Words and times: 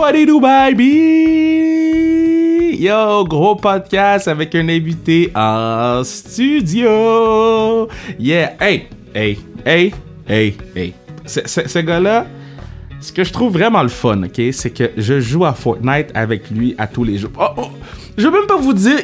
What 0.00 0.14
do, 0.14 0.40
baby? 0.40 0.88
Yo, 2.80 3.22
gros 3.28 3.54
podcast 3.54 4.28
avec 4.28 4.54
un 4.54 4.70
invité 4.70 5.30
en 5.34 6.02
studio. 6.04 7.86
Yeah, 8.18 8.56
hey, 8.58 8.88
hey, 9.14 9.38
hey, 9.66 9.92
hey, 10.26 10.56
hey. 10.74 10.94
Ce 11.26 11.78
gars-là, 11.80 12.26
ce 13.02 13.12
que 13.12 13.24
je 13.24 13.30
trouve 13.30 13.52
vraiment 13.52 13.82
le 13.82 13.90
fun, 13.90 14.22
ok, 14.22 14.40
c'est 14.52 14.70
que 14.70 14.90
je 14.96 15.20
joue 15.20 15.44
à 15.44 15.52
Fortnite 15.52 16.10
avec 16.14 16.48
lui 16.50 16.74
à 16.78 16.86
tous 16.86 17.04
les 17.04 17.18
jours. 17.18 17.32
Oh, 17.38 17.48
oh, 17.58 17.68
je 18.16 18.26
vais 18.26 18.30
même 18.30 18.46
pas 18.46 18.56
vous 18.56 18.72
dire 18.72 18.98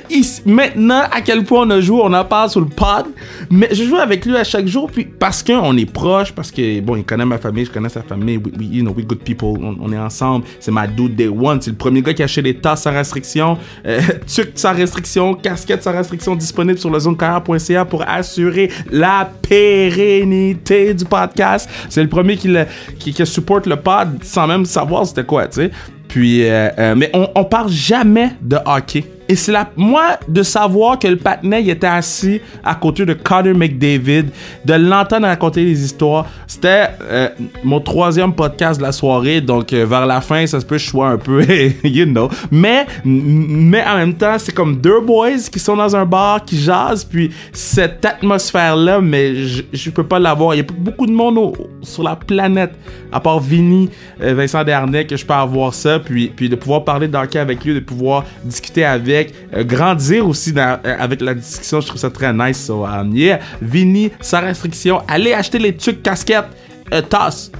maintenant 0.44 1.02
à 1.10 1.20
quel 1.20 1.44
point 1.44 1.66
on 1.66 1.70
a 1.70 1.80
joué, 1.80 2.00
on 2.02 2.12
en 2.12 2.24
parle 2.24 2.50
sur 2.50 2.60
le 2.60 2.66
pod, 2.66 3.06
mais 3.50 3.68
je 3.72 3.84
joue 3.84 3.96
avec 3.96 4.24
lui 4.26 4.36
à 4.36 4.44
chaque 4.44 4.66
jour, 4.66 4.90
puis 4.90 5.04
parce 5.04 5.42
qu'on 5.42 5.76
est 5.76 5.90
proche, 5.90 6.32
parce 6.32 6.50
que 6.50 6.80
bon, 6.80 6.96
il 6.96 7.04
connaît 7.04 7.24
ma 7.24 7.38
famille, 7.38 7.64
je 7.64 7.70
connais 7.70 7.88
sa 7.88 8.02
famille, 8.02 8.36
we, 8.38 8.52
we- 8.58 8.68
you 8.70 8.82
know, 8.82 8.92
we 8.92 9.04
good 9.06 9.20
people, 9.20 9.54
on, 9.80 9.92
est 9.92 9.98
ensemble, 9.98 10.44
c'est 10.60 10.70
ma 10.70 10.86
dude 10.86 11.14
day 11.16 11.28
one, 11.28 11.60
c'est 11.60 11.70
le 11.70 11.76
premier 11.76 12.02
gars 12.02 12.14
qui 12.14 12.22
a 12.22 12.24
acheté 12.26 12.42
des 12.42 12.54
tasses 12.54 12.82
sans 12.82 12.92
restriction, 12.92 13.58
euh, 13.86 14.00
tuc 14.26 14.50
sans 14.54 14.72
restriction, 14.74 15.34
casquette 15.34 15.82
sans 15.82 15.92
restriction 15.92 16.34
disponible 16.34 16.78
sur 16.78 16.90
le 16.90 16.98
zonecarrière.ca 16.98 17.84
pour 17.84 18.02
assurer 18.08 18.70
la 18.90 19.30
pérennité 19.48 20.94
du 20.94 21.04
podcast. 21.04 21.68
C'est 21.88 22.02
le 22.02 22.08
premier 22.08 22.36
qui, 22.36 22.52
qui 22.98 23.26
supporte 23.26 23.66
le 23.66 23.76
pod 23.76 24.22
sans 24.22 24.46
même 24.46 24.64
savoir 24.64 25.06
c'était 25.06 25.24
quoi, 25.24 25.46
tu 25.48 25.56
sais. 25.62 25.70
Euh, 26.18 26.70
euh, 26.78 26.94
mais 26.96 27.10
on 27.34 27.44
parle 27.44 27.70
jamais 27.70 28.30
de 28.40 28.56
hockey. 28.64 29.04
Et 29.28 29.34
c'est 29.36 29.52
la, 29.52 29.68
moi, 29.76 30.18
de 30.28 30.42
savoir 30.42 30.98
que 30.98 31.08
le 31.08 31.16
patinet, 31.16 31.62
il 31.62 31.70
était 31.70 31.86
assis 31.86 32.40
à 32.64 32.74
côté 32.74 33.04
de 33.04 33.12
Connor 33.12 33.54
McDavid, 33.54 34.26
de 34.64 34.74
l'entendre 34.74 35.26
raconter 35.26 35.64
des 35.64 35.84
histoires. 35.84 36.26
C'était 36.46 36.88
euh, 37.02 37.28
mon 37.64 37.80
troisième 37.80 38.32
podcast 38.32 38.78
de 38.78 38.84
la 38.84 38.92
soirée, 38.92 39.40
donc 39.40 39.72
euh, 39.72 39.84
vers 39.84 40.06
la 40.06 40.20
fin, 40.20 40.46
ça 40.46 40.60
se 40.60 40.66
peut 40.66 40.78
je 40.78 40.96
un 40.98 41.18
peu, 41.18 41.42
you 41.84 42.06
know. 42.06 42.28
Mais, 42.50 42.86
mais 43.04 43.84
en 43.84 43.96
même 43.96 44.14
temps, 44.14 44.36
c'est 44.38 44.54
comme 44.54 44.76
deux 44.76 45.00
boys 45.00 45.38
qui 45.50 45.58
sont 45.58 45.76
dans 45.76 45.94
un 45.96 46.04
bar, 46.04 46.44
qui 46.44 46.58
jasent, 46.58 47.04
puis 47.04 47.30
cette 47.52 48.04
atmosphère-là, 48.04 49.00
mais 49.00 49.34
je, 49.36 49.62
je 49.72 49.90
peux 49.90 50.04
pas 50.04 50.18
l'avoir. 50.18 50.54
Il 50.54 50.58
y 50.58 50.60
a 50.60 50.66
beaucoup 50.78 51.06
de 51.06 51.12
monde 51.12 51.56
sur 51.82 52.02
la 52.02 52.16
planète, 52.16 52.72
à 53.12 53.20
part 53.20 53.40
Vinny, 53.40 53.90
euh, 54.22 54.34
Vincent 54.34 54.62
Dernay, 54.64 55.06
que 55.06 55.16
je 55.16 55.26
peux 55.26 55.34
avoir 55.34 55.74
ça, 55.74 55.98
puis, 55.98 56.32
puis 56.34 56.48
de 56.48 56.56
pouvoir 56.56 56.84
parler 56.84 57.08
d'hockey 57.08 57.38
avec 57.38 57.64
lui, 57.64 57.74
de 57.74 57.80
pouvoir 57.80 58.24
discuter 58.44 58.84
avec, 58.84 59.15
euh, 59.54 59.64
grandir 59.64 60.26
aussi 60.26 60.52
euh, 60.56 60.76
avec 60.98 61.20
la 61.20 61.34
discussion, 61.34 61.80
je 61.80 61.86
trouve 61.86 62.00
ça 62.00 62.10
très 62.10 62.32
nice. 62.32 62.64
So, 62.64 62.86
yeah, 63.12 63.40
Vinny, 63.60 64.10
sans 64.20 64.40
restriction, 64.40 65.02
allez 65.08 65.32
acheter 65.32 65.58
les 65.58 65.74
trucs 65.76 66.02
casquettes, 66.02 66.46
euh, 66.92 67.02
tasses. 67.02 67.50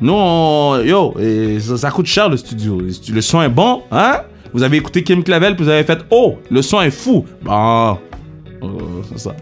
Nous, 0.00 0.12
yo, 0.84 1.14
euh, 1.18 1.58
ça, 1.58 1.90
coûte 1.90 2.06
cher 2.06 2.28
le 2.28 2.36
studio. 2.36 2.80
Le 2.80 3.20
son 3.20 3.42
est 3.42 3.48
bon, 3.48 3.82
hein? 3.90 4.22
Vous 4.52 4.62
avez 4.62 4.76
écouté 4.76 5.02
Kim 5.02 5.22
Clavel, 5.22 5.56
vous 5.58 5.68
avez 5.68 5.84
fait 5.84 5.98
Oh, 6.10 6.36
le 6.50 6.62
son 6.62 6.80
est 6.80 6.90
fou. 6.90 7.24
Bon, 7.42 7.98
euh, 8.62 8.68
c'est 9.10 9.18
ça. 9.18 9.34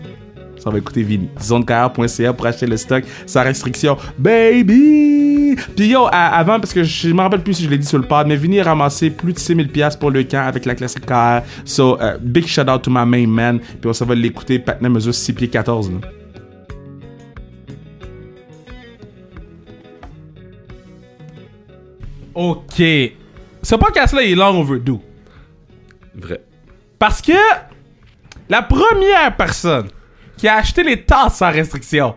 Ça 0.58 0.70
va 0.70 0.78
écouter 0.78 1.02
Vini. 1.02 1.28
Zonecar.ca 1.40 2.32
pour 2.32 2.46
acheter 2.46 2.66
le 2.66 2.76
stock 2.76 3.04
sans 3.26 3.44
restriction. 3.44 3.96
Baby! 4.18 5.45
Puis 5.74 5.88
yo, 5.88 6.06
à- 6.06 6.36
avant, 6.36 6.60
parce 6.60 6.72
que 6.72 6.84
je 6.84 7.08
me 7.12 7.20
rappelle 7.20 7.42
plus 7.42 7.54
si 7.54 7.64
je 7.64 7.70
l'ai 7.70 7.78
dit 7.78 7.86
sur 7.86 7.98
le 7.98 8.06
pod, 8.06 8.26
mais 8.26 8.36
Vini 8.36 8.60
a 8.60 8.64
ramassé 8.64 9.10
plus 9.10 9.32
de 9.32 9.38
6000$ 9.38 9.68
piastres 9.68 9.98
pour 9.98 10.10
le 10.10 10.22
camp 10.24 10.46
avec 10.46 10.64
la 10.64 10.74
classique 10.74 11.06
KR. 11.06 11.40
So, 11.64 12.00
euh, 12.00 12.18
big 12.20 12.46
shout 12.46 12.68
out 12.70 12.82
to 12.82 12.90
my 12.90 13.04
main 13.06 13.26
man. 13.26 13.58
Puis 13.58 13.88
on 13.88 13.92
s'en 13.92 14.04
va 14.06 14.14
l'écouter. 14.14 14.58
Patna 14.58 14.88
mesure 14.88 15.14
6 15.14 15.32
pieds 15.32 15.48
14. 15.48 15.90
là. 15.90 15.98
Ok. 22.34 22.74
Ce 23.62 23.74
podcast-là, 23.74 24.22
il 24.22 24.32
est 24.32 24.34
long 24.34 24.60
overdue. 24.60 24.98
Vrai. 26.14 26.42
Parce 26.98 27.20
que 27.20 27.32
la 28.48 28.62
première 28.62 29.34
personne 29.36 29.88
qui 30.36 30.46
a 30.48 30.56
acheté 30.56 30.82
les 30.82 31.02
tasses 31.02 31.38
sans 31.38 31.50
restriction, 31.50 32.14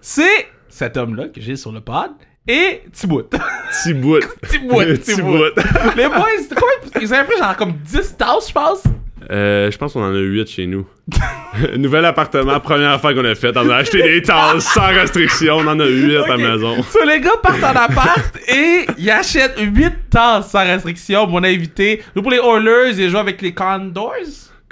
c'est 0.00 0.48
cet 0.68 0.96
homme-là 0.96 1.28
que 1.28 1.40
j'ai 1.40 1.56
sur 1.56 1.72
le 1.72 1.80
pod 1.80 2.10
et 2.48 2.82
Thibaut. 2.92 3.22
Petit 3.22 3.94
bout. 3.94 4.20
Thibaut, 4.48 4.80
Petit 4.80 5.14
Thibaut. 5.16 5.32
bout. 5.38 5.62
Les 5.96 6.08
boys, 6.08 6.24
c'était 6.40 6.54
quoi? 6.54 6.68
Ils 7.00 7.12
avaient 7.14 7.26
pris 7.26 7.38
genre 7.38 7.56
comme 7.56 7.72
10 7.84 8.16
tasses, 8.16 8.48
je 8.48 8.52
pense? 8.52 8.82
Euh, 9.28 9.68
je 9.72 9.76
pense 9.76 9.92
qu'on 9.92 10.04
en 10.04 10.14
a 10.14 10.18
8 10.18 10.46
chez 10.48 10.66
nous. 10.68 10.86
Nouvel 11.76 12.04
appartement, 12.04 12.60
première 12.60 13.00
fois 13.00 13.12
qu'on 13.12 13.24
a 13.24 13.34
fait. 13.34 13.56
On 13.56 13.68
a 13.70 13.76
acheté 13.76 14.00
des 14.02 14.22
tasses 14.22 14.64
sans 14.72 14.86
restriction. 14.86 15.56
On 15.56 15.66
en 15.66 15.80
a 15.80 15.86
8 15.86 16.16
à 16.18 16.28
la 16.28 16.36
maison. 16.36 16.80
So, 16.84 17.04
les 17.04 17.20
gars 17.20 17.30
partent 17.42 17.64
en 17.64 17.74
appart 17.80 18.36
et 18.48 18.86
ils 18.98 19.10
achètent 19.10 19.58
8 19.58 19.92
tasses 20.10 20.50
sans 20.50 20.64
restriction. 20.64 21.26
Mon 21.26 21.42
invité, 21.42 22.02
joue 22.14 22.22
pour 22.22 22.30
les 22.30 22.38
Oilers, 22.38 22.92
il 22.98 23.10
joue 23.10 23.18
avec 23.18 23.42
les 23.42 23.52
Condors. 23.52 24.12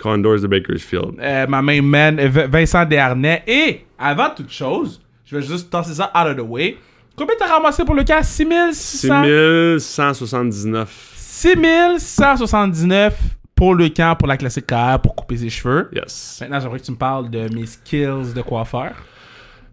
Condors 0.01 0.41
de 0.41 0.47
Bakersfield. 0.47 1.15
euh, 1.21 1.47
ma 1.49 1.61
main 1.63 1.83
man, 1.83 2.21
Vincent 2.49 2.85
Dernay. 2.85 3.43
Et 3.49 3.81
avant 3.99 4.31
toute 4.31 4.53
chose, 4.53 5.01
je 5.25 5.37
vais 5.37 5.43
juste 5.43 5.69
tasser 5.71 5.95
ça 5.95 6.13
out 6.15 6.29
of 6.29 6.37
the 6.37 6.49
way. 6.49 6.77
Combien 7.17 7.37
t'as 7.39 7.47
ramassé 7.47 7.85
pour 7.85 7.95
le 7.95 8.03
cas? 8.03 8.23
6600 8.23 9.79
6179. 9.79 11.13
6179 11.17 13.17
pour 13.55 13.75
le 13.75 13.89
camp, 13.89 14.17
pour 14.19 14.27
la 14.27 14.37
classique 14.37 14.67
KR, 14.67 14.99
pour 15.01 15.15
couper 15.15 15.37
ses 15.37 15.49
cheveux. 15.49 15.89
Yes. 15.93 16.39
Maintenant, 16.41 16.61
j'aimerais 16.61 16.81
que 16.81 16.85
tu 16.85 16.91
me 16.91 16.97
parles 16.97 17.31
de 17.31 17.49
mes 17.55 17.67
skills 17.67 18.35
de 18.35 18.43
coiffeur. 18.43 18.93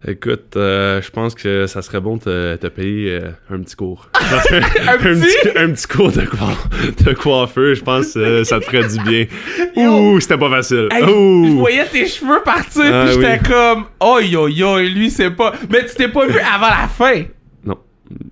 Écoute, 0.08 0.56
euh, 0.56 1.00
je 1.00 1.12
pense 1.12 1.36
que 1.36 1.68
ça 1.68 1.84
serait 1.84 2.00
bon 2.02 2.16
de 2.18 2.22
te, 2.22 2.56
te 2.56 2.68
payer 2.68 3.12
euh, 3.12 3.30
un 3.52 3.60
petit 3.60 3.76
cours. 3.76 4.10
un, 4.16 4.98
petit? 4.98 5.38
un 5.56 5.70
petit 5.72 5.86
cours 5.88 6.12
de, 6.12 6.22
coi- 6.22 7.04
de 7.06 7.14
coiffeur, 7.14 7.76
je 7.76 7.84
pense 7.84 8.14
que 8.16 8.44
ça 8.44 8.60
te 8.60 8.66
ferait 8.66 8.88
du 8.88 9.00
bien. 9.04 9.26
Ouh, 9.76 10.20
c'était 10.20 10.40
pas 10.40 10.50
facile. 10.50 10.88
Hey, 10.92 11.04
Ouh. 11.04 11.46
je 11.46 11.52
voyais 11.54 11.86
tes 11.86 12.08
cheveux 12.08 12.42
partir, 12.44 12.82
Ah, 12.84 13.04
puis 13.06 13.14
j'étais 13.14 13.40
oui. 13.44 13.48
comme, 13.48 13.86
oh 14.00 14.20
yo 14.20 14.48
yo, 14.48 14.80
lui 14.80 15.12
c'est 15.12 15.30
pas. 15.30 15.54
Mais 15.70 15.86
tu 15.86 15.94
t'es 15.94 16.08
pas 16.08 16.26
vu 16.26 16.40
avant 16.52 16.70
la 16.70 16.88
fin? 16.88 17.26
Non. 17.64 17.78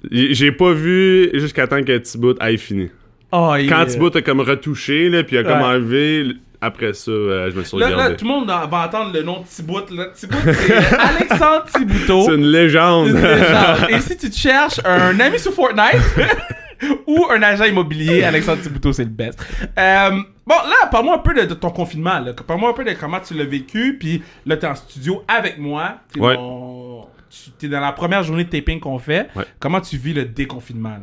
J'ai 0.10 0.52
pas 0.52 0.72
vu 0.74 1.30
jusqu'à 1.36 1.68
temps 1.68 1.84
que 1.84 1.96
Thibaut 2.00 2.34
aille 2.40 2.58
fini. 2.58 2.90
Oh, 3.32 3.52
Quand 3.54 3.60
yeah. 3.60 3.86
Thibaut 3.86 4.18
a 4.18 4.22
comme 4.24 4.40
retouché, 4.40 5.08
là, 5.10 5.24
puis 5.24 5.38
a 5.38 5.44
comme 5.44 5.62
enlevé, 5.62 6.26
après 6.62 6.94
ça, 6.94 7.12
euh, 7.12 7.50
je 7.52 7.58
me 7.58 7.64
suis 7.64 7.78
Là, 7.78 7.90
là, 7.90 7.96
regardé. 7.96 8.16
tout 8.18 8.26
le 8.26 8.32
monde 8.32 8.48
va 8.48 8.86
entendre 8.86 9.14
le 9.14 9.24
nom 9.24 9.40
de 9.42 9.46
Thibaut. 9.46 9.80
Là. 9.92 10.08
Thibaut, 10.14 10.38
c'est 10.44 10.74
Alexandre 11.00 11.66
Thibouteau. 11.74 12.24
C'est 12.26 12.36
une 12.36 12.46
légende. 12.48 13.08
Et 13.90 14.00
si 14.02 14.18
tu 14.18 14.30
te 14.30 14.36
cherches 14.36 14.80
un 14.84 15.20
ami 15.20 15.40
sur 15.40 15.54
Fortnite 15.54 16.02
ou 17.08 17.26
un 17.32 17.42
agent 17.44 17.66
immobilier, 17.66 18.24
Alexandre 18.24 18.62
Thibouteau, 18.62 18.92
c'est 18.94 19.04
le 19.06 19.10
best. 19.10 19.40
Euh, 19.78 20.10
bon, 20.46 20.56
là, 20.56 20.88
parle-moi 20.92 21.16
un 21.16 21.20
peu 21.20 21.34
de, 21.34 21.42
de 21.46 21.54
ton 21.54 21.70
confinement. 21.72 22.20
Parle-moi 22.48 22.70
un 22.70 22.74
peu 22.74 22.84
de 22.84 22.92
comment 22.94 23.20
tu 23.20 23.34
l'as 23.36 23.46
vécu. 23.46 23.98
Puis 24.00 24.22
là, 24.46 24.58
t'es 24.58 24.68
en 24.68 24.76
studio 24.76 25.24
avec 25.28 25.58
moi. 25.60 25.96
T'es 26.14 26.20
Ouais. 26.20 26.36
dans, 26.36 27.10
tu- 27.30 27.52
t'es 27.52 27.68
dans 27.68 27.80
la 27.80 27.92
première 27.94 28.24
journée 28.24 28.44
de 28.44 28.50
taping 28.50 28.80
qu'on 28.80 29.00
fait. 29.00 29.30
Ouais. 29.36 29.46
Comment 29.60 29.80
tu 29.82 29.98
vis 29.98 30.14
le 30.14 30.26
déconfinement? 30.26 30.90
là? 30.90 31.00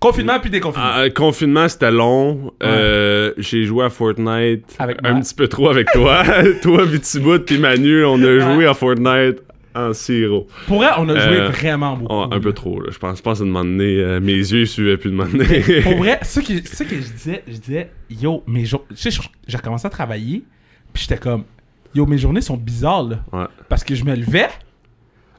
Confinement 0.00 0.38
puis 0.40 0.50
déconfinement. 0.50 0.86
Ah, 0.92 1.00
euh, 1.02 1.10
confinement, 1.10 1.68
c'était 1.68 1.90
long. 1.90 2.52
Euh, 2.62 3.32
j'ai 3.38 3.64
joué 3.64 3.84
à 3.84 3.90
Fortnite 3.90 4.76
Avec 4.78 4.98
un 5.04 5.20
petit 5.20 5.34
peu 5.34 5.48
trop 5.48 5.68
avec 5.70 5.90
toi. 5.92 6.22
toi, 6.62 6.84
puis 6.86 7.00
Thibaut, 7.00 7.38
puis 7.38 7.58
Manu, 7.58 8.04
on 8.04 8.22
a 8.22 8.38
joué 8.38 8.66
à 8.66 8.74
Fortnite 8.74 9.40
en 9.74 9.92
sirop. 9.92 10.46
Pour 10.66 10.78
vrai, 10.78 10.88
on 10.98 11.08
a 11.08 11.18
joué 11.18 11.40
euh, 11.40 11.48
vraiment 11.48 11.96
beaucoup. 11.96 12.14
Oh, 12.14 12.26
un 12.30 12.40
peu 12.40 12.52
trop, 12.52 12.80
là. 12.80 12.88
Je 12.90 12.98
pense, 12.98 13.18
je 13.18 13.22
pense 13.22 13.40
à 13.40 13.44
demander. 13.44 13.98
euh, 13.98 14.20
mes 14.20 14.32
yeux 14.32 14.64
suivaient 14.66 14.96
plus 14.96 15.10
de 15.10 15.16
demander. 15.16 15.82
Pour 15.82 15.96
vrai, 15.96 16.18
ce 16.22 16.40
que, 16.40 16.66
ce 16.66 16.82
que 16.82 16.96
je 16.96 17.12
disais, 17.12 17.42
je 17.46 17.56
disais, 17.56 17.90
yo, 18.10 18.42
mes 18.46 18.64
jours. 18.64 18.84
Tu 18.90 19.10
sais, 19.10 19.20
j'ai 19.46 19.56
recommencé 19.56 19.86
à 19.86 19.90
travailler, 19.90 20.44
puis 20.92 21.02
j'étais 21.02 21.18
comme, 21.20 21.44
yo, 21.94 22.06
mes 22.06 22.18
journées 22.18 22.40
sont 22.40 22.56
bizarres, 22.56 23.04
là. 23.04 23.18
ouais. 23.32 23.46
Parce 23.68 23.84
que 23.84 23.94
je 23.94 24.04
me 24.04 24.14
levais, 24.14 24.48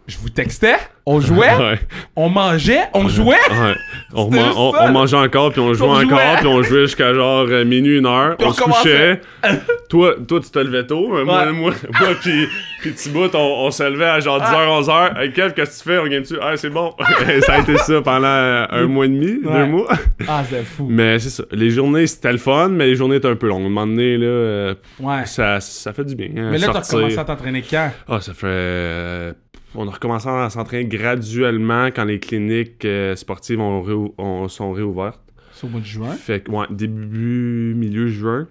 je 0.08 0.18
vous 0.20 0.30
textais, 0.30 0.78
on 1.06 1.20
jouait, 1.20 1.56
Ouais. 1.56 1.80
on 2.16 2.30
mangeait, 2.30 2.84
on 2.94 3.08
jouait. 3.10 3.36
Ouais. 3.50 3.76
On, 4.14 4.30
man- 4.30 4.92
mangeait 4.94 5.18
encore, 5.18 5.52
puis 5.52 5.60
on 5.62 5.74
jouait 5.74 5.88
on 5.88 5.92
encore, 5.92 6.04
jouait. 6.10 6.38
puis 6.38 6.48
on 6.48 6.64
jouait 6.64 6.82
jusqu'à 6.82 7.14
genre 7.14 7.46
euh, 7.50 7.64
minuit, 7.66 7.98
une 7.98 8.06
heure. 8.06 8.38
Puis 8.38 8.48
on, 8.48 8.52
on 8.52 8.54
se 8.54 8.62
couchait. 8.64 9.22
toi, 9.90 10.16
toi, 10.28 10.40
tu 10.42 10.50
te 10.50 10.60
levais 10.60 10.86
tôt. 10.86 11.10
mais 11.14 11.24
Moi, 11.26 11.52
moi, 11.52 11.72
moi 12.00 12.10
puis, 12.22 12.48
puis 12.82 12.94
Thibaut, 12.94 13.30
on, 13.34 13.66
on 13.68 13.72
se 13.72 13.84
levait 13.84 14.06
à 14.06 14.20
genre 14.22 14.40
10h, 14.40 14.84
11h. 14.84 15.20
Hey, 15.22 15.32
Kev, 15.34 15.54
qu'est-ce 15.54 15.80
que 15.84 15.84
tu 15.84 15.90
fais? 15.96 15.98
On 16.00 16.08
game-tu? 16.08 16.36
Ah, 16.42 16.56
c'est 16.58 16.70
bon. 16.70 16.94
ça 17.46 17.54
a 17.54 17.60
été 17.60 17.78
ça 17.78 18.02
pendant 18.02 18.28
un 18.70 18.88
mois 18.88 19.06
et 19.06 19.10
demi, 19.10 19.40
Ouais. 19.46 19.54
deux 19.60 19.66
mois. 19.66 19.88
Ah, 20.28 20.44
c'est 20.50 20.64
fou. 20.64 20.88
Mais 20.90 21.20
c'est 21.20 21.30
ça. 21.30 21.44
Les 21.52 21.70
journées, 21.70 22.08
c'était 22.08 22.32
le 22.32 22.38
fun, 22.38 22.70
mais 22.70 22.86
les 22.88 22.96
journées 22.96 23.18
étaient 23.18 23.28
un 23.30 23.36
peu 23.36 23.48
longues. 23.48 23.64
À 23.64 23.66
un 23.66 23.70
moment 23.70 23.88
donné, 23.88 24.18
là, 24.18 24.26
euh, 24.26 24.76
Ouais. 25.00 25.26
ça, 25.26 25.60
ça 25.60 25.92
fait 25.94 26.06
du 26.06 26.16
bien. 26.16 26.28
hein, 26.38 26.50
Mais 26.52 26.58
là, 26.58 26.68
t'as 26.72 26.80
recommencé 26.82 27.18
à 27.18 27.24
t'entraîner 27.26 27.62
quand? 27.70 27.92
Ah, 28.08 28.20
ça 28.22 28.34
fait. 28.34 28.48
euh, 28.48 29.34
on 29.76 29.88
a 29.88 29.92
recommencé 29.92 30.28
à 30.30 30.50
s'entraîner 30.50 30.86
graduellement 30.86 31.88
quand 31.88 32.06
les 32.06 32.20
cliniques 32.20 32.86
euh, 32.86 33.16
sportives 33.16 33.60
ont 33.60 33.82
réou- 33.82 34.14
ont- 34.18 34.48
sont 34.48 34.72
réouvertes. 34.72 35.22
C'est 35.54 35.66
au 35.66 35.70
mois 35.70 35.80
de 35.82 35.86
juin? 35.86 36.12
Fait 36.12 36.42
que, 36.44 36.52
ouais, 36.52 36.66
début, 36.70 37.74
milieu 37.76 38.08
juin. 38.08 38.48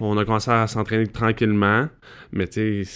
On 0.00 0.16
a 0.18 0.24
commencé 0.24 0.50
à 0.50 0.66
s'entraîner 0.68 1.06
tranquillement, 1.08 1.88
mais 2.32 2.46
tu 2.46 2.84
sais, 2.84 2.90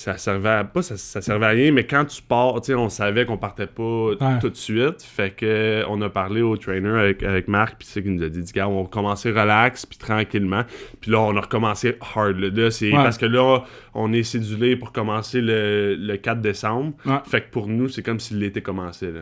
ça 0.00 0.16
servait 0.18 0.48
à, 0.48 0.64
pas 0.64 0.82
ça, 0.82 0.96
ça 0.96 1.20
servait 1.20 1.46
à 1.46 1.50
rien, 1.50 1.72
mais 1.72 1.84
quand 1.84 2.04
tu 2.04 2.22
pars, 2.22 2.60
tu 2.60 2.74
on 2.74 2.88
savait 2.88 3.24
qu'on 3.26 3.36
partait 3.38 3.66
pas 3.66 4.10
tout 4.40 4.48
de 4.50 4.56
suite, 4.56 5.02
fait 5.02 5.30
que 5.30 5.84
on 5.88 6.00
a 6.02 6.08
parlé 6.08 6.42
au 6.42 6.56
trainer 6.56 6.88
avec, 6.90 7.22
avec 7.22 7.48
Marc, 7.48 7.76
puis 7.78 7.88
c'est 7.90 8.02
qu'il 8.02 8.14
nous 8.14 8.22
a 8.22 8.28
dit, 8.28 8.42
gars, 8.54 8.68
on 8.68 8.82
va 8.82 8.88
commencer 8.88 9.30
relax, 9.30 9.86
puis 9.86 9.98
tranquillement, 9.98 10.62
puis 11.00 11.10
là, 11.10 11.20
on 11.20 11.36
a 11.36 11.40
recommencé 11.40 11.96
hard, 12.14 12.38
là, 12.38 12.70
c'est 12.70 12.88
Ouais. 12.90 12.94
parce 12.96 13.18
que 13.18 13.26
là, 13.26 13.62
on 13.94 14.12
est 14.12 14.22
cédulé 14.22 14.76
pour 14.76 14.92
commencer 14.92 15.40
le, 15.40 15.94
le 15.96 16.16
4 16.16 16.40
décembre, 16.40 16.92
Ouais. 17.06 17.18
fait 17.26 17.42
que 17.42 17.50
pour 17.50 17.66
nous, 17.68 17.88
c'est 17.88 18.02
comme 18.02 18.20
si 18.20 18.34
l'été 18.34 18.60
commençait, 18.62 19.12
là. 19.12 19.20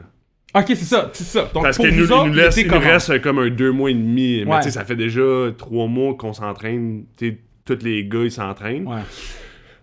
Ok, 0.54 0.64
c'est 0.69 0.76
ça, 0.76 1.10
c'est 1.12 1.25
ça. 1.25 1.50
Donc, 1.52 1.62
Parce 1.64 1.76
qu'il 1.76 1.94
nous, 1.94 2.10
autres, 2.10 2.26
nous 2.28 2.32
laisse, 2.32 2.56
il 2.56 2.69
nous 2.70 2.78
reste 2.78 3.10
euh, 3.10 3.19
comme 3.19 3.38
un 3.38 3.50
deux 3.50 3.70
mois 3.70 3.90
et 3.90 3.94
demi. 3.94 4.44
Mais 4.46 4.50
Ouais. 4.54 4.58
tu 4.60 4.64
sais, 4.64 4.70
ça 4.70 4.84
fait 4.86 4.96
déjà 4.96 5.20
trois 5.58 5.86
mois 5.86 6.14
qu'on 6.14 6.32
s'entraîne. 6.32 7.04
Tu 7.19 7.28
sais, 7.28 7.38
tous 7.66 7.84
les 7.84 8.06
gars, 8.06 8.20
ils 8.25 8.30
s'entraînent. 8.32 8.86
Ouais. 8.86 9.02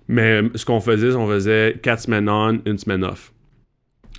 Mais 0.07 0.41
ce 0.55 0.65
qu'on 0.65 0.79
faisait, 0.79 1.11
c'est 1.11 1.17
qu'on 1.17 1.27
faisait 1.27 1.77
quatre 1.81 2.01
semaines 2.01 2.29
on, 2.29 2.61
une 2.65 2.77
semaine 2.77 3.03
off. 3.03 3.31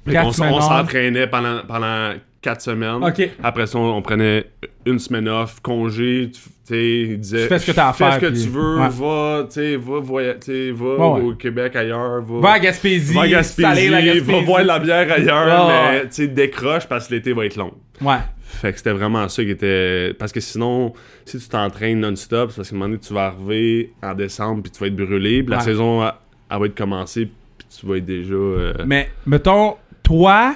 On 0.06 0.12
on? 0.28 0.60
s'entraînait 0.60 1.26
pendant, 1.26 1.60
pendant 1.66 2.12
quatre 2.40 2.60
semaines. 2.60 3.02
Après 3.42 3.66
ça, 3.66 3.78
on, 3.78 3.96
on 3.96 4.02
prenait 4.02 4.44
une 4.84 4.98
semaine 4.98 5.28
off, 5.28 5.60
congé. 5.60 6.30
Tu 6.32 6.40
tu 6.68 7.16
disait 7.18 7.42
Tu 7.42 7.48
fais 7.48 7.58
ce 7.60 7.70
que 7.70 7.80
à 7.80 7.92
Fais 7.92 8.12
ce 8.12 8.18
que 8.18 8.26
puis- 8.26 8.42
tu 8.42 8.48
veux, 8.48 8.78
Ouais. 8.80 8.88
va, 8.88 9.46
tu 9.48 9.76
va, 9.76 10.00
voya- 10.00 10.34
tu 10.34 10.46
sais, 10.46 10.70
va 10.72 10.84
Ouais, 10.96 11.20
ouais. 11.20 11.28
au 11.28 11.34
Québec 11.34 11.76
ailleurs. 11.76 12.22
Va, 12.22 12.40
Va 12.40 12.50
à 12.54 12.58
Gaspésie. 12.58 13.14
va 13.14 13.22
à 13.22 13.28
Gaspésie, 13.28 13.88
va 14.20 14.40
boire 14.42 14.62
de 14.62 14.66
la 14.66 14.78
bière 14.80 15.12
ailleurs, 15.12 15.66
Ouais, 15.68 15.72
mais 15.92 15.98
ouais. 16.02 16.08
tu 16.08 16.26
décroche 16.28 16.86
parce 16.88 17.06
que 17.06 17.14
l'été 17.14 17.32
va 17.32 17.46
être 17.46 17.56
long. 17.56 17.72
Ouais. 18.00 18.16
Fait 18.56 18.72
que 18.72 18.78
c'était 18.78 18.92
vraiment 18.92 19.28
ça 19.28 19.42
qui 19.44 19.50
était. 19.50 20.14
Parce 20.18 20.32
que 20.32 20.40
sinon, 20.40 20.92
si 21.24 21.38
tu 21.38 21.48
t'entraînes 21.48 22.00
non-stop, 22.00 22.50
c'est 22.50 22.56
parce 22.56 22.70
qu'à 22.70 22.74
un 22.74 22.78
moment 22.78 22.88
donné, 22.90 23.00
tu 23.00 23.12
vas 23.14 23.26
arriver 23.26 23.92
en 24.02 24.14
décembre 24.14 24.62
puis 24.62 24.72
tu 24.72 24.80
vas 24.80 24.86
être 24.88 24.96
brûlé. 24.96 25.42
Puis 25.42 25.50
la 25.50 25.58
Ouais. 25.58 25.64
saison, 25.64 26.02
elle, 26.04 26.12
elle 26.50 26.58
va 26.58 26.66
être 26.66 26.74
commencée 26.76 27.26
puis 27.58 27.66
tu 27.80 27.86
vas 27.86 27.96
être 27.96 28.06
déjà. 28.06 28.34
euh, 28.34 28.72
Mais, 28.86 29.10
mettons, 29.26 29.76
toi, 30.02 30.54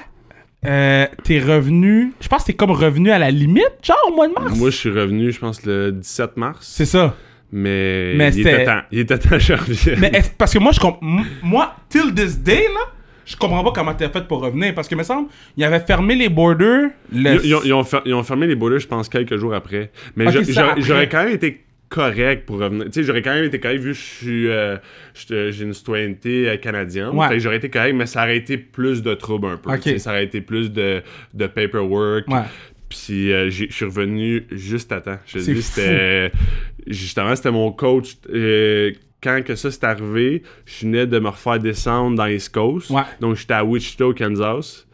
euh, 0.67 1.07
t'es 1.25 1.39
revenu. 1.41 2.13
Je 2.21 2.29
pense 2.29 2.43
que 2.43 2.49
t'es 2.49 2.53
comme 2.55 2.71
revenu 2.73 3.11
à 3.11 3.19
la 3.19 3.31
limite, 3.31 3.73
genre 3.83 3.97
au 4.09 4.15
mois 4.15 4.29
de 4.29 4.33
mars. 4.35 4.57
Moi, 4.59 4.71
je 4.71 4.77
suis 4.77 4.91
revenu, 4.91 5.33
je 5.33 5.39
pense, 5.41 5.65
le 5.65 5.93
17 5.93 6.37
mars. 6.37 6.67
C'est 6.67 6.85
ça. 6.87 7.15
Mais, 7.53 8.15
Mais 8.17 8.29
il 8.29 8.35
c'était- 8.35 8.53
était 8.55 8.65
temps. 8.65 8.81
Il 8.93 8.99
était 9.01 9.19
temps, 9.19 9.31
reviens. 9.35 9.95
Mais 9.99 10.13
parce 10.39 10.53
que 10.53 10.59
moi, 10.61 10.71
je 10.73 10.79
comp- 10.81 10.99
m- 11.03 11.25
moi, 11.43 11.75
till 11.89 12.15
this 12.15 12.39
day, 12.39 12.63
là, 12.73 12.81
je 13.31 13.37
comprends 13.37 13.63
pas 13.65 13.73
comment 13.73 13.95
t'as 13.95 14.09
fait 14.11 14.27
pour 14.27 14.41
revenir. 14.43 14.75
Parce 14.75 14.89
que, 14.89 14.95
me 14.95 15.03
semble, 15.03 15.29
ils 15.57 15.65
avaient 15.65 15.81
fermé 15.81 16.15
les 16.17 16.29
borders. 16.29 16.91
Le... 17.13 17.35
Ils, 17.37 17.47
ils 17.47 17.55
ont, 17.55 17.61
ils 17.65 17.73
ont 17.73 17.85
fer- 17.85 18.03
ils 18.05 18.15
ont 18.15 18.23
fermé 18.25 18.47
les 18.47 18.57
borders, 18.57 18.81
je 18.81 18.89
pense, 18.89 19.09
quelques 19.09 19.37
jours 19.37 19.55
après. 19.55 19.91
Mais 20.17 20.27
j'aurais 20.79 21.09
quand 21.09 21.25
même 21.25 21.35
été 21.35 21.61
correct 21.89 22.47
pour 22.47 22.59
revenir. 22.59 22.85
Tu 22.87 22.93
sais, 22.93 23.03
j'aurais 23.03 23.23
quand 23.23 23.35
même 23.35 23.45
été 23.45 23.59
correct 23.59 23.81
vu 23.81 23.91
que 23.91 23.97
je 23.97 24.01
suis. 24.01 24.49
euh, 24.49 24.77
J'ai 25.15 25.63
une 25.65 25.75
citoyenneté 25.75 26.49
euh, 26.49 26.57
canadienne. 26.57 27.09
Ouais. 27.11 27.39
J'aurais 27.41 27.57
été 27.57 27.69
correct, 27.69 27.95
mais 27.95 28.07
ça 28.07 28.23
aurait 28.23 28.37
été 28.37 28.57
plus 28.59 29.03
de 29.03 29.15
trouble 29.15 29.47
un 29.49 29.57
peu. 29.57 29.71
Ok. 29.73 29.81
Tu 29.81 29.91
sais, 29.91 29.99
Ça 29.99 30.11
aurait 30.11 30.25
été 30.25 30.41
plus 30.41 30.71
de, 30.73 31.03
de 31.35 31.47
paperwork. 31.47 32.29
Ouais. 32.29 32.43
Puis 32.89 33.33
euh, 33.33 33.51
je 33.51 33.67
suis 33.71 33.85
revenu 33.85 34.47
juste 34.51 34.91
à 34.93 35.01
temps. 35.01 35.19
Je 35.27 35.39
dis, 35.39 35.63
c'était. 35.63 36.31
Justement, 36.87 37.35
c'était 37.37 37.51
mon 37.53 37.71
coach. 37.73 38.17
euh, 38.33 38.93
quand 39.23 39.43
que 39.45 39.55
ça 39.55 39.71
s'est 39.71 39.85
arrivé, 39.85 40.43
je 40.67 40.87
venais 40.87 41.07
de 41.07 41.19
me 41.19 41.29
refaire 41.29 41.59
descendre 41.59 42.17
dans 42.17 42.27
East 42.27 42.53
Coast. 42.55 42.91
Ouais. 42.91 43.03
Donc 43.21 43.37
j'étais 43.37 43.55
à 43.55 43.65
Wichita, 43.65 44.07
au 44.07 44.15
Kansas. 44.15 44.87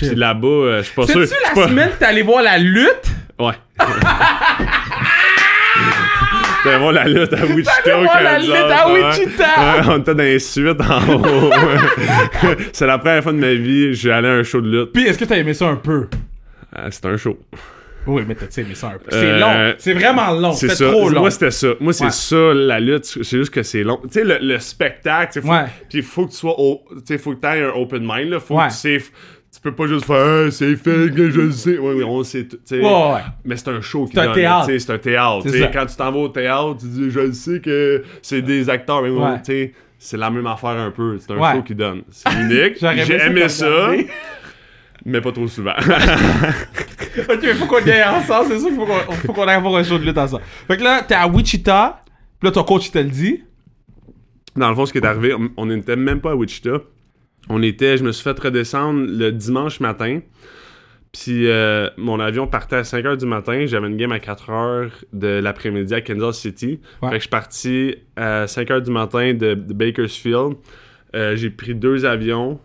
Puis 0.00 0.14
là-bas, 0.14 0.46
euh, 0.46 0.78
je 0.78 0.84
suis 0.84 0.94
pas 0.94 1.06
sûr. 1.06 1.26
C'est-tu 1.26 1.42
la 1.42 1.50
pas- 1.54 1.68
semaine 1.68 1.90
que 1.90 1.96
t'es 1.98 2.04
allé 2.04 2.22
voir 2.22 2.42
la 2.42 2.58
lutte? 2.58 3.10
Ouais. 3.38 3.54
T'allais 6.64 6.78
voir 6.78 6.92
la 6.92 7.04
lutte 7.06 7.32
à 7.32 7.46
Wichita, 7.46 7.98
au 7.98 8.02
voir 8.02 8.22
la 8.22 8.34
Kansas, 8.36 8.46
lutte 8.46 8.56
à. 8.56 8.92
Wichita! 8.92 9.44
Ouais, 9.44 9.86
on 9.88 9.98
était 10.00 10.14
dans 10.14 10.22
les 10.24 10.38
suites 10.40 10.80
en 10.80 11.14
haut. 11.14 11.50
C'est 12.72 12.86
la 12.86 12.98
première 12.98 13.22
fois 13.22 13.32
de 13.32 13.38
ma 13.38 13.54
vie, 13.54 13.94
j'ai 13.94 14.10
allé 14.10 14.28
à 14.28 14.32
un 14.32 14.42
show 14.42 14.60
de 14.60 14.68
lutte. 14.68 14.92
Puis, 14.92 15.06
est-ce 15.06 15.18
que 15.18 15.24
t'as 15.24 15.36
aimé 15.36 15.54
ça 15.54 15.66
un 15.68 15.76
peu? 15.76 16.08
Ah, 16.74 16.90
C'était 16.90 17.08
un 17.08 17.16
show. 17.16 17.38
Oui, 18.08 18.22
mais 18.26 18.34
ça 18.74 18.88
un 18.88 18.90
peu. 18.98 19.10
C'est 19.10 19.38
long. 19.38 19.74
C'est 19.78 19.92
vraiment 19.94 20.30
long. 20.32 20.52
C'est 20.52 20.68
C'est 20.70 20.76
ça. 20.84 20.90
trop 20.90 21.08
long. 21.08 21.20
Moi, 21.20 21.30
c'était 21.30 21.50
ça. 21.50 21.68
Moi, 21.78 21.92
c'est 21.92 22.04
Ouais. 22.04 22.10
ça, 22.10 22.54
la 22.54 22.80
lutte. 22.80 23.04
C'est 23.04 23.24
juste 23.38 23.50
que 23.50 23.62
c'est 23.62 23.82
long. 23.84 24.00
Tu 24.04 24.08
sais, 24.20 24.24
le, 24.24 24.38
le 24.40 24.58
spectacle, 24.58 25.32
tu 25.32 25.40
sais, 25.40 25.46
faut, 25.46 25.52
Ouais. 25.52 25.64
puis 25.88 26.02
faut 26.02 26.26
que 26.26 26.30
tu 26.30 26.36
sois 26.38 26.58
au, 26.58 26.82
tu 26.90 26.96
sais, 27.04 27.18
faut 27.18 27.34
que 27.34 27.40
t'aies 27.40 27.62
un 27.62 27.70
open 27.74 28.02
mind, 28.02 28.30
là. 28.30 28.40
Faut 28.40 28.56
Ouais. 28.56 28.68
que 28.68 28.72
tu 28.72 28.78
sais, 28.78 28.98
tu 29.54 29.60
peux 29.62 29.72
pas 29.72 29.86
juste 29.86 30.04
faire, 30.06 30.44
Hey, 30.46 30.52
c'est 30.52 30.76
fait 30.76 31.14
que 31.14 31.30
je 31.30 31.40
le 31.40 31.52
sais. 31.52 31.78
Oui, 31.78 31.94
oui, 31.96 32.04
on 32.04 32.18
le 32.18 32.24
sait, 32.24 32.44
tout, 32.44 32.56
tu 32.56 32.62
sais. 32.64 32.80
Ouais, 32.80 32.86
ouais. 33.14 33.20
Mais 33.44 33.56
c'est 33.56 33.68
un 33.68 33.80
show 33.80 34.06
qui 34.06 34.12
C'est 34.14 34.20
un 34.20 34.24
donne, 34.24 34.34
théâtre. 34.34 34.66
tu 34.68 34.80
C'est 34.80 34.92
un 34.92 34.98
théâtre. 34.98 35.42
C'est 35.46 35.66
tu. 35.66 35.72
Quand 35.72 35.86
tu 35.86 35.96
t'en 35.96 36.12
vas 36.12 36.18
au 36.18 36.28
théâtre, 36.28 36.76
tu 36.80 36.86
dis, 36.86 37.10
je 37.10 37.20
le 37.20 37.32
sais 37.32 37.60
que 37.60 38.02
c'est 38.22 38.42
des 38.42 38.68
acteurs, 38.70 39.02
mais 39.02 39.10
Ouais. 39.10 39.42
tu 39.44 39.74
c'est 40.00 40.16
la 40.16 40.30
même 40.30 40.46
affaire 40.46 40.70
un 40.70 40.92
peu. 40.92 41.18
C'est 41.18 41.32
un 41.32 41.54
show 41.54 41.62
qui 41.62 41.74
donne. 41.74 42.02
C'est 42.10 42.30
unique. 42.40 42.76
J'ai 43.04 43.20
aimé 43.20 43.48
ça. 43.48 43.66
Mais 45.04 45.20
pas 45.20 45.32
trop 45.32 45.48
souvent. 45.48 45.72
ok, 45.78 47.38
mais 47.42 47.54
faut 47.54 47.66
qu'on 47.66 47.78
y 47.84 47.90
aille 47.90 48.04
ensemble. 48.16 48.48
C'est 48.50 48.58
sûr 48.58 48.68
qu'il 48.68 48.76
faut 48.76 48.86
qu'on 48.86 49.12
faut 49.12 49.32
qu'on 49.32 49.46
aille 49.48 49.60
voir 49.60 49.76
un 49.76 49.82
show 49.84 49.98
de 49.98 50.04
lutte 50.04 50.18
ensemble. 50.18 50.42
Fait 50.66 50.76
que 50.76 50.82
là, 50.82 51.02
t'es 51.02 51.14
à 51.14 51.26
Wichita. 51.26 52.02
Puis 52.40 52.46
là, 52.48 52.52
ton 52.52 52.64
coach, 52.64 52.86
il 52.86 52.90
te 52.92 52.98
le 52.98 53.04
dit. 53.04 53.42
Dans 54.56 54.68
le 54.68 54.74
fond, 54.74 54.86
ce 54.86 54.92
qui 54.92 54.98
est 54.98 55.06
arrivé, 55.06 55.34
on- 55.56 55.66
n'était 55.66 55.96
même 55.96 56.20
pas 56.20 56.32
à 56.32 56.34
Wichita. 56.34 56.78
On 57.48 57.62
était, 57.62 57.96
je 57.96 58.04
me 58.04 58.12
suis 58.12 58.22
fait 58.24 58.38
redescendre 58.38 59.06
le 59.08 59.30
dimanche 59.32 59.80
matin. 59.80 60.20
Puis 61.12 61.48
euh, 61.48 61.88
mon 61.96 62.20
avion 62.20 62.46
partait 62.46 62.76
à 62.76 62.82
5h 62.82 63.16
du 63.16 63.24
matin. 63.26 63.64
J'avais 63.66 63.86
une 63.88 63.96
game 63.96 64.12
à 64.12 64.18
4h 64.18 64.90
de 65.12 65.28
l'après-midi 65.40 65.94
à 65.94 66.00
Kansas 66.02 66.38
City. 66.38 66.80
Ouais. 67.02 67.08
Fait 67.08 67.14
que 67.14 67.14
je 67.14 67.20
suis 67.20 67.28
parti 67.30 67.94
à 68.16 68.44
5h 68.44 68.82
du 68.82 68.90
matin 68.90 69.32
de, 69.32 69.54
de 69.54 69.72
Bakersfield. 69.72 70.56
Euh, 71.16 71.34
j'ai 71.36 71.48
pris 71.50 71.74
deux 71.74 72.04
avions. 72.04 72.60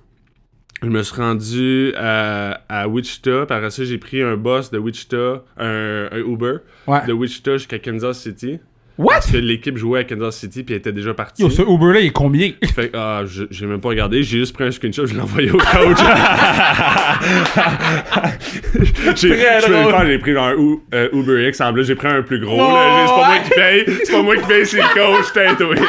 Je 0.83 0.89
me 0.89 1.01
suis 1.01 1.15
rendu 1.15 1.94
à, 1.97 2.62
à 2.68 2.88
Wichita. 2.89 3.45
Par 3.45 3.71
ça, 3.71 3.83
j'ai 3.85 3.97
pris 3.97 4.21
un 4.21 4.35
bus 4.35 4.69
de 4.69 4.77
Wichita, 4.77 5.44
un, 5.57 6.09
un 6.12 6.18
Uber, 6.19 6.57
Ouais. 6.88 7.06
de 7.07 7.13
Wichita 7.13 7.53
jusqu'à 7.57 7.80
Kansas 7.80 8.19
City. 8.19 8.59
What? 8.98 9.13
Parce 9.13 9.31
que 9.31 9.38
l'équipe 9.38 9.78
jouait 9.78 10.01
à 10.01 10.04
Kansas 10.04 10.38
City 10.38 10.63
puis 10.63 10.74
elle 10.75 10.80
était 10.80 10.92
déjà 10.92 11.13
partie. 11.13 11.42
Yo, 11.42 11.50
ce 11.50 11.62
Uber-là, 11.63 12.01
il 12.01 12.07
est 12.07 12.12
combien? 12.12 12.51
Fait 12.75 12.90
que, 12.90 12.98
ah, 12.98 13.24
je- 13.25 13.45
j'ai 13.50 13.66
même 13.66 13.80
pas 13.81 13.90
regardé, 13.90 14.22
j'ai 14.22 14.38
juste 14.40 14.54
pris 14.54 14.66
un 14.66 14.72
screenshot, 14.72 15.06
je 15.07 15.13
l'ai 15.16 15.22
envoyé 15.22 15.50
au 15.51 15.57
coach. 15.57 15.98
j'ai, 19.16 19.30
je 19.30 20.18
pris 20.18 20.38
un 20.38 20.56
euh, 20.94 21.10
Uber 21.12 21.48
X 21.48 21.62
plus, 21.74 21.86
j'ai 21.86 21.95
pris 21.95 22.07
un 22.07 22.22
plus 22.22 22.40
gros, 22.40 22.56
Oh, 22.60 22.78
c'est 23.07 23.13
pas 23.13 23.28
moi 23.28 23.38
qui 23.44 23.50
paye, 23.50 23.84
c'est 24.06 24.12
pas 24.12 24.22
moi 24.22 24.36
qui 24.38 24.45
paye, 24.45 24.66
c'est 24.66 24.78
le 24.78 24.84
coach, 24.94 25.25
t'es 25.34 25.56
toi. 25.56 25.75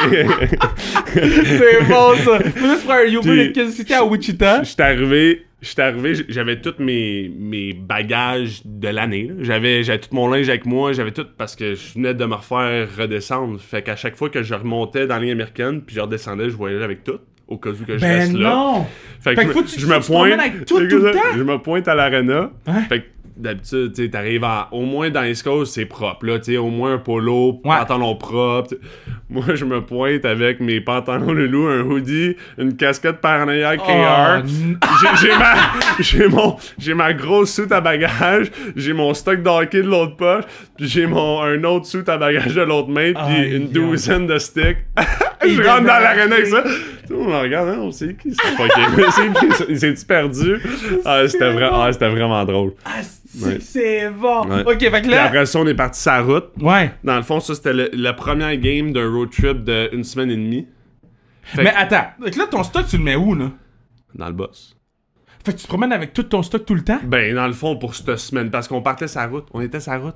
C'est 1.15 1.87
bon, 1.87 2.13
ça. 2.17 2.39
Faut 2.55 2.67
juste 2.67 2.83
prendre 2.85 3.01
un 3.01 3.05
Uber 3.07 3.47
de 3.47 3.53
Kansas 3.53 3.75
City 3.75 3.93
à 3.93 4.03
Wichita? 4.03 4.63
J'étais 4.63 4.83
arrivé, 4.83 5.45
j'étais 5.65 5.81
arrivé, 5.81 6.13
j'avais 6.29 6.61
tous 6.61 6.75
mes, 6.79 7.29
mes 7.37 7.73
bagages 7.73 8.61
de 8.65 8.87
l'année. 8.87 9.27
là. 9.29 9.33
J'avais, 9.41 9.83
j'avais 9.83 9.99
tout 9.99 10.09
mon 10.13 10.29
linge 10.29 10.47
avec 10.49 10.65
moi, 10.65 10.93
j'avais 10.93 11.11
tout 11.11 11.25
parce 11.37 11.55
que 11.55 11.75
je 11.75 11.93
venais 11.95 12.13
de 12.13 12.25
me 12.25 12.35
refaire 12.35 12.87
redescendre. 12.97 13.59
Fait 13.59 13.81
qu'à 13.81 13.95
chaque 13.95 14.15
fois 14.15 14.29
que 14.29 14.43
je 14.43 14.53
remontais 14.53 15.07
dans 15.07 15.17
ligne 15.17 15.31
américaine, 15.31 15.81
puis 15.81 15.95
je 15.95 16.01
redescendais, 16.01 16.49
je 16.49 16.55
voyageais 16.55 16.83
avec 16.83 17.03
tout. 17.03 17.19
Au 17.47 17.57
cas 17.57 17.69
où 17.69 17.73
que 17.85 17.95
je 17.97 18.01
Ben 18.01 18.19
reste 18.21 18.33
là. 18.33 18.49
non! 18.55 18.85
Fait 19.19 19.35
Fait 19.35 19.45
que 19.45 19.51
que 19.53 19.59
je, 19.59 19.73
tu- 19.75 19.79
je 19.79 19.85
tu 19.85 19.91
me 19.91 19.99
pointe. 19.99 20.31
avec 20.39 20.65
tout, 20.65 20.79
tout 20.79 20.97
le 20.97 21.11
temps? 21.11 21.19
Je 21.35 21.43
me 21.43 21.57
pointe 21.59 21.87
à 21.87 21.93
l'arena. 21.93 22.51
Fait 22.89 23.01
que 23.01 23.05
d'habitude, 23.37 23.93
tu 23.93 24.09
t'arrives 24.09 24.43
à. 24.43 24.69
Au 24.71 24.81
moins 24.81 25.09
dans 25.09 25.21
les 25.21 25.33
Coast, 25.35 25.73
c'est 25.75 25.85
propre, 25.85 26.25
là. 26.25 26.39
Tu 26.39 26.57
au 26.57 26.69
moins 26.69 26.93
un 26.93 26.97
polo, 26.97 27.61
Ouais. 27.63 27.75
pantalon 27.77 28.15
propre. 28.15 28.69
tu- 28.69 28.77
Moi, 29.29 29.43
je 29.55 29.65
me 29.65 29.81
pointe 29.81 30.23
avec 30.25 30.59
mes 30.59 30.79
pantalons 30.81 31.33
Lulu, 31.33 31.67
un 31.67 31.81
hoodie, 31.81 32.35
une 32.57 32.75
casquette 32.77 33.21
Paranoia 33.21 33.75
KR. 33.77 33.83
Oh, 34.43 34.47
n- 34.47 34.77
J'ai- 35.19 35.29
ma, 35.37 35.53
j'ai 35.99 36.27
mon, 36.27 36.55
j'ai 36.77 36.93
ma 36.93 37.13
grosse 37.13 37.53
soute 37.53 37.71
à 37.71 37.81
bagages, 37.81 38.51
j'ai 38.75 38.93
mon 38.93 39.13
stock 39.13 39.41
d'hockey 39.41 39.81
de 39.81 39.87
l'autre 39.89 40.15
poche, 40.15 40.43
puis 40.77 40.87
j'ai 40.87 41.07
mon, 41.07 41.41
un 41.41 41.63
autre 41.63 41.85
soute 41.87 42.07
à 42.07 42.17
bagages 42.17 42.53
de 42.55 42.61
l'autre 42.61 42.89
main, 42.89 43.13
puis 43.13 43.55
une 43.55 43.69
douzaine 43.69 44.27
de 44.27 44.37
sticks. 44.37 44.77
Je 45.47 45.61
rentre 45.61 45.81
dans 45.81 45.99
l'arène 45.99 46.31
avec 46.33 46.47
ça. 46.47 46.63
Tout 47.07 47.13
le 47.13 47.19
monde 47.19 47.33
regarde, 47.41 47.69
hein, 47.69 47.77
on 47.81 47.91
sait 47.91 48.15
qui 48.15 48.33
c'est 48.33 48.47
fucké. 48.55 48.81
C'est 49.67 49.75
s'est-tu 49.77 50.05
perdu? 50.05 50.57
Ah, 51.05 51.27
c'était 51.27 51.51
vrai, 51.51 51.69
ah, 51.71 51.89
c'était 51.91 52.09
vraiment 52.09 52.43
drôle. 52.45 52.73
Ah, 52.85 53.01
c'est- 53.03 53.45
Ouais. 53.45 53.57
c'est 53.59 54.09
bon. 54.11 54.47
Ouais. 54.47 54.61
Ok, 54.65 54.79
fait 54.79 54.89
que 54.91 54.99
Puis 55.01 55.09
là. 55.11 55.25
après 55.25 55.45
ça, 55.45 55.59
on 55.59 55.67
est 55.67 55.73
parti 55.75 56.01
la 56.07 56.21
route. 56.21 56.45
Ouais. 56.61 56.91
Dans 57.03 57.17
le 57.17 57.21
fond, 57.21 57.39
ça, 57.41 57.53
c'était 57.53 57.73
le- 57.73 57.89
la 57.93 58.13
première 58.13 58.55
game 58.57 58.93
d'un 58.93 59.09
road 59.11 59.29
trip 59.29 59.63
d'une 59.65 60.03
semaine 60.05 60.31
et 60.31 60.35
demie. 60.37 60.67
Fait 61.43 61.63
Mais 61.63 61.71
que- 61.71 61.77
attends. 61.77 62.05
Fait 62.23 62.31
que 62.31 62.39
là, 62.39 62.47
ton 62.49 62.63
stock, 62.63 62.87
tu 62.87 62.97
le 62.97 63.03
mets 63.03 63.15
où, 63.17 63.35
là? 63.35 63.51
Dans 64.15 64.27
le 64.27 64.33
boss. 64.33 64.77
Fait 65.45 65.51
que 65.51 65.57
tu 65.57 65.63
te 65.63 65.67
promènes 65.67 65.91
avec 65.91 66.13
tout 66.13 66.23
ton 66.23 66.41
stock 66.43 66.65
tout 66.65 66.75
le 66.75 66.83
temps? 66.83 66.99
Ben, 67.03 67.35
dans 67.35 67.45
le 67.47 67.53
fond, 67.53 67.75
pour 67.75 67.93
cette 67.93 68.15
semaine, 68.17 68.49
parce 68.49 68.67
qu'on 68.69 68.81
partait 68.81 69.05
la 69.13 69.27
route. 69.27 69.45
On 69.53 69.59
était 69.61 69.77
la 69.85 69.97
route. 69.97 70.15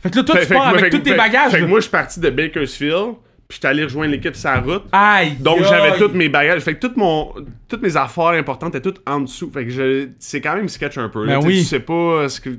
Fait 0.00 0.10
que 0.10 0.16
là, 0.16 0.22
toi, 0.24 0.34
Fait- 0.34 0.40
tu 0.42 0.46
fait 0.48 0.54
pars 0.54 0.68
avec 0.68 0.90
tous 0.92 0.98
tes 0.98 1.14
bagages. 1.14 1.52
Fait 1.52 1.60
que 1.60 1.64
moi, 1.64 1.78
je 1.78 1.82
suis 1.84 1.90
parti 1.92 2.18
de 2.20 2.28
Bakersfield, 2.30 3.14
puis 3.48 3.56
j'étais 3.56 3.68
allé 3.68 3.84
rejoindre 3.84 4.12
l'équipe 4.12 4.34
la 4.44 4.60
route. 4.60 4.84
Aïe! 4.92 5.32
Donc 5.40 5.62
j'avais 5.62 5.96
tous 5.98 6.10
mes 6.14 6.28
bagages, 6.28 6.60
fait 6.62 6.74
que 6.74 6.86
tout 6.86 6.92
mon, 6.96 7.34
toutes 7.66 7.80
mes 7.82 7.96
affaires 7.96 8.26
importantes 8.28 8.74
étaient 8.74 8.82
toutes 8.92 9.02
en 9.08 9.20
dessous. 9.20 9.50
Fait 9.50 9.64
que 9.64 9.70
je, 9.70 10.08
c'est 10.18 10.40
quand 10.42 10.54
même 10.54 10.68
sketch 10.68 10.98
un 10.98 11.08
peu. 11.08 11.24
là. 11.24 11.38
Ben 11.38 11.40
Tu 11.40 11.46
sais, 11.46 11.48
oui. 11.48 11.58
Tu 11.60 11.64
sais 11.64 11.80
pas 11.80 11.92
euh, 11.94 12.28
ce 12.28 12.40
que 12.40 12.50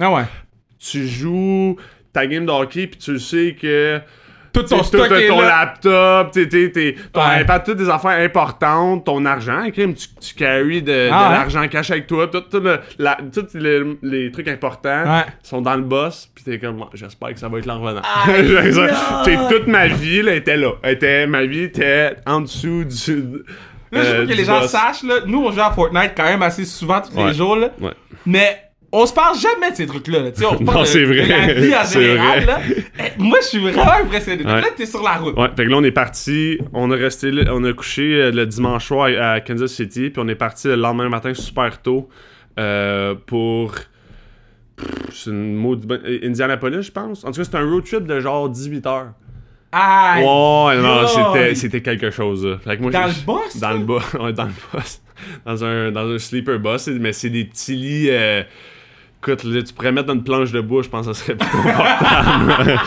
Ah 0.00 0.12
ouais. 0.12 0.24
tu 0.78 1.06
joues 1.06 1.76
ta 2.12 2.26
game 2.26 2.46
de 2.46 2.50
hockey 2.50 2.86
puis 2.86 2.98
tu 2.98 3.18
sais 3.18 3.56
que 3.60 4.00
Tout 4.54 4.62
ton 4.62 4.78
T'sais, 4.78 4.84
stock 4.98 5.10
est 5.10 5.26
ton 5.28 5.40
là. 5.40 5.48
laptop, 5.48 6.30
t'sais, 6.30 6.46
t'sais, 6.48 6.70
t'sais, 6.70 6.94
ton 7.12 7.20
Ouais. 7.20 7.42
iPad, 7.42 7.64
toutes 7.64 7.76
des 7.78 7.88
affaires 7.90 8.18
importantes, 8.24 9.04
ton 9.04 9.24
argent, 9.26 9.68
crime, 9.72 9.94
tu, 9.94 10.06
tu 10.20 10.34
carries 10.34 10.80
de, 10.80 11.08
Ah 11.12 11.24
de 11.24 11.28
ouais? 11.32 11.38
l'argent 11.38 11.68
cash 11.68 11.90
avec 11.90 12.06
toi, 12.06 12.28
tout, 12.28 12.40
tout 12.42 12.60
le- 12.60 12.78
la- 12.98 13.18
tous 13.34 13.52
les, 13.54 13.82
les 14.02 14.30
trucs 14.30 14.46
importants 14.48 15.02
Ouais. 15.04 15.24
sont 15.42 15.60
dans 15.60 15.74
le 15.74 15.82
boss, 15.82 16.30
pis 16.34 16.44
t'es 16.44 16.58
comme, 16.60 16.84
j'espère 16.94 17.34
que 17.34 17.38
ça 17.40 17.48
va 17.48 17.58
être 17.58 17.66
là 17.66 17.74
en 17.76 17.80
revenant. 17.82 18.02
Toute 19.50 19.66
ma 19.66 19.86
vie, 19.88 20.22
là, 20.22 20.34
était 20.34 20.56
là. 20.56 20.72
Était, 20.84 21.26
ma 21.26 21.44
vie 21.44 21.62
était 21.64 22.14
en 22.26 22.40
dessous 22.42 22.84
du... 22.84 23.22
Là, 23.92 24.02
je 24.02 24.08
euh, 24.08 24.20
veux 24.20 24.26
que 24.26 24.32
les 24.32 24.44
gens 24.44 24.60
boss. 24.60 24.70
sachent, 24.70 25.02
là, 25.04 25.16
nous, 25.26 25.44
on 25.44 25.52
joue 25.52 25.60
à 25.60 25.70
Fortnite 25.70 26.12
quand 26.16 26.24
même 26.24 26.42
assez 26.42 26.64
souvent 26.64 27.00
tous 27.00 27.16
Ouais. 27.16 27.28
les 27.28 27.34
jours, 27.34 27.54
là. 27.56 27.70
Ouais. 27.80 27.92
Mais 28.26 28.60
on 28.96 29.06
se 29.06 29.12
parle 29.12 29.36
jamais 29.38 29.70
de 29.72 29.76
ces 29.76 29.86
trucs-là. 29.86 30.20
là. 30.20 30.30
On 30.50 30.54
Non, 30.60 30.64
parle 30.64 30.80
de, 30.82 30.86
c'est 30.88 31.04
vrai. 31.04 31.26
la 31.26 31.52
vie 31.52 31.74
en 31.74 31.84
général. 31.92 32.46
Là. 32.46 32.60
Eh, 32.98 33.02
Moi, 33.22 33.38
je 33.42 33.46
suis 33.48 33.58
vraiment 33.58 33.92
impressionné. 34.02 34.44
Ouais. 34.44 34.60
Là, 34.60 34.66
t'es 34.76 34.86
sur 34.86 35.02
la 35.02 35.14
route. 35.16 35.36
Ouais, 35.36 35.48
fait 35.56 35.64
que 35.64 35.70
là, 35.70 35.76
on 35.78 35.84
est 35.84 35.90
parti, 35.90 36.58
on 36.72 36.90
a 36.90 36.96
resté 36.96 37.30
là- 37.30 37.52
on 37.52 37.64
a 37.64 37.72
couché 37.72 38.02
euh, 38.14 38.30
le 38.30 38.46
dimanche 38.46 38.86
soir 38.86 39.08
à, 39.20 39.40
Kansas 39.40 39.72
City, 39.72 40.10
puis 40.10 40.22
on 40.24 40.28
est 40.28 40.34
parti 40.34 40.68
le 40.68 40.76
lendemain 40.76 41.08
matin 41.08 41.34
super 41.34 41.80
tôt 41.82 42.08
euh, 42.58 43.14
pour. 43.26 43.74
C'est 45.12 45.30
une 45.30 45.54
maudite 45.54 45.90
euh, 45.90 46.18
Indianapolis, 46.24 46.82
je 46.82 46.90
pense. 46.92 47.24
En 47.24 47.30
tout 47.30 47.38
cas, 47.38 47.44
c'était 47.44 47.58
un 47.58 47.70
road 47.70 47.84
trip 47.84 48.06
de 48.06 48.18
genre 48.20 48.48
18 48.48 48.86
heures. 48.86 49.12
Aïe. 49.70 50.22
Ouais, 50.22 50.80
non, 50.80 51.06
c'était, 51.06 51.54
c'était 51.54 51.82
quelque 51.82 52.10
chose. 52.10 52.44
là. 52.46 52.58
Fait 52.58 52.76
que 52.76 52.82
moi, 52.82 52.90
Dans 52.90 53.06
le 53.06 53.24
boss, 53.26 53.56
Dans 53.56 53.72
le 53.72 53.78
bus. 53.80 54.02
Ouais, 54.20 54.32
dans 54.32 54.44
le 54.44 54.50
bus. 54.72 55.00
Dans 55.46 55.64
un, 55.64 55.90
dans 55.92 56.08
un 56.10 56.18
sleeper 56.18 56.58
bus, 56.58 56.88
mais 56.88 57.12
c'est 57.12 57.30
des 57.30 57.44
petits 57.44 57.74
lits. 57.74 58.08
euh, 58.10 58.42
Écoute, 59.26 59.40
tu 59.40 59.72
pourrais 59.72 59.90
mettre 59.90 60.08
dans 60.08 60.12
une 60.14 60.22
planche 60.22 60.52
de 60.52 60.60
bois, 60.60 60.82
je 60.82 60.88
pense 60.90 61.06
que 61.06 61.14
ça 61.14 61.24
serait 61.24 61.34
plus 61.34 61.48
confortable. 61.48 62.78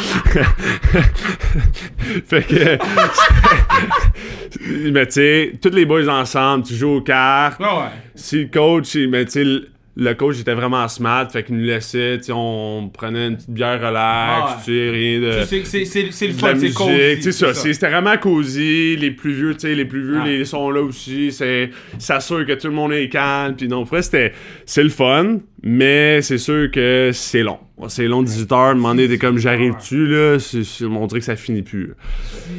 fait 2.27 2.43
que. 2.43 2.77
mais 4.91 5.07
tu 5.07 5.13
sais, 5.13 5.53
tous 5.59 5.69
les 5.71 5.85
boys 5.87 6.07
ensemble, 6.07 6.63
tu 6.63 6.75
joues 6.75 6.97
aux 6.97 7.01
cartes. 7.01 7.59
Ouais, 7.59 7.65
ouais. 7.65 7.89
Si 8.13 8.43
le 8.43 8.49
coach, 8.49 8.93
il- 8.93 9.09
mais 9.09 9.25
tu 9.25 9.31
sais, 9.31 9.61
le- 9.99 10.13
coach 10.13 10.39
était 10.39 10.53
vraiment 10.53 10.87
smart, 10.87 11.27
fait 11.31 11.43
qu'il 11.43 11.57
nous 11.57 11.65
laissait, 11.65 12.17
tu 12.19 12.25
sais, 12.25 12.31
on 12.33 12.89
prenait 12.93 13.27
une 13.27 13.35
petite 13.37 13.49
bière 13.49 13.79
relax, 13.79 13.95
Ah 13.97 14.61
tu 14.63 14.71
sais, 14.71 14.89
rien 14.91 15.19
de. 15.19 15.31
C'est- 15.45 16.27
le 16.27 16.33
fun, 16.33 16.53
c'est 16.59 17.31
c'est- 17.53 17.73
c'était 17.73 17.89
vraiment 17.89 18.17
cosy, 18.17 18.95
les 18.95 19.11
plus 19.11 19.33
vieux, 19.33 19.53
tu 19.53 19.61
sais, 19.61 19.75
les 19.75 19.85
plus 19.85 20.03
vieux, 20.03 20.19
Ah. 20.21 20.27
les 20.27 20.45
sont 20.45 20.69
là 20.71 20.81
aussi, 20.81 21.31
c'est, 21.31 21.71
ça 21.97 22.19
sûr 22.19 22.45
que 22.45 22.53
tout 22.53 22.67
le 22.67 22.73
monde 22.73 22.93
est 22.93 23.09
calme, 23.09 23.55
puis 23.55 23.67
non, 23.67 23.83
après, 23.83 24.01
c'était, 24.01 24.33
c'est 24.65 24.83
le 24.83 24.89
fun, 24.89 25.37
mais 25.63 26.21
c'est 26.21 26.37
sûr 26.37 26.69
que 26.71 27.11
c'est 27.13 27.43
long. 27.43 27.59
C'est 27.89 28.07
long, 28.07 28.23
18 28.23 28.51
heures, 28.53 28.73
demander, 28.73 29.07
t'es 29.07 29.17
comme, 29.19 29.37
j'arrive-tu, 29.37 30.07
là, 30.07 30.37
on 30.89 31.05
dirait 31.07 31.19
que 31.19 31.25
ça 31.25 31.35
finit 31.35 31.61
plus. 31.61 31.93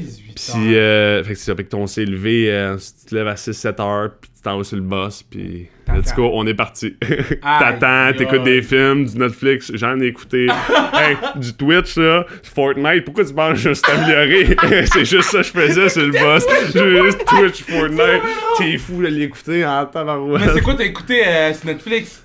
18 0.01 0.53
Puis, 0.55 0.77
euh, 0.77 1.25
fait 1.25 1.33
que 1.33 1.39
c'est 1.39 1.47
ça, 1.47 1.57
fait 1.57 1.65
que 1.65 1.71
ton 1.71 1.87
s'est 1.89 2.05
levé, 2.05 2.47
euh, 2.53 2.77
tu 2.77 3.11
te 3.11 3.15
lèves 3.17 3.27
à 3.27 3.35
6-7 3.37 3.81
heures, 3.81 4.11
puis 4.21 4.31
t'en 4.49 4.57
vas 4.57 4.65
sur 4.65 4.77
le 4.77 4.83
boss, 4.83 5.23
puis 5.23 5.69
let's 5.95 6.15
go, 6.15 6.31
on 6.33 6.47
est 6.47 6.55
parti. 6.55 6.97
T'attends, 7.43 8.17
t'écoutes 8.17 8.45
des 8.45 8.63
films, 8.63 9.05
du 9.05 9.19
Netflix, 9.19 9.71
j'en 9.75 10.01
ai 10.01 10.07
écouté. 10.07 10.47
hey, 10.95 11.17
du 11.37 11.53
Twitch, 11.53 11.97
là, 11.97 12.25
Fortnite, 12.43 13.05
pourquoi 13.05 13.27
tu 13.27 13.35
penses 13.35 13.53
que 13.53 13.59
je 13.59 13.69
me 13.69 13.75
suis 13.75 13.93
amélioré? 13.93 14.57
c'est 14.87 15.05
juste 15.05 15.31
ça 15.31 15.39
que 15.39 15.45
je 15.45 15.51
faisais 15.51 15.89
sur 15.91 16.07
le 16.07 16.13
boss. 16.13 16.47
Juste 16.73 17.25
Twitch, 17.27 17.63
Fortnite. 17.65 18.23
T'es 18.57 18.79
fou 18.79 19.03
de 19.03 19.09
l'écouter 19.09 19.67
en 19.67 19.85
tabarouette. 19.85 20.47
Mais 20.47 20.53
c'est 20.55 20.63
quoi 20.63 20.75
t'as 20.75 20.85
écouté 20.85 21.27
euh, 21.27 21.53
sur 21.53 21.67
Netflix? 21.67 22.25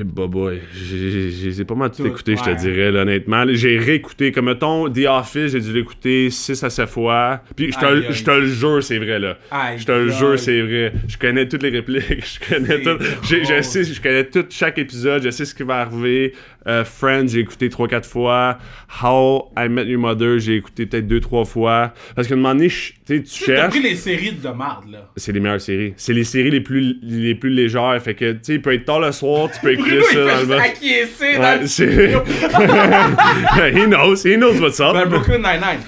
Eh 0.00 0.04
bah 0.04 0.26
boy, 0.26 0.60
j'ai 0.74 1.64
pas 1.64 1.74
mal 1.74 1.90
tout 1.90 2.02
Tout, 2.02 2.08
écouté, 2.08 2.36
je 2.36 2.42
te 2.42 2.60
dirais, 2.60 2.90
là, 2.90 3.02
honnêtement. 3.02 3.44
J'ai 3.50 3.78
réécouté, 3.78 4.32
comme 4.32 4.46
mettons, 4.46 4.88
The 4.88 5.06
Office, 5.08 5.52
j'ai 5.52 5.60
dû 5.60 5.72
l'écouter 5.72 6.30
6 6.30 6.64
à 6.64 6.70
7 6.70 6.88
fois. 6.88 7.40
Puis 7.56 7.72
je 7.72 7.78
te, 8.24 8.30
le 8.30 8.46
jure, 8.46 8.82
c'est 8.82 8.98
vrai, 8.98 9.18
là. 9.18 9.36
Je 9.76 9.84
te 9.84 9.92
le 9.92 10.10
jure, 10.10 10.38
c'est 10.38 10.60
vrai. 10.62 10.92
Je 11.08 11.18
connais 11.18 11.46
toutes 11.46 11.62
les 11.62 11.70
répliques, 11.70 12.24
je 12.40 12.54
connais 12.54 12.80
tout. 12.80 12.96
Je 13.22 13.62
sais, 13.62 13.84
je 13.84 14.00
connais 14.00 14.24
tout 14.24 14.44
chaque 14.48 14.78
épisode, 14.78 15.22
je 15.22 15.30
sais 15.30 15.44
ce 15.44 15.54
qui 15.54 15.62
va 15.62 15.80
arriver. 15.80 16.32
Euh, 16.66 16.84
Friends, 16.84 17.26
j'ai 17.26 17.40
écouté 17.40 17.68
3-4 17.68 18.04
fois. 18.04 18.58
How 19.02 19.50
I 19.58 19.68
Met 19.68 19.86
Your 19.86 20.00
Mother, 20.00 20.38
j'ai 20.38 20.56
écouté 20.56 20.86
peut-être 20.86 21.08
2-3 21.08 21.44
fois. 21.44 21.92
Parce 22.14 22.28
qu'à 22.28 22.34
un 22.34 22.36
moment 22.36 22.54
donné, 22.54 22.68
tu 22.68 22.94
sais, 23.04 23.22
tu 23.22 23.26
sais, 23.26 23.46
T'as 23.46 23.56
cherches 23.56 23.70
pris 23.70 23.82
les 23.82 23.96
séries 23.96 24.32
de 24.32 24.48
marde, 24.48 24.90
là. 24.90 25.10
c'est 25.16 25.32
les 25.32 25.40
meilleures 25.40 25.60
séries. 25.60 25.92
C'est 25.96 26.12
les 26.12 26.24
séries 26.24 26.50
les 26.50 26.60
plus, 26.60 26.96
les 27.02 27.34
plus 27.34 27.50
légères. 27.50 28.00
Fait 28.00 28.14
que, 28.14 28.32
tu 28.32 28.38
sais, 28.42 28.54
il 28.54 28.62
peut 28.62 28.72
être 28.72 28.84
tard 28.84 29.00
le 29.00 29.10
soir, 29.10 29.50
tu 29.50 29.58
peux 29.60 29.72
Bruno, 29.82 29.96
il 29.96 30.02
fait 30.18 30.38
juste 30.38 30.52
acquiescer 30.52 31.38
dans 31.38 31.60
le 31.60 31.66
he 33.78 33.86
knows, 33.86 34.24
he 34.24 34.36
knows 34.36 34.60
what's 34.60 34.80
up. 34.80 34.94
Ben, 34.94 35.08
Brooklyn 35.08 35.38
Nine-Nine. 35.38 35.80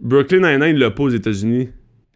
Brooklyn 0.00 0.40
Nine-Nine, 0.40 0.76
il 0.76 0.78
l'a 0.78 0.90
pas 0.90 1.02
aux 1.04 1.08
États-Unis. 1.10 1.70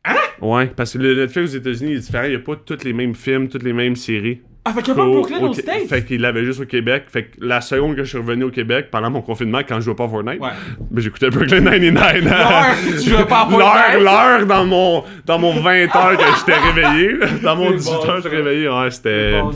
Hein? 0.04 0.14
Ouais, 0.40 0.66
parce 0.66 0.92
que 0.92 0.98
le 0.98 1.14
Netflix 1.14 1.52
aux 1.52 1.56
États-Unis 1.56 1.92
il 1.92 1.96
est 1.96 2.00
différent. 2.00 2.24
Il 2.24 2.30
n'y 2.30 2.36
a 2.36 2.40
pas 2.40 2.56
tous 2.56 2.84
les 2.84 2.92
mêmes 2.92 3.14
films, 3.14 3.48
toutes 3.48 3.62
les 3.62 3.72
mêmes 3.72 3.96
séries. 3.96 4.40
Ah, 4.66 4.72
fait 4.72 4.80
qu'il 4.80 4.88
y 4.88 4.92
a 4.92 4.94
pas 4.94 5.04
Brooklyn 5.04 5.40
au- 5.40 5.50
aux 5.50 5.52
States? 5.52 5.88
Fait 5.90 6.02
qu'il 6.06 6.22
l'avait 6.22 6.42
juste 6.42 6.58
au 6.60 6.64
Québec. 6.64 7.04
Fait 7.08 7.24
que 7.24 7.36
la 7.42 7.60
seconde 7.60 7.96
que 7.96 8.04
je 8.04 8.08
suis 8.08 8.16
revenu 8.18 8.44
au 8.44 8.50
Québec, 8.50 8.86
pendant 8.90 9.10
mon 9.10 9.20
confinement, 9.20 9.60
quand 9.66 9.74
je 9.76 9.82
jouais 9.84 9.94
pas 9.94 10.04
à 10.04 10.08
Fortnite, 10.08 10.40
Ouais. 10.40 10.48
ben, 10.90 11.00
j'écoutais 11.02 11.28
Brooklyn 11.28 11.60
Nine-Nine. 11.60 11.94
L'heure 12.24 12.64
que 12.82 13.02
tu 13.02 13.10
jouais 13.10 13.26
pas 13.26 13.40
à 13.42 13.50
L'heure, 13.50 13.60
Fortnite? 13.60 14.02
l'heure 14.04 14.46
dans 14.46 14.64
mon, 14.64 15.04
dans 15.26 15.38
mon 15.38 15.52
20 15.60 15.94
heures 15.94 16.16
que 16.16 16.24
j'étais 16.38 16.58
réveillé. 16.58 17.10
Dans 17.42 17.56
mon 17.56 17.72
C'est 17.72 17.76
18 17.76 17.92
bon, 17.92 18.08
heures, 18.08 18.16
j'étais 18.22 18.36
réveillé. 18.36 18.68
Ouais, 18.70 18.90
c'était. 18.90 19.40
Bon, 19.42 19.50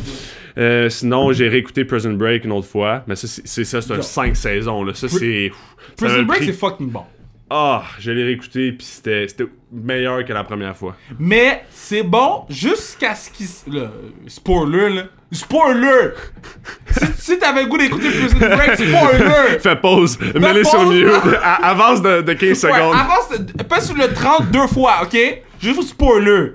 Euh, 0.58 0.88
sinon, 0.88 1.32
j'ai 1.32 1.48
réécouté 1.48 1.84
Prison 1.84 2.12
Break 2.12 2.44
une 2.44 2.52
autre 2.52 2.66
fois. 2.68 3.04
Mais 3.06 3.14
ça, 3.16 3.28
c'est 3.44 3.64
ça, 3.64 3.80
c'est 3.80 3.92
un 3.92 3.96
Yo. 3.96 4.02
5 4.02 4.36
saisons. 4.36 4.82
Là. 4.84 4.94
Ça, 4.94 5.08
c'est. 5.08 5.52
Prison 5.96 6.22
Break, 6.22 6.42
c'est 6.44 6.52
fucking 6.52 6.90
bon. 6.90 7.04
Ah, 7.50 7.82
je 7.98 8.10
l'ai 8.10 8.24
réécouté, 8.24 8.72
puis 8.72 8.86
c'était 8.86 9.26
meilleur 9.72 10.22
que 10.24 10.32
la 10.34 10.44
première 10.44 10.76
fois. 10.76 10.96
Mais 11.18 11.64
c'est 11.70 12.02
bon 12.02 12.44
jusqu'à 12.50 13.14
ce 13.14 13.30
qu'il. 13.30 13.46
Spoiler, 14.26 14.90
là. 14.90 15.02
Spoiler! 15.30 16.10
si 16.90 17.06
si 17.18 17.38
t'avais 17.38 17.62
le 17.64 17.68
goût 17.68 17.76
d'écouter 17.78 18.08
Prison 18.10 18.38
Break, 18.38 18.74
spoiler! 18.76 19.58
Fais 19.60 19.76
pause, 19.76 20.18
mets-les 20.34 20.64
sur 20.64 20.88
mute, 20.90 21.06
avance 21.62 22.00
de, 22.02 22.22
de 22.22 22.32
15 22.32 22.48
Ouais, 22.48 22.54
secondes. 22.54 22.94
avance, 22.96 23.38
de- 23.38 23.62
passe 23.62 23.86
sur 23.86 23.96
le 23.96 24.12
32 24.12 24.66
fois, 24.68 25.00
ok? 25.02 25.16
Juste 25.60 25.82
spoiler. 25.90 26.52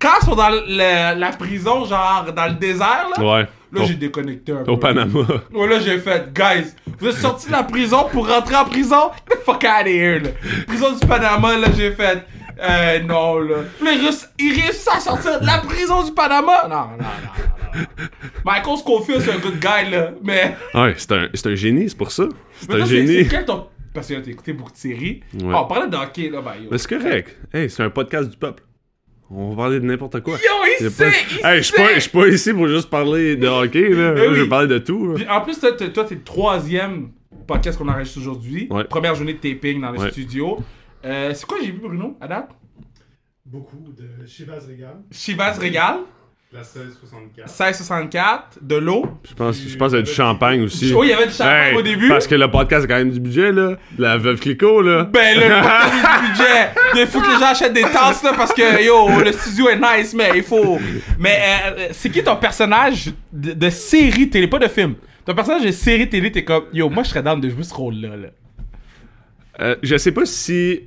Quand 0.00 0.10
ils 0.22 0.26
sont 0.26 0.34
dans 0.36 0.48
le- 0.50 1.18
la 1.18 1.30
prison, 1.32 1.84
genre 1.84 2.26
dans 2.34 2.46
le 2.46 2.54
désert, 2.54 3.08
là, 3.16 3.24
Ouais. 3.24 3.46
là 3.72 3.84
j'ai 3.84 3.94
déconnecté 3.94 4.52
un 4.52 4.62
peu. 4.62 4.70
Au 4.70 4.76
Panama. 4.76 5.20
Ouais, 5.52 5.66
là, 5.68 5.80
j'ai 5.80 5.98
fait, 5.98 6.32
guys, 6.32 6.70
vous 7.00 7.08
êtes 7.08 7.16
sortis 7.16 7.48
de 7.48 7.52
la 7.52 7.64
prison 7.64 8.06
pour 8.12 8.28
rentrer 8.28 8.54
en 8.54 8.64
prison? 8.64 9.10
Get 9.28 9.36
the 9.38 9.44
fuck 9.44 9.64
out 9.64 9.82
of 9.82 9.86
here, 9.88 10.20
là. 10.20 10.28
Prison 10.68 10.92
du 10.92 11.04
Panama, 11.06 11.56
là, 11.58 11.66
j'ai 11.76 11.90
fait, 11.92 12.24
euh, 12.62 13.00
non, 13.00 13.40
là. 13.40 13.56
Puis 13.76 13.86
là, 13.86 13.92
ils 14.38 14.52
réussissent- 14.52 14.88
à 14.88 15.00
sortir 15.00 15.40
de 15.40 15.46
la 15.46 15.58
prison 15.58 16.04
du 16.04 16.12
Panama? 16.12 16.68
Non, 16.68 16.76
non, 16.76 16.76
non, 16.76 16.96
non. 16.98 17.80
non. 17.80 18.06
Michael 18.44 18.76
Scofield, 18.78 19.20
c'est 19.22 19.32
un 19.32 19.38
good 19.38 19.58
guy, 19.58 19.90
là. 19.90 20.10
Mais, 20.22 20.54
Ouais, 20.74 20.94
c'est 20.96 21.10
un, 21.12 21.28
c'est 21.34 21.46
un 21.48 21.54
génie, 21.56 21.88
c'est 21.88 21.98
pour 21.98 22.12
ça. 22.12 22.24
C'est 22.60 22.68
mais 22.68 22.74
un 22.76 22.78
toi, 22.78 22.86
c'est 22.86 23.06
génie. 23.06 23.28
quel 23.28 23.44
ton. 23.44 23.66
Parce 23.92 24.06
que 24.06 24.14
t'as 24.14 24.30
écouté 24.30 24.52
beaucoup 24.52 24.70
de 24.70 24.76
séries. 24.76 25.22
Ouais. 25.34 25.50
Ah, 25.52 25.62
on 25.62 25.66
parlait 25.66 25.88
de 25.88 25.96
hockey, 25.96 26.30
là, 26.30 26.40
bah, 26.40 26.54
yo. 26.60 26.68
Mais 26.70 26.78
c'est 26.78 26.88
correct. 26.96 27.36
Hey, 27.52 27.68
c'est 27.68 27.82
un 27.82 27.90
podcast 27.90 28.30
du 28.30 28.36
peuple. 28.36 28.62
On 29.30 29.50
va 29.50 29.56
parler 29.56 29.80
de 29.80 29.84
n'importe 29.84 30.20
quoi. 30.22 30.34
Yo, 30.36 30.40
il 30.80 30.90
sait, 30.90 31.04
pas- 31.04 31.16
il 31.40 31.46
Hey, 31.46 31.58
je 31.58 31.62
suis 31.64 31.72
pas, 31.76 31.88
sait. 31.88 31.94
je 31.96 32.00
suis 32.00 32.10
pas 32.10 32.28
ici 32.28 32.52
pour 32.54 32.66
juste 32.68 32.88
parler 32.88 33.36
de 33.36 33.46
hockey, 33.46 33.88
là. 33.90 34.16
Je 34.16 34.40
veux 34.40 34.48
parler 34.48 34.68
de 34.68 34.78
tout. 34.78 35.12
Puis 35.16 35.28
en 35.28 35.40
plus, 35.42 35.58
toi, 35.60 35.72
t'es 35.72 35.92
toi, 35.92 36.04
t'es 36.04 36.14
le 36.14 36.22
troisième 36.22 37.10
podcast 37.46 37.78
qu'on 37.78 37.88
enregistre 37.88 38.18
aujourd'hui. 38.20 38.68
Ouais. 38.70 38.84
Première 38.84 39.14
journée 39.14 39.34
de 39.34 39.38
taping 39.38 39.80
dans 39.82 39.90
le 39.92 39.98
Ouais. 39.98 40.10
studio. 40.10 40.58
Euh, 41.04 41.32
c'est 41.34 41.44
quoi 41.46 41.58
j'ai 41.62 41.70
vu, 41.72 41.78
Bruno, 41.78 42.16
à 42.20 42.26
date? 42.28 42.48
Beaucoup 43.44 43.92
de 43.96 44.26
Chivas 44.26 44.60
Regal, 44.68 44.96
Chivas 45.10 45.58
Régal, 45.58 45.96
la 46.50 46.60
1664. 46.60 47.46
1664, 47.46 48.58
de 48.62 48.76
l'eau. 48.76 49.04
Je 49.28 49.34
pense, 49.34 49.60
je 49.60 49.76
pense 49.76 49.88
qu'il 49.90 49.98
y 49.98 50.02
a 50.02 50.04
du 50.04 50.10
champagne 50.10 50.62
aussi. 50.62 50.94
Oh, 50.96 51.04
il 51.04 51.10
y 51.10 51.12
avait 51.12 51.26
du 51.26 51.32
champagne 51.34 51.72
Hey, 51.72 51.76
au 51.76 51.82
début. 51.82 52.08
Parce 52.08 52.26
que 52.26 52.34
le 52.34 52.50
podcast 52.50 52.84
a 52.84 52.88
quand 52.88 52.96
même 52.96 53.10
du 53.10 53.20
budget, 53.20 53.52
là. 53.52 53.76
La 53.98 54.16
veuve 54.16 54.40
Clicquot, 54.40 54.80
là. 54.80 55.04
Ben, 55.04 55.36
le 55.36 55.42
podcast 55.62 55.92
est 55.92 56.22
du 56.22 56.28
budget. 56.30 57.02
Il 57.02 57.06
faut 57.06 57.20
que 57.20 57.26
les 57.26 57.34
gens 57.38 57.50
achètent 57.50 57.72
des 57.74 57.82
tasses, 57.82 58.22
là, 58.22 58.32
parce 58.34 58.54
que, 58.54 58.82
yo, 58.82 59.22
le 59.22 59.30
studio 59.32 59.68
est 59.68 59.76
nice, 59.78 60.14
mais 60.14 60.30
il 60.36 60.42
faut. 60.42 60.78
Mais, 61.18 61.38
euh, 61.66 61.88
c'est 61.92 62.08
qui 62.08 62.24
ton 62.24 62.36
personnage 62.36 63.10
de, 63.30 63.52
de 63.52 63.68
série 63.70 64.30
télé, 64.30 64.46
pas 64.48 64.58
de 64.58 64.68
film? 64.68 64.94
Ton 65.26 65.34
personnage 65.34 65.64
de 65.66 65.70
série 65.70 66.08
télé, 66.08 66.32
t'es 66.32 66.44
comme, 66.44 66.64
yo, 66.72 66.88
moi, 66.88 67.02
je 67.02 67.10
serais 67.10 67.22
down 67.22 67.38
de 67.42 67.50
jouer 67.50 67.62
ce 67.64 67.74
rôle-là, 67.74 68.16
là. 68.16 68.28
Euh, 69.60 69.76
je 69.82 69.96
sais 69.98 70.12
pas 70.12 70.24
si 70.24 70.80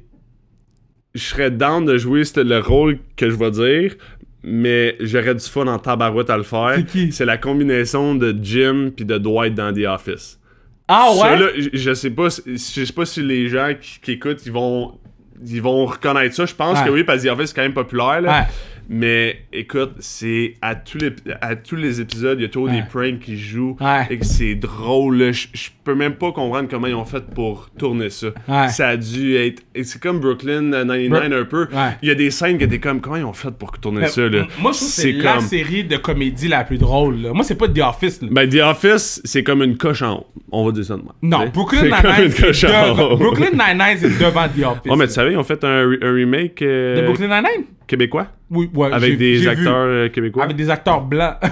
je 1.13 1.21
serais 1.21 1.51
down 1.51 1.85
de 1.85 1.97
jouer 1.99 2.23
ce- 2.23 2.39
le 2.39 2.57
rôle 2.59 2.97
que 3.15 3.29
je 3.29 3.35
vais 3.35 3.51
dire, 3.51 3.95
mais 4.43 4.95
j'aurais 4.99 5.35
du 5.35 5.45
fun 5.45 5.67
en 5.67 5.77
tabarouette 5.79 6.29
à 6.29 6.37
le 6.37 6.43
faire. 6.43 6.73
C'est 6.77 6.85
qui? 6.85 7.11
C'est 7.11 7.25
la 7.25 7.37
combinaison 7.37 8.15
de 8.15 8.35
Jim 8.41 8.91
puis 8.95 9.05
de 9.05 9.17
Dwight 9.17 9.53
dans 9.55 9.73
The 9.73 9.85
Office. 9.87 10.39
Ah 10.87 11.09
ouais? 11.13 11.19
Ça, 11.19 11.35
là, 11.37 11.47
je- 11.73 11.93
sais 11.93 12.09
pas, 12.09 12.29
si- 12.29 12.41
je 12.47 12.85
sais 12.85 12.93
pas 12.93 13.05
si 13.05 13.21
les 13.21 13.47
gens 13.47 13.71
qui, 13.79 13.99
qui 14.01 14.11
écoutent, 14.13 14.45
ils 14.45 14.51
vont, 14.51 14.99
ils 15.45 15.61
vont 15.61 15.85
reconnaître 15.85 16.35
ça. 16.35 16.45
Je 16.45 16.53
pense 16.55 16.79
Ouais. 16.79 16.85
que 16.85 16.89
oui, 16.91 17.03
parce 17.03 17.21
que 17.23 17.27
The 17.27 17.31
Office 17.31 17.49
c'est 17.49 17.55
quand 17.55 17.61
même 17.61 17.73
populaire. 17.73 18.21
Là. 18.21 18.39
Ouais. 18.41 18.45
Mais 18.93 19.37
écoute, 19.53 19.93
c'est 19.99 20.55
à 20.61 20.75
tous 20.75 20.97
les 20.97 21.11
à 21.39 21.55
tous 21.55 21.77
les 21.77 22.01
épisodes, 22.01 22.37
il 22.37 22.41
y 22.41 22.45
a 22.45 22.49
toujours 22.49 22.67
Ouais. 22.67 22.81
des 22.81 22.83
pranks 22.87 23.19
qui 23.21 23.37
jouent 23.37 23.77
Ouais. 23.79 24.05
et 24.09 24.17
que 24.17 24.25
c'est 24.25 24.55
drôle. 24.55 25.31
Je 25.31 25.47
je 25.53 25.69
peux 25.85 25.95
même 25.95 26.15
pas 26.15 26.33
comprendre 26.33 26.67
comment 26.69 26.87
ils 26.87 26.93
ont 26.93 27.05
fait 27.05 27.23
pour 27.33 27.69
tourner 27.77 28.09
ça. 28.09 28.27
Ouais. 28.49 28.67
Ça 28.67 28.89
a 28.89 28.97
dû 28.97 29.35
être 29.37 29.63
c'est 29.81 30.01
comme 30.01 30.19
Brooklyn 30.19 30.73
euh, 30.73 30.83
99 30.85 31.31
un 31.41 31.45
peu. 31.45 31.67
Il 32.03 32.09
y 32.09 32.11
a 32.11 32.15
des 32.15 32.31
scènes 32.31 32.57
qui 32.57 32.65
étaient 32.65 32.79
comme 32.79 32.99
comment 32.99 33.15
ils 33.15 33.23
ont 33.23 33.31
fait 33.31 33.51
pour 33.51 33.71
tourner 33.79 34.07
ça 34.07 34.27
là? 34.27 34.45
Moi, 34.59 34.73
je 34.73 34.77
trouve 34.77 34.89
que 34.89 34.93
c'est 34.93 35.11
la 35.13 35.39
série 35.39 35.85
de 35.85 35.95
comédie 35.95 36.49
la 36.49 36.65
plus 36.65 36.77
drôle. 36.77 37.21
là. 37.21 37.31
Moi, 37.33 37.45
c'est 37.45 37.55
pas 37.55 37.69
The 37.69 37.79
Office. 37.79 38.21
là. 38.21 38.27
Ben, 38.29 38.49
The 38.49 38.55
Office, 38.61 39.21
c'est 39.23 39.43
comme 39.43 39.63
une 39.63 39.77
coche 39.77 40.01
en 40.01 40.17
haut. 40.19 40.25
On 40.51 40.65
va 40.65 40.73
dire 40.73 40.83
ça 40.83 40.95
de 40.95 40.99
même. 41.01 41.11
Non? 41.21 41.47
Brooklyn 41.53 41.83
C'est 41.83 41.89
comme 41.89 41.99
Nine-Nine, 42.01 42.25
une 42.25 42.31
c'est 42.31 44.19
devant, 44.19 44.47
The 44.49 44.63
Office. 44.65 44.81
Oh, 44.89 44.95
mais 44.97 45.07
tu 45.07 45.13
savais, 45.13 45.31
ils 45.31 45.37
ont 45.37 45.43
fait 45.43 45.63
un, 45.63 45.91
un 46.01 46.13
remake 46.13 46.61
euh, 46.61 46.97
De 46.97 47.05
Brooklyn 47.05 47.27
Nine-Nine? 47.29 47.65
Québécois? 47.91 48.27
Oui, 48.49 48.69
ouais. 48.73 48.93
avec 48.93 49.17
des 49.17 49.45
acteurs 49.49 49.85
vu. 49.85 49.91
euh, 49.91 50.09
québécois? 50.09 50.45
Avec 50.45 50.55
des 50.55 50.69
acteurs 50.69 51.01
blancs. 51.01 51.35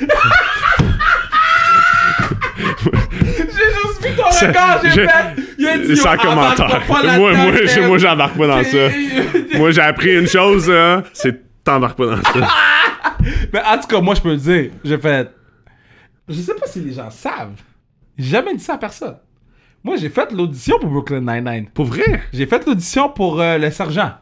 j'ai 0.00 0.06
juste 3.38 4.02
vu 4.04 4.16
ton 4.16 4.24
regard, 4.46 4.80
j'ai 4.82 4.90
fait. 4.90 5.42
Il 5.58 5.68
a 5.68 5.78
dit, 5.78 5.96
Sans 5.96 6.16
commentaire. 6.16 6.82
Moi, 6.88 7.32
moi, 7.34 7.52
moi, 7.86 7.98
j'embarque 7.98 8.36
pas 8.36 8.46
dans 8.48 8.64
ça. 8.64 8.88
Moi, 9.56 9.70
j'ai 9.70 9.80
appris 9.80 10.18
une 10.18 10.26
chose, 10.26 10.68
hein, 10.68 11.04
c'est 11.12 11.62
t'embarques 11.62 11.96
pas 11.96 12.16
dans 12.16 12.22
ça. 12.22 12.32
Mais 13.52 13.62
en 13.64 13.78
tout 13.78 13.86
cas, 13.86 14.00
moi, 14.00 14.16
je 14.16 14.20
peux 14.20 14.30
le 14.30 14.36
dire. 14.38 14.70
J'ai 14.82 14.98
fait. 14.98 15.30
Je 16.28 16.34
sais 16.34 16.54
pas 16.54 16.66
si 16.66 16.80
les 16.80 16.92
gens 16.92 17.10
savent. 17.10 17.60
J'ai 18.16 18.30
jamais 18.30 18.54
dit 18.56 18.64
ça 18.64 18.74
à 18.74 18.78
personne. 18.78 19.18
Moi, 19.84 19.96
j'ai 19.96 20.08
fait 20.08 20.32
l'audition 20.32 20.78
pour 20.80 20.90
Brooklyn 20.90 21.20
Nine-Nine. 21.20 21.68
Pour 21.72 21.86
vrai? 21.86 22.22
J'ai 22.32 22.46
fait 22.46 22.66
l'audition 22.66 23.08
pour 23.08 23.40
euh, 23.40 23.58
le 23.58 23.70
sergent. 23.70 24.12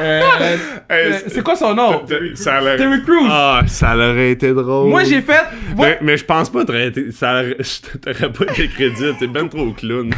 Euh, 0.00 0.56
Hey, 0.88 1.12
euh, 1.12 1.18
c'est 1.28 1.42
quoi 1.42 1.54
son 1.56 1.74
nom? 1.74 2.02
Ça. 2.34 2.60
Terry 2.76 3.02
Crews. 3.02 3.26
Ah, 3.30 3.62
ça 3.66 3.94
aurait 3.94 4.32
été 4.32 4.52
drôle. 4.52 4.90
Moi, 4.90 5.04
j'ai 5.04 5.22
fait. 5.22 5.42
Mais, 5.76 5.98
mais 6.00 6.16
je 6.16 6.24
pense 6.24 6.50
pas 6.50 6.64
t'aurais 6.64 6.88
été, 6.88 7.10
ça 7.12 7.42
t'aurais 8.02 8.32
pas 8.32 8.44
été 8.52 8.68
crédible. 8.68 9.14
T'es 9.18 9.26
ben 9.26 9.48
trop 9.48 9.70
clown. 9.72 10.12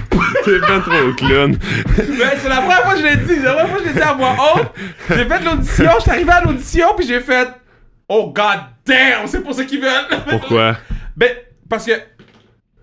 T'es 0.45 0.59
ben 0.61 0.81
trop 0.81 1.13
clown. 1.17 1.59
Mais 1.97 2.37
c'est 2.39 2.49
la 2.49 2.57
première 2.57 2.83
fois 2.83 2.95
que 2.95 3.01
je 3.01 3.05
l'ai 3.05 3.17
dit. 3.17 3.35
C'est 3.37 3.43
la 3.43 3.53
première 3.53 3.69
fois 3.69 3.79
que 3.79 3.85
je 3.85 3.89
l'ai 3.89 3.95
dit 3.95 4.03
à 4.03 4.13
voix 4.15 4.37
haute. 4.55 4.67
J'ai 5.11 5.25
fait 5.25 5.45
l'audition. 5.45 5.91
Je 5.97 6.03
suis 6.03 6.11
arrivé 6.11 6.31
à 6.33 6.41
l'audition, 6.43 6.87
puis 6.97 7.07
j'ai 7.07 7.21
fait. 7.21 7.49
Oh, 8.09 8.33
god 8.35 8.61
damn! 8.85 9.27
C'est 9.27 9.43
pour 9.43 9.55
ça 9.55 9.65
qu'ils 9.65 9.81
veulent. 9.81 10.21
Pourquoi? 10.29 10.77
Ben, 11.17 11.31
parce 11.69 11.87
que. 11.87 11.93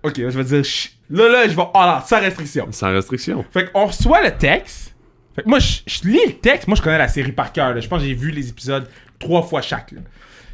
Ok, 0.02 0.14
je 0.16 0.38
vais 0.38 0.44
dire. 0.44 0.62
Là, 1.10 1.28
là, 1.28 1.48
je 1.48 1.54
vais. 1.54 1.62
Oh 1.62 1.78
là, 1.80 2.02
sans 2.06 2.20
restriction. 2.20 2.68
Sans 2.70 2.92
restriction. 2.92 3.44
Fait 3.52 3.70
qu'on 3.70 3.86
reçoit 3.86 4.22
le 4.22 4.30
texte. 4.32 4.94
Fait 5.34 5.42
que 5.42 5.48
moi, 5.48 5.58
je, 5.58 5.80
je 5.86 6.08
lis 6.08 6.26
le 6.26 6.34
texte. 6.34 6.68
Moi, 6.68 6.76
je 6.76 6.82
connais 6.82 6.98
la 6.98 7.08
série 7.08 7.32
par 7.32 7.52
cœur. 7.52 7.74
là. 7.74 7.80
Je 7.80 7.88
pense 7.88 8.00
que 8.00 8.06
j'ai 8.06 8.14
vu 8.14 8.30
les 8.30 8.48
épisodes 8.48 8.88
trois 9.18 9.42
fois 9.42 9.62
chaque. 9.62 9.92
Là, 9.92 10.00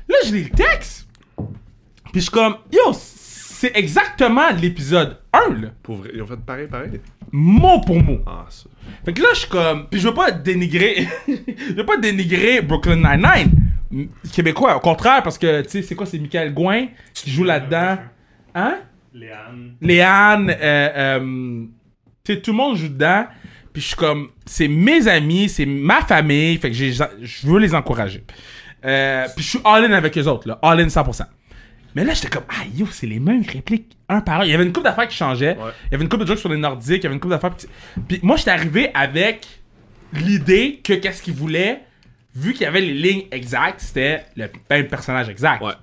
Là, 0.08 0.16
je 0.26 0.32
lis 0.32 0.44
le 0.44 0.50
texte. 0.50 1.06
Puis 1.36 2.14
je 2.14 2.20
suis 2.20 2.30
comme, 2.30 2.56
yo, 2.72 2.92
c'est 2.92 3.76
exactement 3.76 4.50
l'épisode 4.50 5.18
1, 5.32 5.54
là. 5.60 5.68
Pour 5.82 5.96
vrai, 5.96 6.10
ils 6.14 6.22
ont 6.22 6.26
fait 6.26 6.36
pareil, 6.38 6.66
pareil? 6.66 7.00
Mot 7.30 7.80
pour 7.80 8.02
mot. 8.02 8.20
Ah, 8.26 8.46
ça. 8.48 8.70
Fait 9.04 9.12
que 9.12 9.20
là, 9.20 9.28
je 9.34 9.40
suis 9.40 9.48
comme. 9.48 9.86
Puis 9.88 10.00
je 10.00 10.08
veux 10.08 10.14
pas 10.14 10.30
dénigrer. 10.30 11.06
je 11.28 11.74
veux 11.74 11.84
pas 11.84 11.98
dénigrer 11.98 12.62
Brooklyn 12.62 12.96
Nine-Nine. 12.96 14.08
Québécois, 14.32 14.76
au 14.76 14.80
contraire, 14.80 15.22
parce 15.22 15.36
que, 15.38 15.62
tu 15.62 15.70
sais, 15.70 15.82
c'est 15.82 15.94
quoi, 15.94 16.06
c'est 16.06 16.18
Michael 16.18 16.54
Gouin 16.54 16.86
qui 17.12 17.30
joue 17.30 17.44
là-dedans? 17.44 17.98
Hein? 18.54 18.78
Léane. 19.12 19.74
Léane, 19.80 20.50
euh, 20.50 21.18
euh, 21.20 21.64
tu 22.24 22.34
sais, 22.34 22.40
tout 22.40 22.52
le 22.52 22.56
monde 22.56 22.76
joue 22.76 22.88
dedans. 22.88 23.26
Puis 23.78 23.84
je 23.84 23.86
suis 23.90 23.96
comme, 23.96 24.30
c'est 24.44 24.66
mes 24.66 25.06
amis, 25.06 25.48
c'est 25.48 25.64
ma 25.64 26.00
famille, 26.00 26.56
fait 26.56 26.72
que 26.72 26.76
je 26.76 27.46
veux 27.46 27.60
les 27.60 27.76
encourager. 27.76 28.24
Euh, 28.84 29.24
puis 29.36 29.44
je 29.44 29.50
suis 29.50 29.60
all-in 29.64 29.92
avec 29.92 30.18
eux 30.18 30.24
autres, 30.26 30.48
là, 30.48 30.58
all-in 30.62 30.88
100%. 30.88 31.22
Mais 31.94 32.02
là, 32.02 32.12
j'étais 32.12 32.26
comme, 32.26 32.42
ah 32.48 32.64
yo, 32.74 32.88
c'est 32.90 33.06
les 33.06 33.20
mêmes 33.20 33.44
répliques, 33.48 33.96
un 34.08 34.20
par 34.20 34.40
un. 34.40 34.44
Il 34.46 34.50
y 34.50 34.54
avait 34.54 34.64
une 34.64 34.72
couple 34.72 34.86
d'affaires 34.86 35.06
qui 35.06 35.16
changeaient. 35.16 35.56
Ouais. 35.56 35.70
Il 35.86 35.92
y 35.92 35.94
avait 35.94 36.02
une 36.02 36.08
couple 36.08 36.24
de 36.24 36.26
jokes 36.26 36.40
sur 36.40 36.48
les 36.48 36.56
Nordiques, 36.56 36.96
il 36.96 37.04
y 37.04 37.06
avait 37.06 37.14
une 37.14 37.20
couple 37.20 37.34
d'affaires. 37.34 37.54
Puis, 38.08 38.18
moi, 38.24 38.34
j'étais 38.34 38.50
arrivé 38.50 38.90
avec 38.94 39.46
l'idée 40.12 40.80
que 40.82 40.94
qu'est-ce 40.94 41.22
qu'ils 41.22 41.34
voulaient, 41.34 41.82
vu 42.34 42.54
qu'il 42.54 42.62
y 42.62 42.66
avait 42.66 42.80
les 42.80 42.94
lignes 42.94 43.26
exactes, 43.30 43.82
c'était 43.82 44.24
le 44.34 44.48
même 44.68 44.88
personnage 44.88 45.28
exact. 45.28 45.62
Ouais. 45.62 45.74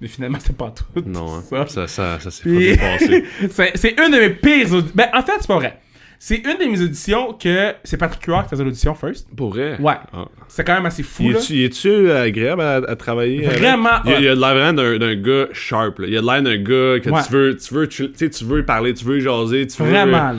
Mais 0.00 0.06
finalement, 0.06 0.38
c'était 0.38 0.52
pas 0.52 0.70
tout. 0.70 1.02
Non, 1.04 1.34
hein. 1.34 1.42
ça. 1.50 1.66
ça, 1.66 1.88
ça, 1.88 2.20
ça 2.20 2.30
s'est 2.30 2.44
pas 2.44 2.56
bien 2.56 2.76
passé. 2.76 3.24
c'est 3.74 4.00
une 4.00 4.12
de 4.12 4.20
mes 4.20 4.30
pires. 4.30 4.68
Ben, 4.94 5.08
en 5.12 5.22
fait, 5.22 5.32
c'est 5.40 5.48
pas 5.48 5.56
vrai. 5.56 5.80
C'est 6.22 6.36
une 6.36 6.58
de 6.58 6.70
mes 6.70 6.82
auditions 6.82 7.32
que 7.32 7.72
c'est 7.82 7.96
Patrick 7.96 8.22
Huard 8.26 8.44
qui 8.44 8.50
faisait 8.50 8.62
l'audition 8.62 8.94
first. 8.94 9.26
Pour 9.34 9.48
vrai? 9.54 9.78
Ouais. 9.80 9.94
Ah. 10.12 10.26
C'est 10.48 10.64
quand 10.64 10.74
même 10.74 10.84
assez 10.84 11.02
fou, 11.02 11.22
Y 11.22 11.30
es-tu, 11.30 11.64
es-tu 11.64 12.10
agréable 12.12 12.60
à, 12.60 12.74
à 12.74 12.94
travailler? 12.94 13.40
Vraiment 13.46 14.02
Il 14.04 14.10
y 14.10 14.12
a, 14.12 14.16
hot. 14.16 14.20
il 14.20 14.24
y 14.24 14.28
a 14.28 14.34
de 14.34 14.40
l'air 14.40 14.54
vraiment 14.54 14.98
d'un, 14.98 15.14
gars 15.14 15.46
sharp. 15.54 15.98
Là. 15.98 16.06
Il 16.08 16.12
y 16.12 16.18
a 16.18 16.20
de 16.20 16.26
l'air 16.26 16.42
d'un 16.42 16.56
gars 16.58 17.00
que 17.00 17.08
Ouais. 17.08 17.22
tu 17.26 17.32
veux, 17.32 17.56
tu 17.56 17.72
veux, 17.72 17.88
tu 17.88 18.10
sais, 18.14 18.28
tu 18.28 18.44
veux 18.44 18.62
parler, 18.66 18.92
tu 18.92 19.02
veux 19.06 19.18
jaser, 19.18 19.66
tu 19.66 19.82
veux. 19.82 19.88
Vraiment, 19.88 20.32
là. 20.32 20.36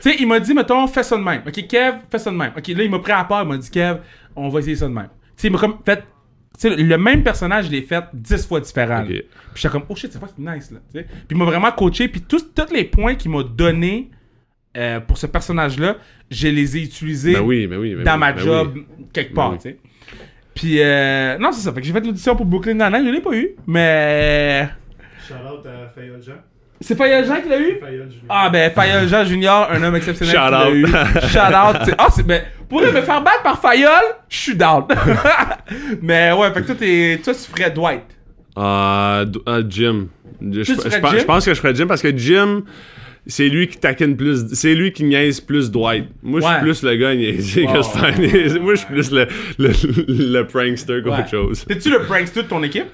Tu 0.00 0.10
sais, 0.12 0.16
il 0.20 0.28
m'a 0.28 0.38
dit, 0.38 0.54
mettons, 0.54 0.86
fais 0.86 1.02
ça 1.02 1.16
de 1.16 1.22
même. 1.22 1.42
Ok, 1.44 1.66
Kev, 1.66 1.94
fais 2.08 2.18
ça 2.18 2.30
de 2.30 2.36
même. 2.36 2.52
Ok, 2.56 2.68
là, 2.68 2.84
il 2.84 2.90
m'a 2.92 3.00
pris 3.00 3.10
à 3.12 3.24
part, 3.24 3.42
il 3.42 3.48
m'a 3.48 3.56
dit, 3.56 3.70
Kev, 3.70 3.98
on 4.36 4.48
va 4.50 4.60
essayer 4.60 4.76
ça 4.76 4.86
de 4.86 4.92
même. 4.92 5.08
Tu 5.08 5.32
sais, 5.36 5.48
il 5.48 5.52
m'a 5.52 5.58
comme 5.58 5.78
fait. 5.84 6.04
Le 6.62 6.96
même 6.96 7.24
personnage, 7.24 7.66
je 7.66 7.70
l'ai 7.72 7.82
fait 7.82 8.04
dix 8.14 8.46
fois 8.46 8.60
différent. 8.60 9.02
Ok. 9.02 9.08
là. 9.08 9.16
Puis 9.18 9.26
j'étais 9.56 9.72
comme, 9.72 9.82
oh 9.88 9.96
shit, 9.96 10.12
c'est 10.12 10.20
fucking 10.20 10.48
nice, 10.48 10.70
là. 10.70 10.78
tu 10.92 11.00
sais. 11.00 11.06
Puis 11.06 11.26
il 11.32 11.36
m'a 11.36 11.44
vraiment 11.44 11.72
coaché, 11.72 12.06
puis 12.06 12.20
tous 12.20 12.52
tous 12.54 12.72
les 12.72 12.84
points 12.84 13.16
qu'il 13.16 13.32
m'a 13.32 13.42
donnés 13.42 14.10
euh, 14.76 15.00
pour 15.00 15.18
ce 15.18 15.26
personnage-là, 15.26 15.96
je 16.30 16.48
les 16.48 16.76
ai 16.76 16.82
utilisés 16.82 17.34
Ben 17.34 17.40
oui, 17.42 17.66
ben 17.66 17.78
oui. 17.78 17.94
ben 17.94 18.04
dans 18.04 18.12
oui, 18.14 18.18
ma 18.18 18.32
ben 18.32 18.42
job 18.42 18.72
oui. 18.74 18.86
quelque 19.12 19.30
Ben 19.34 19.34
part. 19.34 19.58
Puis, 20.54 20.76
euh, 20.80 21.36
non, 21.38 21.50
c'est 21.52 21.62
ça. 21.62 21.72
Fait 21.72 21.80
que 21.80 21.86
j'ai 21.86 21.92
fait 21.92 22.00
l'audition 22.04 22.36
pour 22.36 22.46
Brooklyn 22.46 22.74
Nine-Nine, 22.74 23.06
je 23.06 23.10
l'ai 23.12 23.20
pas 23.20 23.34
eu, 23.34 23.50
mais. 23.66 24.68
Shout 25.26 25.34
out 25.34 25.66
à 25.66 25.88
Fayol 25.88 26.22
Jean. 26.22 26.34
C'est 26.80 26.96
Fayol 26.96 27.24
Jean 27.24 27.40
qui 27.40 27.48
l'a 27.48 27.58
eu? 27.58 27.78
Fayol 27.80 28.08
Junior. 28.10 28.26
Ah, 28.28 28.50
ben, 28.50 28.70
Fayol 28.70 29.08
Jean 29.08 29.24
Junior, 29.24 29.68
un 29.70 29.82
homme 29.82 29.96
exceptionnel. 29.96 30.34
Shout 30.34 30.54
out. 30.54 30.74
eu. 30.74 30.86
Shout 31.28 31.38
out. 31.38 31.94
Ah, 31.98 32.08
c'est, 32.14 32.22
ben, 32.24 32.42
pour 32.68 32.80
me 32.82 32.86
faire 33.00 33.22
battre 33.22 33.42
par 33.42 33.60
Fayol, 33.60 33.90
je 34.28 34.36
suis 34.36 34.56
down. 34.56 34.84
mais 36.02 36.32
ouais, 36.32 36.52
fait 36.52 36.60
que 36.62 36.66
toi, 36.66 36.74
t'es, 36.76 37.20
toi, 37.22 37.34
tu 37.34 37.40
ferais 37.50 37.70
Dwight. 37.70 38.02
Jim. 39.68 40.06
Je, 40.40 40.62
je, 40.62 40.74
je 40.74 40.98
pense- 41.00 41.10
Jim? 41.12 41.18
je 41.18 41.24
pense 41.24 41.44
que 41.44 41.54
je 41.54 41.60
ferais 41.60 41.74
Jim 41.74 41.86
parce 41.86 42.02
que 42.02 42.16
Jim, 42.16 42.62
c'est 43.26 43.48
lui 43.48 43.68
qui 43.68 43.78
taquine 43.78 44.16
plus. 44.16 44.46
C'est 44.52 44.74
lui 44.74 44.92
qui 44.92 45.04
niaise 45.04 45.40
plus 45.40 45.70
Dwight. 45.70 46.06
Moi, 46.22 46.40
je 46.40 46.46
Ouais. 46.46 46.52
suis 46.52 46.60
plus 46.62 46.82
le 46.82 46.96
gars 46.96 47.14
niaisé 47.14 47.64
que. 47.64 48.58
Moi, 48.60 48.74
je 48.74 48.78
suis 48.80 48.86
plus 48.88 49.10
le, 49.10 49.26
le, 49.58 49.70
le 50.32 50.46
prankster 50.46 51.00
qu'autre 51.02 51.18
Ouais. 51.22 51.28
chose. 51.28 51.64
T'es-tu 51.66 51.90
le 51.90 52.00
prankster 52.02 52.42
de 52.42 52.48
ton 52.48 52.62
équipe? 52.62 52.86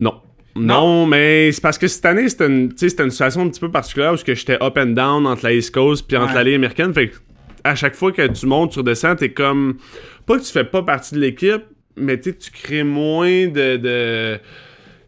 Non. 0.00 0.20
Non, 0.54 1.06
mais 1.06 1.50
c'est 1.52 1.62
parce 1.62 1.78
que 1.78 1.88
cette 1.88 2.04
année, 2.04 2.28
c'était 2.28 2.46
une, 2.46 2.68
tu 2.70 2.76
sais, 2.78 2.88
c'était 2.90 3.04
une 3.04 3.10
situation 3.10 3.40
un 3.40 3.48
petit 3.48 3.60
peu 3.60 3.70
particulière 3.70 4.12
où 4.12 4.16
que 4.16 4.34
j'étais 4.34 4.62
up 4.62 4.76
and 4.76 4.88
down 4.88 5.26
entre 5.26 5.44
la 5.44 5.52
East 5.54 5.72
Coast 5.72 6.06
puis 6.06 6.16
entre 6.18 6.28
Ouais. 6.28 6.34
la 6.34 6.44
Ligue 6.44 6.54
américaine. 6.56 6.92
Fait 6.92 7.08
que 7.08 7.16
à 7.64 7.74
chaque 7.74 7.94
fois 7.94 8.12
que 8.12 8.26
tu 8.26 8.46
montes, 8.46 8.72
tu 8.72 8.80
redescends, 8.80 9.16
t'es 9.16 9.30
comme. 9.30 9.78
Pas 10.26 10.38
que 10.38 10.44
tu 10.44 10.52
fais 10.52 10.64
pas 10.64 10.82
partie 10.82 11.14
de 11.14 11.20
l'équipe, 11.20 11.62
mais 11.96 12.20
tu 12.20 12.30
sais, 12.30 12.36
tu 12.36 12.50
crées 12.50 12.84
moins 12.84 13.46
de. 13.48 13.76
de 13.78 14.38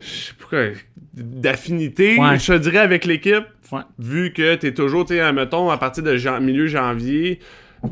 je 0.01 0.07
sais 0.07 0.33
pas 0.41 0.47
quoi, 0.49 0.59
d'affinité, 1.13 2.17
Ouais. 2.19 2.39
je 2.39 2.53
te 2.53 2.59
dirais, 2.59 2.79
avec 2.79 3.05
l'équipe. 3.05 3.45
Ouais. 3.75 3.83
Vu 3.99 4.33
que 4.33 4.55
t'es 4.55 4.73
toujours, 4.75 5.05
tu 5.05 5.15
sais, 5.17 5.33
mettons, 5.33 5.71
à 5.71 5.79
partir 5.79 6.03
de 6.05 6.17
jan- 6.17 6.41
milieu 6.41 6.67
janvier 6.67 7.39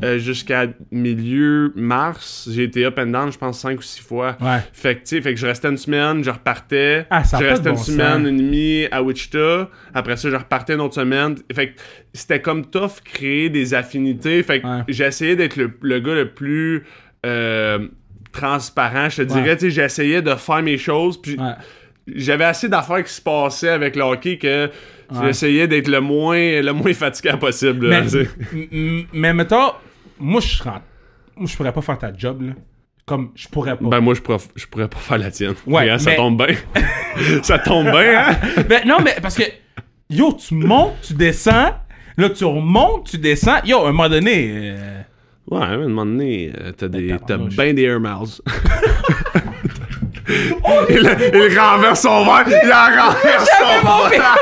euh, 0.03 0.17
jusqu'à 0.17 0.65
milieu 0.91 1.71
mars, 1.75 2.49
j'ai 2.51 2.63
été 2.63 2.83
up 2.83 2.97
and 2.97 3.07
down, 3.07 3.31
je 3.31 3.37
pense, 3.37 3.59
cinq 3.59 3.77
ou 3.77 3.81
six 3.83 4.01
fois. 4.01 4.35
Ouais. 4.41 4.57
Fait 4.73 4.95
que, 4.95 4.99
tu 5.01 5.05
sais, 5.17 5.21
fait 5.21 5.33
que 5.35 5.39
je 5.39 5.45
restais 5.45 5.67
une 5.69 5.77
semaine, 5.77 6.23
je 6.23 6.31
repartais. 6.31 7.05
Ah, 7.11 7.23
ça 7.23 7.37
je 7.39 7.43
restais 7.45 7.69
bon 7.69 7.75
une 7.77 7.83
semaine, 7.83 8.27
une 8.27 8.37
demie 8.37 8.85
à 8.91 9.03
Wichita. 9.03 9.69
Après 9.93 10.17
ça, 10.17 10.31
je 10.31 10.35
repartais 10.35 10.73
une 10.73 10.81
autre 10.81 10.95
semaine. 10.95 11.35
Fait 11.53 11.73
que 11.73 11.79
c'était 12.11 12.41
comme 12.41 12.65
tough 12.71 13.01
créer 13.05 13.49
des 13.51 13.75
affinités. 13.75 14.41
Fait 14.41 14.61
que 14.61 14.67
Ouais. 14.67 14.83
j'essayais 14.87 15.35
d'être 15.35 15.57
le, 15.57 15.71
le 15.81 15.99
gars 15.99 16.15
le 16.15 16.29
plus 16.29 16.85
euh, 17.27 17.87
transparent, 18.31 19.09
je 19.09 19.17
te 19.17 19.21
dirais. 19.27 19.55
Tu 19.57 19.65
sais, 19.65 19.71
j'essayais 19.71 20.21
de 20.21 20.33
faire 20.35 20.63
mes 20.63 20.77
choses. 20.79 21.21
Puis 21.21 21.37
j'avais 22.07 22.45
assez 22.45 22.67
d'affaires 22.67 23.03
qui 23.03 23.13
se 23.13 23.21
passaient 23.21 23.69
avec 23.69 23.95
le 23.95 24.01
hockey 24.03 24.37
que 24.37 24.69
Ouais. 25.13 25.27
j'essayais 25.27 25.67
d'être 25.67 25.87
le 25.87 25.99
moins, 26.01 26.37
le 26.61 26.71
moins 26.71 26.93
fatigant 26.93 27.37
possible. 27.37 27.87
là, 27.89 28.01
Mais, 28.71 29.05
mais 29.13 29.33
mettons, 29.33 29.71
moi, 30.19 30.41
je 30.41 30.47
serais- 30.57 30.81
moi, 31.35 31.47
je 31.49 31.55
pourrais 31.55 31.71
pas 31.73 31.81
faire 31.81 31.97
ta 31.97 32.11
job, 32.15 32.41
là. 32.41 32.53
Comme, 33.05 33.31
je 33.35 33.47
pourrais 33.49 33.75
pas. 33.75 33.85
Ben 33.85 33.99
moi, 33.99 34.13
je 34.13 34.21
pourrais, 34.21 34.37
je 34.55 34.65
pourrais 34.65 34.87
pas 34.87 34.97
faire 34.97 35.17
la 35.17 35.29
tienne. 35.29 35.55
Ouais, 35.67 35.81
Regarde, 35.81 35.99
ça 35.99 36.15
tombe 36.15 36.37
bien. 36.45 36.55
ça 37.43 37.59
tombe 37.59 37.91
bien, 37.91 38.27
hein? 38.29 38.35
Ben, 38.69 38.87
non, 38.87 38.97
mais 39.03 39.15
parce 39.21 39.35
que, 39.35 39.43
yo, 40.09 40.31
tu 40.33 40.53
montes, 40.55 40.93
tu 41.01 41.13
descends, 41.13 41.73
là, 42.17 42.29
tu 42.29 42.45
remontes, 42.45 43.09
tu 43.09 43.17
descends. 43.17 43.61
Yo, 43.65 43.79
à 43.79 43.89
un 43.89 43.91
moment 43.91 44.07
donné, 44.09 44.49
euh, 44.75 45.01
Ouais, 45.51 45.59
à 45.61 45.71
un 45.71 45.77
moment 45.89 46.05
donné, 46.05 46.53
euh, 46.57 46.71
t'as 46.71 46.87
des, 46.87 47.09
t'as 47.09 47.17
tabarnouche. 47.19 47.57
ben 47.57 47.75
des 47.75 47.81
air 47.83 47.99
miles. 47.99 48.39
il, 50.27 51.31
il 51.33 51.59
renverse 51.59 52.01
son 52.01 52.25
verre, 52.25 52.45
il 52.47 52.71
en 52.71 53.03
renverse 53.03 53.49
son 53.59 54.09
verre. 54.09 54.35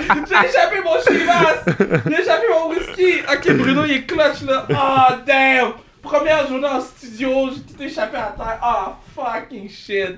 J'ai 0.00 0.48
échappé 0.48 0.76
mon 0.84 1.00
Chivas! 1.00 1.64
J'ai 2.08 2.22
échappé 2.22 2.46
mon 2.50 2.70
whisky! 2.70 3.20
Ok, 3.32 3.52
Bruno, 3.56 3.84
il 3.84 3.92
est 3.92 4.02
clutch, 4.06 4.42
là. 4.46 4.66
Oh, 4.70 5.14
damn! 5.26 5.72
Première 6.02 6.48
journée 6.48 6.66
en 6.66 6.80
studio, 6.80 7.50
j'ai 7.54 7.60
tout 7.60 7.82
échappé 7.82 8.16
à 8.16 8.34
terre. 8.36 8.58
Ah, 8.62 8.98
fucking 9.14 9.68
shit. 9.68 10.16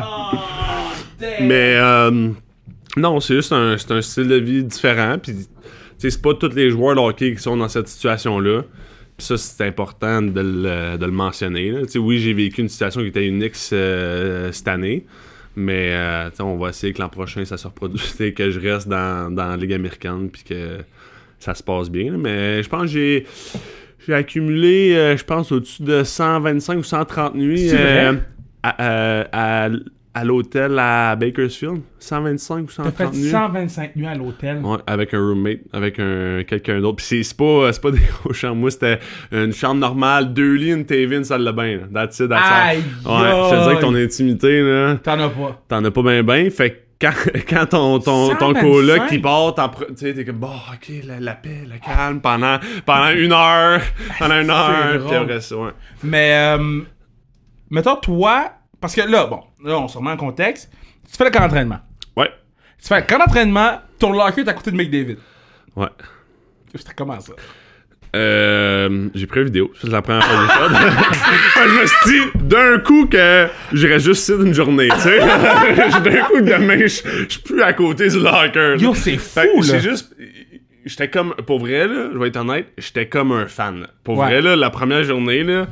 Ah, 0.00 0.32
damn. 1.20 1.46
Mais 1.46 1.76
euh, 1.76 2.30
non, 2.96 3.20
c'est 3.20 3.34
juste 3.34 3.52
un, 3.52 3.76
un 3.90 4.02
style 4.02 4.28
de 4.28 4.36
vie 4.36 4.64
différent. 4.64 5.16
Puis, 5.22 5.46
c'est 5.98 6.22
pas 6.22 6.34
tous 6.34 6.48
les 6.54 6.70
joueurs 6.70 6.96
de 6.96 7.00
hockey 7.00 7.34
qui 7.34 7.42
sont 7.42 7.56
dans 7.56 7.68
cette 7.68 7.88
situation-là. 7.88 8.62
Ça, 9.18 9.36
c'est 9.36 9.66
important 9.66 10.22
de 10.22 10.40
le, 10.40 10.96
de 10.98 11.06
le 11.06 11.12
mentionner. 11.12 11.70
là. 11.70 11.80
Oui, 11.96 12.18
j'ai 12.18 12.32
vécu 12.32 12.60
une 12.62 12.68
situation 12.68 13.02
qui 13.02 13.08
était 13.08 13.26
unique 13.26 13.54
euh, 13.72 14.50
cette 14.52 14.68
année. 14.68 15.06
Mais 15.54 15.92
euh, 15.92 16.30
on 16.40 16.56
va 16.56 16.70
essayer 16.70 16.92
que 16.92 17.00
l'an 17.00 17.08
prochain, 17.08 17.44
ça 17.44 17.56
se 17.56 17.66
reproduise. 17.66 18.02
Sais, 18.02 18.32
que 18.32 18.50
je 18.50 18.58
reste 18.58 18.88
dans, 18.88 19.32
dans 19.32 19.48
la 19.48 19.56
Ligue 19.56 19.74
américaine. 19.74 20.28
Puis 20.30 20.44
que 20.44 20.78
ça 21.38 21.54
se 21.54 21.62
passe 21.62 21.90
bien. 21.90 22.12
là. 22.12 22.18
Mais 22.18 22.62
je 22.62 22.68
pense 22.68 22.82
que 22.82 22.88
j'ai. 22.88 23.26
J'ai 24.04 24.14
accumulé, 24.14 24.96
euh, 24.96 25.16
je 25.16 25.22
pense, 25.22 25.52
au-dessus 25.52 25.84
de 25.84 26.02
125 26.02 26.78
ou 26.78 26.82
130 26.82 27.36
nuits 27.36 27.70
à, 28.64 29.68
à 30.14 30.24
l'hôtel 30.24 30.78
à 30.78 31.16
Bakersfield? 31.16 31.80
125 31.98 32.56
ou 32.58 32.66
T'as 32.66 32.72
130 32.84 32.96
fait 32.96 33.16
nuits? 33.18 33.30
125 33.30 33.96
nuits 33.96 34.06
à 34.06 34.14
l'hôtel. 34.14 34.58
Ouais, 34.58 34.76
avec 34.86 35.14
un 35.14 35.18
roommate, 35.20 35.60
avec 35.72 35.98
un 35.98 36.42
quelqu'un 36.46 36.80
d'autre. 36.80 36.96
Puis 36.96 37.24
c'est- 37.24 37.36
pas, 37.36 37.72
c'est 37.72 37.80
pas 37.80 37.90
des 37.92 38.00
grosses 38.22 38.36
chambres. 38.36 38.56
Moi, 38.56 38.70
c'était 38.70 38.98
une 39.32 39.52
chambre 39.52 39.80
normale, 39.80 40.32
deux 40.34 40.54
lits, 40.54 40.72
une 40.72 40.84
TV, 40.84 41.16
une 41.16 41.24
salle 41.24 41.44
de 41.44 41.50
bain. 41.52 41.76
Là. 41.78 41.82
That's 42.06 42.20
it, 42.20 42.28
that's 42.28 42.42
all. 42.42 42.68
Aïe, 42.68 42.78
Ouais, 43.06 43.30
je 43.50 43.56
te 43.56 43.62
dirais 43.62 43.76
que 43.76 43.80
ton 43.80 43.94
intimité, 43.94 44.60
là, 44.62 44.96
T'en 45.02 45.18
as 45.20 45.28
pas. 45.30 45.62
t'en 45.68 45.84
as 45.84 45.90
pas 45.90 46.02
bien 46.02 46.22
ben. 46.22 46.50
Fait 46.50 46.70
que 46.70 46.76
quand, 47.00 47.12
quand 47.48 47.66
ton, 47.66 47.98
ton, 47.98 48.28
ton 48.36 48.54
125? 48.54 48.60
coloc 48.60 49.06
qui 49.08 49.18
part, 49.18 49.54
tu 49.54 49.62
sais, 49.96 50.14
t'es 50.14 50.24
comme, 50.24 50.36
bon, 50.36 50.48
ok, 50.72 50.92
la, 51.06 51.20
la 51.20 51.32
paix, 51.34 51.64
le 51.64 51.78
calme, 51.84 52.20
pendant, 52.20 52.58
pendant 52.84 53.10
une 53.10 53.32
heure, 53.32 53.80
pendant 54.18 54.40
une 54.40 54.50
heure, 54.50 55.04
puis 55.06 55.16
après 55.16 55.40
ça, 55.40 55.56
ouais. 55.56 55.70
Mais, 56.04 56.32
euh, 56.58 56.80
mettons, 57.70 57.96
toi, 57.96 58.52
parce 58.82 58.94
que 58.94 59.00
là, 59.00 59.24
bon, 59.26 59.40
là, 59.64 59.78
on 59.78 59.88
se 59.88 59.96
remet 59.96 60.10
en 60.10 60.16
contexte. 60.18 60.70
Tu 61.10 61.16
fais 61.16 61.24
le 61.24 61.30
camp 61.30 61.40
d'entraînement. 61.40 61.78
Ouais, 62.16 62.30
Tu 62.82 62.88
fais 62.88 63.00
le 63.00 63.06
camp 63.06 63.18
d'entraînement, 63.18 63.80
ton 63.98 64.12
locker 64.12 64.42
est 64.42 64.48
à 64.48 64.52
côté 64.52 64.70
de 64.70 64.76
McDavid. 64.76 65.16
ouais. 65.76 65.88
C'était 66.74 66.92
comment 66.96 67.18
ça? 67.20 67.32
Euh, 68.14 69.08
j'ai 69.14 69.26
pris 69.26 69.40
une 69.40 69.46
vidéo. 69.46 69.70
C'est 69.80 69.88
la 69.88 70.02
première 70.02 70.22
fois 70.24 70.68
que 71.64 71.68
je 71.68 71.80
me 71.80 71.86
suis 71.86 72.10
dit, 72.10 72.38
d'un 72.46 72.78
coup, 72.78 73.06
que 73.06 73.46
j'irais 73.72 74.00
juste 74.00 74.28
ici 74.28 74.36
d'une 74.38 74.52
journée, 74.52 74.88
tu 74.88 75.00
sais. 75.00 75.18
d'un 76.04 76.22
coup, 76.24 76.40
demain, 76.42 76.78
je 76.78 76.86
suis 77.28 77.40
plus 77.42 77.62
à 77.62 77.72
côté 77.72 78.08
du 78.08 78.18
locker. 78.20 78.76
Yo, 78.78 78.94
c'est 78.94 79.16
fou, 79.16 79.62
là. 79.62 79.78
juste. 79.78 80.14
J'étais 80.84 81.08
comme. 81.08 81.34
Pour 81.46 81.60
vrai, 81.60 81.86
là, 81.86 82.08
je 82.12 82.18
vais 82.18 82.28
être 82.28 82.36
honnête, 82.36 82.66
j'étais 82.76 83.06
comme 83.08 83.32
un 83.32 83.46
fan. 83.46 83.86
Pour 84.04 84.18
Ouais. 84.18 84.26
vrai, 84.26 84.42
là, 84.42 84.56
la 84.56 84.68
première 84.70 85.04
journée, 85.04 85.42
là, 85.44 85.68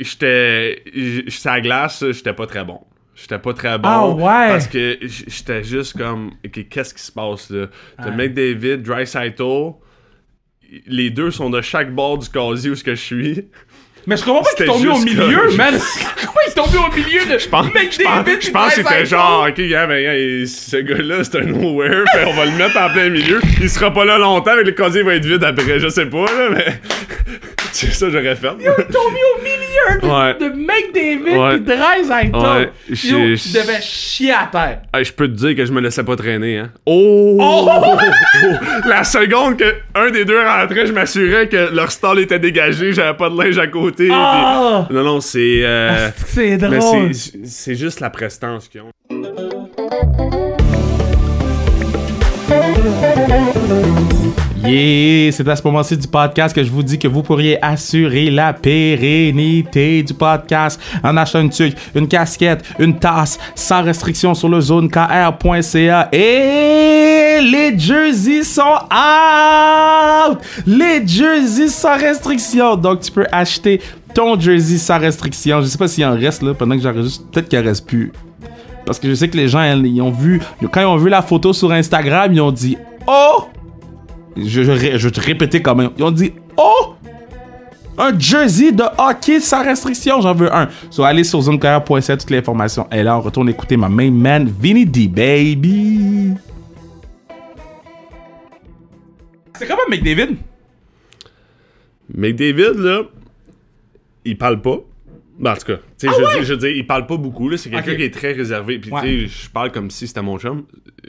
j'étais. 0.00 0.82
J'étais 0.94 1.48
à 1.48 1.54
la 1.54 1.60
glace, 1.60 2.04
j'étais 2.10 2.32
pas 2.32 2.46
très 2.46 2.64
bon. 2.64 2.80
J'étais 3.14 3.38
pas 3.38 3.52
très 3.52 3.78
bon. 3.78 3.88
Ah 3.88 4.08
ouais? 4.08 4.48
Parce 4.48 4.66
que 4.66 4.98
j'étais 5.02 5.62
juste 5.64 5.96
comme. 5.96 6.32
ok, 6.44 6.68
Qu'est-ce 6.68 6.94
qui 6.94 7.02
se 7.02 7.12
passe 7.12 7.50
là? 7.50 7.66
T'as 7.98 8.10
Ouais. 8.10 8.16
McDavid, 8.16 8.78
Dreisaitl. 8.78 9.72
Les 10.86 11.10
deux 11.10 11.30
sont 11.30 11.50
de 11.50 11.60
chaque 11.60 11.94
bord 11.94 12.16
du 12.18 12.28
casier 12.30 12.70
où 12.70 12.74
ce 12.74 12.82
que 12.84 12.94
je 12.94 13.00
suis. 13.00 13.44
Mais 14.06 14.16
je 14.16 14.24
comprends 14.24 14.42
pas 14.42 14.48
C'était 14.50 14.64
t'ont 14.64 14.80
mis 14.80 14.88
au 14.88 14.98
milieu, 14.98 15.46
comme- 15.46 15.56
man. 15.56 15.74
Comment 16.20 16.32
ils 16.48 16.54
t'ont 16.54 16.66
mis 16.68 16.76
au 16.78 16.90
milieu 16.92 17.24
de 17.32 17.38
Je 17.38 17.48
pense, 17.48 17.66
je 17.66 17.70
pense, 17.70 18.16
McDavid 18.16 18.40
je 18.40 18.50
pense 18.50 18.74
que 18.74 18.82
c'était 18.82 19.06
genre, 19.06 19.46
ok, 19.48 19.54
ben, 19.58 19.68
gars, 20.02 20.16
il- 20.18 20.48
ce 20.48 20.76
gars-là, 20.78 21.22
c'est 21.22 21.36
un 21.36 21.44
nowhere, 21.44 22.04
fait 22.12 22.24
on 22.26 22.32
va 22.32 22.46
le 22.46 22.52
mettre 22.52 22.76
en 22.78 22.90
plein 22.90 23.10
milieu. 23.10 23.40
Il 23.60 23.70
sera 23.70 23.92
pas 23.92 24.04
là 24.04 24.18
longtemps, 24.18 24.56
mais 24.56 24.64
le 24.64 24.72
casier 24.72 25.02
va 25.04 25.14
être 25.14 25.24
vide 25.24 25.44
après, 25.44 25.78
je 25.78 25.88
sais 25.88 26.06
pas, 26.06 26.24
là, 26.24 26.48
mais. 26.50 26.80
c'est 27.90 27.92
ça 27.92 28.06
que 28.06 28.12
j'aurais 28.12 28.36
fait. 28.36 28.48
Ils 28.60 28.92
t'ont 28.92 29.10
mis 29.10 29.18
au 29.36 29.42
milieu 29.42 30.00
de, 30.00 30.06
Ouais. 30.06 30.34
de 30.38 30.54
McDavid 30.54 31.38
Ouais. 31.38 31.56
et 31.56 31.60
Dreisaitl. 31.60 32.36
Ouais, 32.36 32.70
Yo, 32.88 33.36
tu 33.36 33.48
devais 33.52 33.80
chier 33.80 34.32
à 34.32 34.48
terre. 34.50 34.82
Hey, 34.94 35.04
je 35.04 35.12
peux 35.12 35.26
te 35.28 35.32
dire 35.34 35.56
que 35.56 35.64
je 35.64 35.72
me 35.72 35.80
laissais 35.80 36.04
pas 36.04 36.16
traîner, 36.16 36.58
hein. 36.58 36.70
Oh! 36.86 37.38
Oh! 37.40 37.96
La 38.88 39.04
seconde 39.04 39.56
que 39.58 39.74
un 39.94 40.10
des 40.10 40.24
deux 40.24 40.40
rentrait, 40.40 40.86
je 40.86 40.92
m'assurais 40.92 41.48
que 41.48 41.74
leur 41.74 41.90
stall 41.90 42.18
était 42.20 42.38
dégagé, 42.38 42.92
j'avais 42.92 43.16
pas 43.16 43.30
de 43.30 43.36
linge 43.42 43.58
à 43.58 43.66
côté. 43.66 44.08
Ah! 44.12 44.84
puis- 44.88 44.96
Non, 44.96 45.02
non, 45.04 45.20
c'est. 45.20 45.62
euh, 45.64 46.08
Ah, 46.08 46.12
c'est 46.26 46.56
drôle. 46.58 47.10
c'est 47.14 47.74
juste 47.74 48.00
la 48.00 48.10
prestance 48.10 48.68
qu'ils 48.68 48.82
ont. 48.82 48.90
Yeah, 54.64 55.32
c'est 55.32 55.48
à 55.48 55.56
ce 55.56 55.62
moment-ci 55.64 55.96
du 55.96 56.06
podcast 56.06 56.54
que 56.54 56.62
je 56.62 56.70
vous 56.70 56.82
dis 56.82 56.98
que 56.98 57.08
vous 57.08 57.22
pourriez 57.22 57.62
assurer 57.64 58.30
la 58.30 58.52
pérennité 58.52 60.02
du 60.02 60.14
podcast 60.14 60.80
en 61.02 61.16
achetant 61.16 61.40
une 61.40 61.50
tuque, 61.50 61.76
une 61.94 62.06
casquette, 62.06 62.64
une 62.78 62.98
tasse, 62.98 63.38
sans 63.54 63.82
restriction 63.82 64.34
sur 64.34 64.48
le 64.48 64.60
zonekr.ca. 64.60 66.08
Et 66.12 67.40
les 67.42 67.76
jerseys 67.76 68.44
sont 68.44 68.78
out! 68.90 70.38
Les 70.66 71.06
jerseys 71.06 71.68
sans 71.68 71.96
restriction. 71.98 72.76
Donc, 72.76 73.00
tu 73.00 73.10
peux 73.10 73.26
acheter 73.32 73.80
ton 74.14 74.38
jersey 74.38 74.78
sans 74.78 74.98
restriction. 74.98 75.60
Je 75.60 75.66
sais 75.66 75.78
pas 75.78 75.88
s'il 75.88 76.04
en 76.04 76.14
reste 76.14 76.42
là 76.42 76.54
pendant 76.54 76.76
que 76.76 76.82
j'enregistre. 76.82 77.24
Peut-être 77.32 77.48
qu'il 77.48 77.58
en 77.58 77.64
reste 77.64 77.86
plus. 77.86 78.12
Parce 78.84 78.98
que 78.98 79.08
je 79.08 79.14
sais 79.14 79.28
que 79.28 79.36
les 79.36 79.48
gens, 79.48 79.62
ils 79.62 80.02
ont 80.02 80.10
vu, 80.10 80.40
quand 80.72 80.80
ils 80.80 80.86
ont 80.86 80.96
vu 80.96 81.08
la 81.08 81.22
photo 81.22 81.52
sur 81.52 81.70
Instagram, 81.72 82.32
ils 82.32 82.40
ont 82.40 82.52
dit 82.52 82.76
Oh! 83.06 83.44
Je, 84.36 84.62
je, 84.62 84.98
je 84.98 85.08
te 85.08 85.20
répéter 85.20 85.60
quand 85.62 85.74
même. 85.74 85.90
Ils 85.98 86.04
ont 86.04 86.10
dit 86.10 86.32
Oh! 86.56 86.94
Un 87.98 88.18
jersey 88.18 88.72
de 88.72 88.84
hockey 88.96 89.38
sans 89.40 89.62
restriction, 89.62 90.20
j'en 90.22 90.34
veux 90.34 90.52
un. 90.54 90.68
So, 90.90 91.04
allez 91.04 91.24
sur 91.24 91.42
zonecarrière.ca, 91.42 92.16
toute 92.16 92.30
l'information 92.30 92.86
est 92.90 93.02
là. 93.02 93.18
On 93.18 93.20
retourne 93.20 93.48
écouter 93.50 93.76
ma 93.76 93.88
main 93.88 94.10
man, 94.10 94.50
Vinny 94.60 94.86
D, 94.86 95.08
baby. 95.08 96.30
C'est 99.58 99.68
comment 99.68 99.82
McDavid? 99.90 100.36
Mais 102.14 102.32
David, 102.32 102.74
là, 102.78 103.02
il 104.24 104.36
parle 104.38 104.60
pas. 104.60 104.78
Ben, 105.42 105.52
en 105.52 105.56
tout 105.56 105.66
cas, 105.66 105.78
tu 105.98 106.08
sais, 106.08 106.14
je, 106.38 106.44
je 106.44 106.54
dire, 106.54 106.70
il 106.70 106.86
parle 106.86 107.04
pas 107.06 107.16
beaucoup, 107.16 107.48
là. 107.48 107.56
C'est 107.56 107.68
quelqu'un 107.68 107.96
qui 107.96 108.04
est 108.04 108.14
très 108.14 108.30
réservé. 108.32 108.78
Puis, 108.78 108.92
Ouais. 108.92 109.00
tu 109.02 109.28
sais, 109.28 109.42
je 109.44 109.50
parle 109.50 109.72
comme 109.72 109.90
si 109.90 110.06
c'était 110.06 110.22
mon 110.22 110.38
chum. 110.38 110.62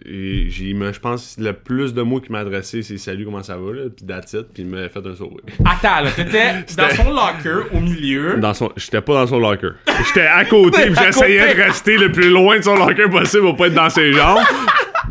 Et 0.08 0.48
j'ai, 0.50 0.74
me- 0.74 0.91
je 0.91 1.00
pense 1.00 1.36
que 1.38 1.43
le 1.43 1.54
plus 1.54 1.93
de 1.93 2.02
mots 2.02 2.19
qu'il 2.19 2.32
m'a 2.32 2.39
adressé, 2.39 2.82
c'est 2.82 2.98
salut, 2.98 3.26
comment 3.26 3.43
ça 3.43 3.56
va, 3.58 3.72
là. 3.74 3.82
Puis, 3.96 4.06
that's 4.08 4.34
it. 4.34 4.48
Puis, 4.52 4.63
il 4.63 4.65
m'a 4.69 4.89
fait 4.89 5.06
un 5.06 5.15
sourire. 5.15 5.38
Attends, 5.65 6.02
là, 6.04 6.10
t'étais 6.12 6.65
dans 6.78 6.89
son 6.89 7.12
locker 7.12 7.67
au 7.76 7.80
milieu. 7.80 8.38
Dans 8.38 8.56
son, 8.56 8.72
j'étais 8.76 9.02
pas 9.02 9.13
dans 9.13 9.28
son 9.28 9.38
locker. 9.39 9.69
J'étais 10.08 10.26
à 10.26 10.43
côté, 10.46 10.82
puis 10.88 10.96
j'essayais 11.06 11.54
de 11.54 11.62
rester 11.62 11.98
le 11.98 12.12
plus 12.12 12.30
loin 12.32 12.58
de 12.58 12.63
son 12.63 12.76
locker 12.76 13.10
possible 13.12 13.43
pour 13.43 13.56
pas 13.56 13.67
être 13.67 13.76
dans 13.76 13.89
ses 13.91 14.13
jambes. 14.13 14.39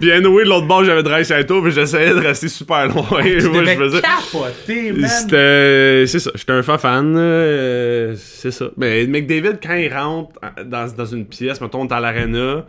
Puis, 0.03 0.11
anyway, 0.13 0.43
de 0.43 0.49
l'autre 0.49 0.67
bord, 0.67 0.83
j'avais 0.83 1.05
Dry 1.05 1.25
Saito, 1.25 1.63
puis 1.63 1.71
j'essayais 1.71 2.11
de 2.11 2.19
rester 2.19 2.49
super 2.49 2.89
loin. 2.89 3.05
Tu 3.23 3.49
Moi, 3.49 3.65
je 3.65 3.75
faisais. 3.77 4.01
man. 4.93 5.09
C'était. 5.09 6.05
C'est 6.09 6.19
ça, 6.19 6.33
j'étais 6.35 6.53
un 6.53 6.63
fan 6.65 6.79
fan. 6.79 7.15
euh, 7.17 8.15
c'est 8.17 8.51
ça. 8.51 8.71
Mais 8.77 9.07
McDavid, 9.07 9.59
quand 9.63 9.75
il 9.75 9.95
rentre 9.95 10.41
dans, 10.65 10.93
dans 10.93 11.07
une 11.07 11.25
pièce, 11.27 11.61
mettons, 11.61 11.83
on 11.83 11.87
est 11.87 11.93
à 11.93 12.01
l'arena, 12.01 12.67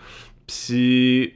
pis. 0.48 1.34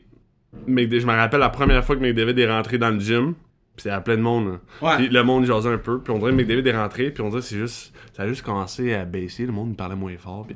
McDavid- 0.67 1.01
Je 1.01 1.05
me 1.07 1.13
rappelle 1.13 1.39
la 1.39 1.49
première 1.49 1.83
fois 1.83 1.95
que 1.95 2.01
McDavid 2.01 2.39
est 2.39 2.47
rentré 2.49 2.77
dans 2.77 2.89
le 2.89 2.99
gym, 2.99 3.33
pis 3.75 3.83
c'est 3.83 3.89
à 3.89 3.99
plein 4.01 4.17
de 4.17 4.21
monde. 4.21 4.59
là. 4.81 4.87
Ouais. 4.89 4.95
Puis 4.97 5.09
le 5.09 5.23
monde 5.23 5.45
jasait 5.45 5.69
un 5.69 5.77
peu, 5.77 5.99
puis 5.99 6.13
on 6.13 6.19
dirait 6.19 6.31
que 6.31 6.35
McDavid 6.37 6.67
est 6.67 6.77
rentré, 6.77 7.09
puis 7.11 7.21
on 7.23 7.29
dirait 7.29 7.41
que 7.41 7.47
c'est 7.47 7.57
juste. 7.57 7.91
Ça 8.15 8.23
a 8.23 8.27
juste 8.27 8.43
commencé 8.43 8.93
à 8.93 9.03
baisser, 9.05 9.45
le 9.45 9.51
monde 9.51 9.75
parlait 9.75 9.95
moins 9.95 10.15
fort. 10.17 10.45
puis- 10.47 10.55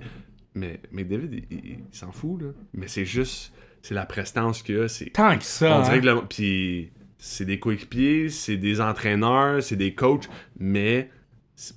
Mais 0.54 0.80
McDavid, 0.92 1.30
il, 1.50 1.58
il- 1.58 1.66
il 1.72 1.80
s'en 1.92 2.12
fout, 2.12 2.42
là. 2.42 2.48
Mais 2.74 2.88
c'est 2.88 3.06
juste. 3.06 3.54
C'est 3.82 3.96
la 3.96 4.06
prestance 4.06 4.62
qu'il 4.62 4.80
a, 4.80 4.88
c'est. 4.88 5.06
Tant 5.12 5.38
que 5.38 5.44
ça. 5.44 5.78
On 5.80 5.82
dirait 5.84 5.98
hein. 5.98 6.00
que 6.02 6.06
le- 6.06 6.22
Puis 6.30 6.90
c'est 7.18 7.46
des 7.46 7.60
coéquipiers, 7.60 8.30
c'est 8.30 8.58
des 8.58 8.80
entraîneurs, 8.82 9.62
c'est 9.64 9.76
des 9.76 9.94
coachs, 9.94 10.28
mais 10.60 11.10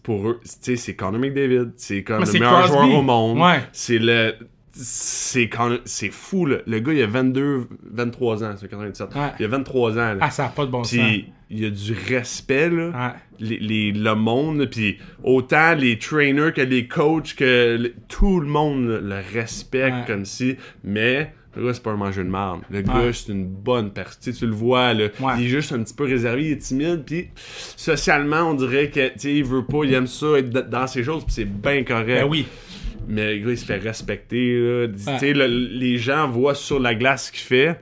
pour 0.02 0.28
eux, 0.28 0.40
tu 0.42 0.50
sais, 0.60 0.76
c'est 0.76 0.94
Connor 0.94 1.20
McDavid, 1.20 1.72
c'est 1.76 2.02
comme 2.02 2.20
Mais 2.20 2.26
le 2.26 2.30
c'est 2.32 2.38
meilleur 2.40 2.64
Crosby. 2.64 2.86
joueur 2.88 2.98
au 2.98 3.02
monde. 3.02 3.38
Ouais. 3.38 3.60
C'est 3.72 3.98
le. 3.98 4.34
C'est 4.76 5.48
c'est 5.84 6.10
fou, 6.10 6.46
là. 6.46 6.56
Le 6.66 6.80
gars, 6.80 6.92
il 6.92 7.02
a 7.02 7.06
22, 7.06 7.68
23 7.92 8.42
ans, 8.42 8.54
c'est 8.58 8.68
97. 8.68 9.14
Ouais. 9.14 9.20
Il 9.38 9.44
a 9.44 9.48
23 9.48 9.92
ans, 9.92 10.14
là. 10.14 10.16
Ah, 10.20 10.30
ça 10.30 10.44
n'a 10.44 10.48
pas 10.48 10.66
de 10.66 10.70
bon 10.72 10.82
sens. 10.82 10.98
Puis 10.98 11.26
il 11.48 11.60
y 11.60 11.66
a 11.66 11.70
du 11.70 11.92
respect, 12.08 12.70
là 12.70 12.86
Ouais. 12.88 13.12
les, 13.38 13.58
les- 13.60 13.92
le 13.92 14.14
monde, 14.16 14.66
puis 14.68 14.98
autant 15.22 15.74
les 15.74 15.96
trainers 15.98 16.52
que 16.52 16.60
les 16.62 16.88
coachs, 16.88 17.34
que 17.36 17.76
le- 17.80 17.94
tout 18.08 18.40
le 18.40 18.48
monde 18.48 18.86
le, 19.00 19.20
respecte 19.32 20.08
comme 20.08 20.24
si, 20.24 20.56
mais 20.82 21.32
le 21.56 21.64
gars, 21.66 21.74
c'est 21.74 21.82
pas 21.82 21.92
un 21.92 21.96
mangeur 21.96 22.24
de 22.24 22.30
marde. 22.30 22.62
Le 22.70 22.78
Ouais. 22.78 22.84
gars, 22.84 23.12
c'est 23.12 23.32
une 23.32 23.46
bonne 23.46 23.92
personne. 23.92 24.32
Tu 24.32 24.46
le 24.46 24.52
vois, 24.52 24.92
là, 24.94 25.08
Ouais. 25.20 25.32
il 25.38 25.44
est 25.46 25.48
juste 25.48 25.72
un 25.72 25.82
petit 25.82 25.94
peu 25.94 26.04
réservé, 26.04 26.44
il 26.46 26.52
est 26.52 26.58
timide, 26.58 27.02
puis 27.06 27.28
socialement, 27.76 28.50
on 28.50 28.54
dirait 28.54 28.90
que, 28.90 29.08
tu 29.08 29.18
sais, 29.18 29.34
il 29.34 29.44
veut 29.44 29.64
pas, 29.64 29.84
il 29.84 29.94
aime 29.94 30.06
ça, 30.06 30.26
être 30.38 30.50
dans 30.50 30.86
ses 30.86 31.02
choses, 31.04 31.24
puis 31.24 31.32
c'est 31.34 31.44
bien 31.44 31.82
correct. 31.84 32.22
Ben 32.22 32.28
oui. 32.28 32.46
Mais 33.06 33.34
le 33.36 33.44
gars, 33.44 33.50
il 33.52 33.58
se 33.58 33.64
fait 33.66 33.76
respecter, 33.78 34.58
là. 34.60 34.86
Le- 34.86 35.46
les 35.46 35.98
gens 35.98 36.28
voient 36.28 36.54
sur 36.54 36.80
la 36.80 36.94
glace 36.94 37.26
ce 37.26 37.32
qu'il 37.32 37.40
fait. 37.42 37.80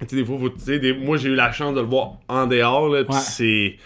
Tu 0.00 0.06
sais, 0.08 0.16
des 0.16 0.24
fois, 0.24 0.38
sais, 0.58 0.78
des- 0.78 0.92
moi, 0.94 1.16
j'ai 1.16 1.28
eu 1.30 1.34
la 1.34 1.52
chance 1.52 1.74
de 1.74 1.80
le 1.80 1.86
voir 1.86 2.18
en 2.28 2.46
dehors, 2.46 2.88
là, 2.88 3.04
puis 3.04 3.16
c'est 3.18 3.76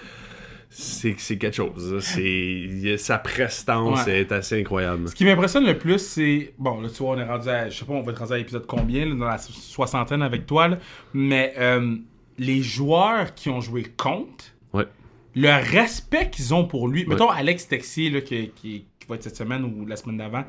c'est 0.73 1.17
c'est 1.19 1.37
quelque 1.37 1.57
chose. 1.57 1.99
C'est 2.01 2.97
sa 2.97 3.19
prestance 3.19 4.07
Ouais. 4.07 4.21
est 4.21 4.33
assez 4.33 4.61
incroyable. 4.61 5.09
Ce 5.09 5.15
qui 5.15 5.25
m'impressionne 5.25 5.67
le 5.67 5.77
plus, 5.77 5.99
c'est. 5.99 6.55
Bon, 6.59 6.81
là, 6.81 6.89
tu 6.89 7.03
vois, 7.03 7.17
on 7.17 7.19
est 7.19 7.25
rendu 7.25 7.49
à. 7.49 7.69
Je 7.69 7.79
sais 7.79 7.85
pas, 7.85 7.93
on 7.93 8.03
va 8.03 8.13
être 8.13 8.19
rendu 8.19 8.33
à 8.33 8.37
l'épisode 8.39 8.67
combien, 8.67 9.05
là, 9.05 9.15
dans 9.17 9.27
la 9.27 9.39
so- 9.39 9.53
soixantaine 9.53 10.23
avec 10.23 10.47
toi, 10.47 10.69
là. 10.69 10.79
Mais 11.13 11.53
euh, 11.59 11.97
les 12.39 12.63
joueurs 12.63 13.35
qui 13.35 13.51
ont 13.51 13.61
joué 13.61 13.83
contre, 13.97 14.45
Ouais. 14.73 14.87
le 15.35 15.49
respect 15.73 16.31
qu'ils 16.31 16.55
ont 16.55 16.65
pour 16.67 16.87
lui. 16.89 17.05
Mettons 17.07 17.31
Alex 17.31 17.67
Texier, 17.69 18.09
là, 18.11 18.21
qui, 18.21 18.51
qui, 18.55 18.85
qui 19.01 19.07
va 19.09 19.17
être 19.17 19.25
cette 19.25 19.37
semaine 19.37 19.65
ou 19.65 19.85
la 19.87 19.97
semaine 19.97 20.19
d'avant. 20.19 20.45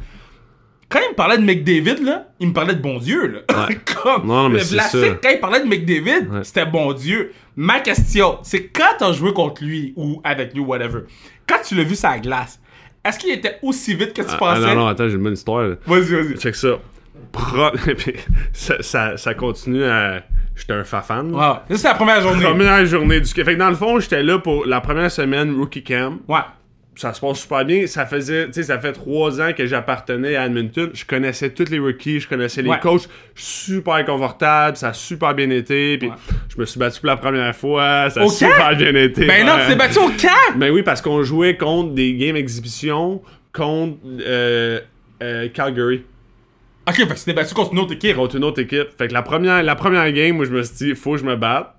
Quand 0.91 0.99
il 1.08 1.12
me 1.12 1.15
parlait 1.15 1.38
de 1.38 1.43
McDavid, 1.43 2.04
là, 2.04 2.27
il 2.39 2.49
me 2.49 2.54
parlait 2.54 2.75
de 2.75 2.82
bon 2.82 2.97
Dieu, 2.99 3.27
là. 3.27 3.67
Ouais. 3.67 3.77
Comme, 4.04 4.27
Non, 4.27 4.49
mais 4.49 4.60
le 4.60 4.63
c'est 4.63 4.75
Vlasic, 4.75 4.99
ça. 5.01 5.19
quand 5.23 5.30
il 5.30 5.39
parlait 5.39 5.60
de 5.63 5.67
McDavid, 5.67 6.27
Ouais. 6.30 6.43
c'était 6.43 6.65
bon 6.65 6.91
Dieu. 6.93 7.32
Ma 7.56 7.80
question, 7.80 8.39
c'est 8.43 8.65
quand 8.67 8.95
t'as 8.99 9.12
joué 9.13 9.34
contre 9.34 9.63
lui 9.63 9.93
ou 9.95 10.19
avec 10.23 10.54
lui, 10.54 10.62
whatever, 10.62 11.01
quand 11.47 11.58
tu 11.65 11.75
l'as 11.75 11.84
vu 11.84 11.95
sur 11.95 12.10
la 12.10 12.19
glace, 12.19 12.60
est-ce 13.06 13.17
qu'il 13.19 13.32
était 13.32 13.58
aussi 13.63 13.93
vite 13.95 14.13
que 14.13 14.21
tu 14.21 14.27
Ah, 14.32 14.38
pensais? 14.38 14.62
ah, 14.65 14.75
non, 14.75 14.82
non, 14.82 14.88
attends, 14.88 15.08
j'ai 15.10 15.15
une 15.15 15.23
bonne 15.23 15.34
histoire. 15.34 15.75
Vas-y, 15.86 16.01
vas-y. 16.13 16.38
Check 16.38 16.56
ça. 16.56 16.80
Pro- 17.32 17.71
ça, 18.54 18.82
ça, 18.82 19.17
ça 19.17 19.34
continue 19.34 19.84
à. 19.84 20.23
J'étais 20.56 20.73
un 20.73 20.84
fafan. 20.84 21.32
Ça, 21.34 21.63
c'est 21.69 21.88
la 21.88 21.93
première 21.95 22.21
journée. 22.21 22.43
Première 22.43 22.86
journée 22.86 23.19
du. 23.21 23.27
Fait 23.30 23.43
que 23.43 23.51
dans 23.60 23.69
le 23.69 23.75
fond, 23.75 23.99
j'étais 23.99 24.21
là 24.21 24.38
pour 24.39 24.65
la 24.65 24.82
première 24.82 25.10
semaine 25.10 25.56
rookie 25.56 25.84
camp. 25.84 26.17
Ouais. 26.27 26.39
Ça 26.93 27.13
se 27.13 27.21
passe 27.21 27.39
super 27.39 27.63
bien. 27.63 27.88
Ça 27.88 28.06
faisait, 28.06 28.47
tu 28.47 28.54
sais, 28.54 28.63
ça 28.63 28.77
fait 28.77 28.91
trois 28.91 29.39
ans 29.39 29.54
que 29.58 29.65
j'appartenais 29.65 30.36
à 30.36 30.45
Edmonton. 30.45 30.89
Je 30.93 31.06
connaissais 31.06 31.49
tous 31.49 31.69
les 31.69 31.80
rookies, 31.80 32.19
je 32.19 32.27
connaissais 32.27 32.62
les 32.62 32.69
Ouais. 32.69 32.80
coachs. 32.82 33.08
Super 33.34 34.04
confortable, 34.06 34.75
ça 34.75 34.89
a 34.89 34.93
super 34.93 35.34
bien 35.34 35.49
été. 35.51 35.97
Puis 35.97 36.10
Ouais. 36.10 36.15
je 36.54 36.60
me 36.60 36.65
suis 36.65 36.80
battu 36.80 36.99
pour 36.99 37.08
la 37.08 37.15
première 37.17 37.56
fois, 37.56 38.10
ça 38.10 38.21
a 38.21 38.25
Au 38.25 38.30
super 38.30 38.58
camp? 38.71 38.75
bien 38.77 38.93
été. 38.95 39.25
Ben 39.25 39.45
non, 39.45 39.54
Ouais. 39.54 39.62
tu 39.63 39.67
t'es 39.69 39.75
battu 39.77 39.99
au 39.99 40.10
camp! 40.10 40.58
Ben 40.58 40.69
oui, 40.71 40.84
parce 40.84 41.01
qu'on 41.01 41.23
jouait 41.23 41.56
contre 41.56 41.93
des 41.93 42.13
games 42.13 42.36
exhibition 42.36 43.21
contre 43.54 43.97
euh, 44.19 44.80
euh, 45.23 45.47
Calgary. 45.49 46.04
Ok, 46.88 46.95
fait 46.95 47.08
que 47.08 47.13
tu 47.13 47.23
t'es 47.25 47.34
battu 47.34 47.54
contre 47.54 47.71
une 47.73 47.80
autre 47.80 47.93
équipe. 47.93 48.15
contre 48.17 48.36
une 48.36 48.43
autre 48.43 48.60
équipe. 48.62 48.88
Fait 48.97 49.08
que 49.08 49.13
la 49.13 49.21
première, 49.21 49.63
la 49.63 49.75
première 49.75 50.12
game, 50.12 50.36
moi, 50.36 50.45
je 50.45 50.51
me 50.51 50.62
suis 50.63 50.75
dit, 50.88 50.95
faut 50.95 51.13
que 51.13 51.19
je 51.19 51.25
me 51.25 51.36
batte. 51.38 51.73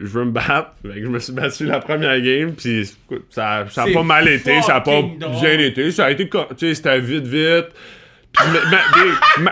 Je 0.00 0.06
veux 0.06 0.24
me 0.24 0.30
battre. 0.30 0.72
Je 0.84 1.06
me 1.06 1.18
suis 1.18 1.32
battu 1.32 1.66
la 1.66 1.80
première 1.80 2.20
game, 2.20 2.52
puis 2.52 2.88
ça, 3.30 3.66
ça 3.68 3.82
a 3.82 3.92
pas 3.92 4.02
mal 4.02 4.28
été, 4.28 4.62
ça 4.62 4.76
a 4.76 4.80
pas 4.80 5.02
bien 5.02 5.58
été. 5.58 5.90
Ça 5.90 6.06
a 6.06 6.10
été, 6.10 6.28
tu 6.28 6.38
sais, 6.56 6.74
c'était 6.74 7.00
vite, 7.00 7.26
vite. 7.26 7.66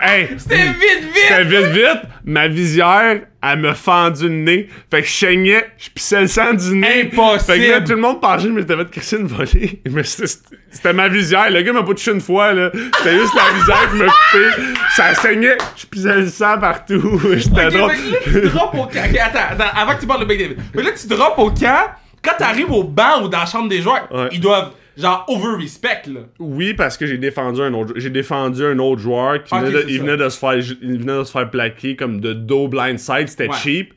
Hey, 0.01 0.29
C'était 0.37 0.55
vite, 0.55 0.75
c'était 1.15 1.43
vite! 1.43 1.57
vite, 1.65 1.67
vite. 1.73 2.01
Ma 2.25 2.47
visière, 2.47 3.21
elle 3.43 3.59
me 3.59 3.73
fendu 3.73 4.23
le 4.23 4.29
nez. 4.29 4.69
Fait 4.91 5.01
que 5.01 5.07
je 5.07 5.13
saignais, 5.13 5.67
je 5.77 5.89
pissais 5.89 6.21
le 6.21 6.27
sang 6.27 6.53
du 6.53 6.75
nez. 6.75 7.09
Impossible. 7.11 7.43
Fait 7.53 7.59
que 7.65 7.71
là, 7.71 7.81
tout 7.81 7.91
le 7.91 7.97
monde 7.97 8.21
pensait 8.21 8.43
que 8.47 8.49
je 8.53 8.55
m'étais 8.55 8.75
fait 8.77 8.89
crisser 8.91 9.17
une 9.17 9.27
volée. 9.27 9.81
Mais 9.89 10.03
c'était- 10.03 10.93
ma 10.93 11.07
visière. 11.07 11.49
Le 11.49 11.61
gars 11.61 11.73
m'a 11.73 11.83
pas 11.83 11.93
touché 11.93 12.11
une 12.11 12.21
fois, 12.21 12.53
là. 12.53 12.69
C'était 12.97 13.17
juste 13.17 13.33
la 13.35 13.57
visière 13.57 13.89
qui 13.91 13.97
m'a 13.97 14.05
coupé. 14.05 14.73
Ça 14.95 15.15
saignait. 15.15 15.57
Je 15.75 15.85
pissais 15.85 16.15
le 16.15 16.27
sang 16.27 16.57
partout. 16.59 17.21
J'étais 17.35 17.65
Ok, 17.65 17.73
drôle. 17.73 17.91
fait 17.91 18.29
que 18.29 18.29
là, 18.29 18.41
tu 18.41 18.47
drops 18.49 18.73
au 18.77 18.85
camp. 18.85 19.03
Attends, 19.25 19.39
attends, 19.51 19.77
avant 19.79 19.95
que 19.95 19.99
tu 20.01 20.07
parles 20.07 20.21
de 20.21 20.25
McDavid. 20.25 20.57
Mais 20.73 20.83
là, 20.83 20.89
tu 20.99 21.07
drops 21.07 21.37
au 21.39 21.51
camp. 21.51 21.91
Quand 22.23 22.33
t'arrives 22.37 22.71
au 22.71 22.83
banc 22.83 23.23
ou 23.23 23.27
dans 23.29 23.39
la 23.39 23.45
chambre 23.45 23.69
des 23.69 23.81
joueurs, 23.81 24.07
Ouais. 24.11 24.27
ils 24.31 24.39
doivent, 24.41 24.71
genre, 24.97 25.25
over-respect, 25.27 26.01
là. 26.07 26.21
Oui, 26.39 26.73
parce 26.73 26.97
que 26.97 27.05
j'ai 27.05 27.17
défendu 27.17 27.61
un 27.61 27.73
autre, 27.73 27.93
j'ai 27.95 28.09
défendu 28.09 28.65
un 28.65 28.79
autre 28.79 29.01
joueur 29.01 29.43
qui 29.43 29.53
Ok, 29.53 29.61
venait 29.61 29.71
de, 29.83 29.89
il 29.89 29.99
venait 30.01 30.17
de 30.17 30.29
se 30.29 30.37
faire, 30.39 30.55
il 30.55 30.99
venait 30.99 31.19
de 31.19 31.23
se 31.23 31.31
faire 31.31 31.49
plaquer 31.49 31.95
comme 31.95 32.19
de 32.19 32.33
dos 32.33 32.67
blindside. 32.67 33.27
C'était 33.29 33.47
Ouais. 33.49 33.55
cheap. 33.55 33.93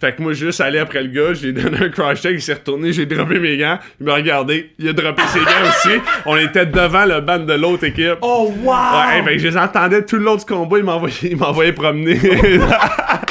Fait 0.00 0.16
que 0.16 0.22
moi, 0.22 0.32
juste 0.32 0.62
allé 0.62 0.78
après 0.78 1.02
le 1.02 1.10
gars, 1.10 1.34
j'ai 1.34 1.52
donné 1.52 1.76
un 1.78 1.88
crash 1.90 2.22
check, 2.22 2.32
il 2.32 2.40
s'est 2.40 2.54
retourné, 2.54 2.90
j'ai 2.90 3.04
droppé 3.04 3.38
mes 3.38 3.58
gants, 3.58 3.78
il 4.00 4.06
m'a 4.06 4.14
regardé, 4.14 4.70
il 4.78 4.88
a 4.88 4.94
droppé 4.94 5.20
ses 5.26 5.40
gants 5.40 5.68
aussi. 5.68 6.00
On 6.24 6.38
était 6.38 6.64
devant 6.64 7.04
le 7.04 7.20
band 7.20 7.40
de 7.40 7.52
l'autre 7.52 7.84
équipe. 7.84 8.14
Oh, 8.22 8.50
wow! 8.62 8.72
Ouais, 8.72 9.22
fait 9.22 9.32
que 9.34 9.38
je 9.42 9.48
les 9.48 9.56
entendais 9.58 10.02
tout 10.06 10.16
le 10.16 10.24
long 10.24 10.36
du 10.36 10.44
combat, 10.46 10.78
il 10.78 11.36
m'envoyait 11.36 11.72
promener. 11.74 12.18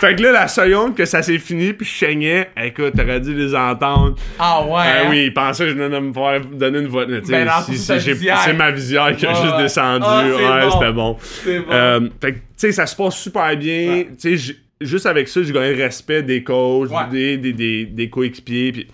fait 0.00 0.16
que 0.16 0.22
là, 0.22 0.32
la 0.32 0.48
seconde 0.48 0.94
que 0.94 1.04
ça 1.04 1.22
s'est 1.22 1.38
fini, 1.38 1.72
puis 1.72 1.86
je 1.86 1.98
saignais, 1.98 2.50
écoute, 2.62 2.94
t'aurais 2.96 3.20
dû 3.20 3.34
les 3.34 3.54
entendre. 3.54 4.14
Ah 4.38 4.62
ouais. 4.64 4.70
Ah 4.76 4.82
hein? 5.04 5.06
oui, 5.10 5.24
il 5.26 5.34
pensait 5.34 5.64
que 5.64 5.70
je 5.70 5.74
venais 5.74 5.88
de 5.94 6.00
me 6.00 6.12
faire 6.12 6.40
donner 6.44 6.78
une 6.80 6.86
voix. 6.88 7.04
Ben, 7.06 7.20
c'est 7.22 8.52
ma 8.54 8.70
visière 8.70 9.16
qui 9.16 9.26
a 9.26 9.30
Ouais, 9.30 9.42
juste 9.42 9.56
descendu. 9.58 10.04
Ah, 10.06 10.24
ouais, 10.24 10.62
bon. 10.64 10.70
c'était 10.70 10.92
bon. 10.92 11.16
C'est 11.20 11.58
bon. 11.60 11.72
Euh, 11.72 12.00
fait 12.20 12.32
que, 12.32 12.38
tu 12.38 12.42
sais, 12.56 12.72
ça 12.72 12.86
se 12.86 12.96
passe 12.96 13.16
super 13.16 13.56
bien. 13.56 13.88
Ouais. 13.88 14.08
Tu 14.20 14.38
sais, 14.38 14.54
juste 14.80 15.06
avec 15.06 15.28
ça, 15.28 15.42
j'ai 15.42 15.52
gagné 15.52 15.74
le 15.74 15.82
respect 15.82 16.22
des 16.22 16.42
coachs, 16.42 16.90
Ouais. 16.90 17.08
des, 17.10 17.36
des, 17.38 17.52
des, 17.52 17.84
des 17.86 18.10
coéquipiers. 18.10 18.72
Puis... 18.72 18.88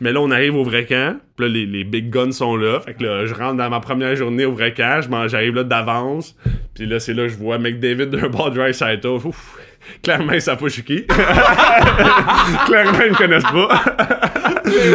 Mais 0.00 0.12
là, 0.12 0.20
on 0.20 0.30
arrive 0.30 0.54
au 0.54 0.62
vrai 0.64 0.84
camp. 0.86 1.18
Puis 1.36 1.46
là, 1.46 1.52
les, 1.52 1.66
les 1.66 1.84
big 1.84 2.10
guns 2.10 2.32
sont 2.32 2.56
là. 2.56 2.80
Fait 2.80 2.94
que 2.94 3.02
là, 3.02 3.26
je 3.26 3.34
rentre 3.34 3.56
dans 3.56 3.68
ma 3.68 3.80
première 3.80 4.14
journée 4.16 4.44
au 4.44 4.52
vrai 4.52 4.72
camp. 4.72 5.00
J'arrive 5.28 5.54
là 5.54 5.64
d'avance. 5.64 6.36
Puis 6.74 6.86
là, 6.86 7.00
c'est 7.00 7.14
là 7.14 7.24
que 7.24 7.30
je 7.30 7.36
vois 7.36 7.58
McDavid 7.58 8.06
d'un 8.06 8.28
bord 8.28 8.52
side 8.72 9.04
Ouf. 9.06 9.56
Clairement, 10.02 10.32
ils 10.32 10.42
savent 10.42 10.58
pas 10.58 10.68
je 10.68 10.80
qui. 10.82 11.04
Clairement, 12.66 12.98
ils 13.04 13.12
me 13.12 13.16
connaissent 13.16 13.42
pas. 13.44 13.82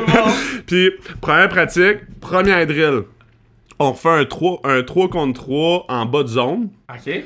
Bon. 0.08 0.32
Puis, 0.68 0.92
première 1.22 1.50
pratique, 1.50 1.98
première 2.20 2.66
drill. 2.66 3.04
On 3.80 3.94
fait 3.94 4.10
un 4.10 4.26
3, 4.26 4.62
un 4.64 4.84
3 4.84 5.10
contre 5.10 5.42
3 5.42 5.86
en 5.90 6.06
bas 6.06 6.24
de 6.24 6.28
zone. 6.28 6.70
Ok. 6.90 7.24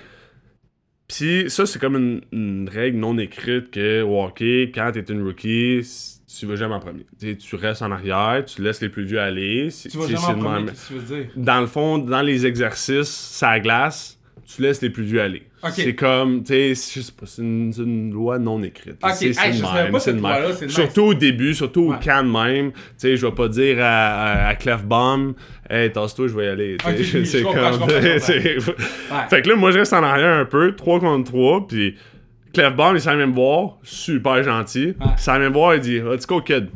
Puis 1.07 1.45
ça, 1.49 1.65
c'est 1.65 1.79
comme 1.79 1.95
une, 1.95 2.21
une 2.33 2.69
règle 2.69 2.97
non 2.97 3.17
écrite 3.17 3.71
que 3.71 4.01
au 4.01 4.21
hockey, 4.21 4.71
quand 4.73 4.91
t'es 4.91 4.99
une 5.01 5.23
rookie, 5.23 5.81
tu 6.27 6.45
vas 6.45 6.55
jamais 6.55 6.75
en 6.75 6.79
premier. 6.79 7.05
Tu 7.37 7.55
restes 7.55 7.81
en 7.81 7.91
arrière, 7.91 8.43
tu 8.45 8.61
laisses 8.61 8.81
les 8.81 8.89
plus 8.89 9.05
vieux 9.05 9.19
aller. 9.19 9.69
Tu 9.89 9.97
vas 9.97 10.07
jamais 10.07 10.17
en 10.17 10.39
premier, 10.39 10.65
qu'est-ce 10.65 10.89
que 10.89 10.93
tu 10.93 10.99
veux 10.99 11.15
dire? 11.15 11.31
Dans 11.37 11.61
le 11.61 11.67
fond, 11.67 11.97
dans 11.97 12.21
les 12.21 12.45
exercices, 12.45 13.07
ça 13.09 13.59
glace, 13.59 14.16
tu 14.47 14.61
laisses 14.61 14.81
les 14.81 14.89
plus 14.89 15.03
vieux 15.03 15.21
aller. 15.21 15.43
C'est 15.71 15.93
comme, 15.95 16.41
tu 16.43 16.53
sais, 16.53 16.69
je 16.69 17.01
sais 17.01 17.11
pas, 17.11 17.25
c'est 17.25 17.41
une, 17.41 18.11
loi 18.13 18.39
non 18.39 18.63
écrite. 18.63 18.95
C'est- 19.13 19.27
hey, 19.37 19.61
même, 19.61 19.99
c'est 19.99 20.13
même. 20.13 20.45
nice. 20.61 20.67
Surtout 20.73 21.01
au 21.01 21.13
début, 21.13 21.53
surtout 21.53 21.89
Ouais. 21.89 21.95
au 21.95 21.99
de 22.23 22.29
même. 22.29 22.71
Tu 22.71 22.79
sais, 22.97 23.17
je 23.17 23.25
vais 23.25 23.33
pas 23.33 23.49
dire 23.49 23.77
à, 23.81 24.45
à, 24.45 24.47
à 24.47 24.55
Clef 24.55 24.83
hey, 25.69 25.91
tasse-toi, 25.91 26.27
je 26.29 26.33
vais 26.33 26.45
y 26.45 26.49
aller. 26.49 26.77
C'est 27.25 27.43
comme, 27.43 27.53
Ouais. 27.57 28.19
Fait 29.29 29.41
que 29.41 29.49
là, 29.49 29.55
moi, 29.55 29.71
je 29.71 29.79
reste 29.79 29.93
en 29.93 30.03
arrière 30.03 30.37
un 30.39 30.45
peu, 30.45 30.73
3 30.75 30.99
contre 31.01 31.31
3, 31.31 31.67
puis 31.67 31.95
Clef 32.53 32.73
Bomb, 32.75 32.95
il 32.95 33.01
s'en 33.01 33.15
vient 33.17 33.27
me 33.27 33.35
voir, 33.35 33.77
super 33.83 34.41
gentil. 34.43 34.93
Il 34.99 35.19
s'en 35.19 35.37
vient 35.39 35.49
me 35.49 35.53
voir, 35.53 35.75
il 35.75 35.81
dit, 35.81 35.99
let's 35.99 36.25
go, 36.25 36.39
kid. 36.41 36.69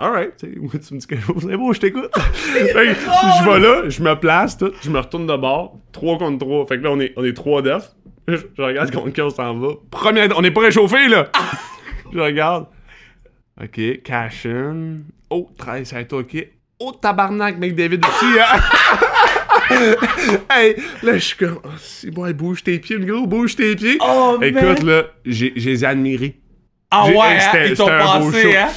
Alright, 0.00 0.34
tu 0.38 0.46
me 0.46 0.98
dis 0.98 1.06
quelque 1.06 1.26
chose, 1.26 1.46
c'est 1.48 1.56
beau, 1.58 1.74
je 1.74 1.80
t'écoute. 1.80 2.10
fait 2.18 2.72
que 2.72 2.94
je 2.94 3.50
vais 3.50 3.58
là, 3.60 3.82
je 3.90 4.02
me 4.02 4.14
place, 4.14 4.56
tout, 4.56 4.72
je 4.82 4.88
me 4.88 4.98
retourne 4.98 5.26
de 5.26 5.36
bord, 5.36 5.76
3 5.92 6.16
contre 6.16 6.38
3. 6.38 6.66
Fait 6.68 6.78
que 6.78 6.84
là, 6.84 6.90
on 6.92 7.00
est, 7.00 7.12
on 7.16 7.24
est 7.24 7.34
3 7.34 7.60
def. 7.60 7.90
Je, 8.26 8.36
je 8.56 8.62
regarde 8.62 8.90
contre 8.92 9.10
qui 9.10 9.20
on 9.20 9.28
s'en 9.28 9.54
va. 9.58 9.68
Première, 9.90 10.28
on 10.38 10.40
n'est 10.40 10.50
pas 10.52 10.62
réchauffé, 10.62 11.06
là. 11.08 11.28
je 12.14 12.18
regarde. 12.18 12.66
Ok, 13.62 13.78
cash 14.02 14.46
in. 14.46 15.00
Oh, 15.28 15.50
13, 15.58 15.86
ça 15.88 15.96
va 16.02 16.16
ok. 16.16 16.46
Oh, 16.78 16.92
tabarnak, 16.92 17.58
mec, 17.58 17.74
David 17.74 18.02
aussi, 18.06 18.38
hein. 18.40 18.58
hey, 20.50 20.76
là, 21.02 21.12
je 21.14 21.18
suis 21.18 21.36
comme, 21.36 21.58
oh, 21.62 21.68
c'est 21.78 22.10
bon, 22.10 22.30
bouge 22.32 22.64
tes 22.64 22.78
pieds, 22.78 22.96
le 22.96 23.04
gros, 23.04 23.26
bouge 23.26 23.54
tes 23.54 23.76
pieds. 23.76 23.98
Oh, 24.00 24.38
Écoute, 24.40 24.62
man. 24.82 24.86
là, 24.86 25.02
j'ai, 25.26 25.52
j'ai 25.56 25.70
les 25.72 25.84
admirés. 25.84 26.40
Ah 26.90 27.04
J'ai- 27.06 27.12
ouais, 27.14 27.20
hein, 27.22 27.38
c'était- 27.52 27.68
ils 27.70 27.76
t'ont 27.76 27.84
c'était 27.84 27.96
un 27.96 28.18
beau 28.20 28.30
passé, 28.30 28.42
show. 28.42 28.58
hein? 28.58 28.68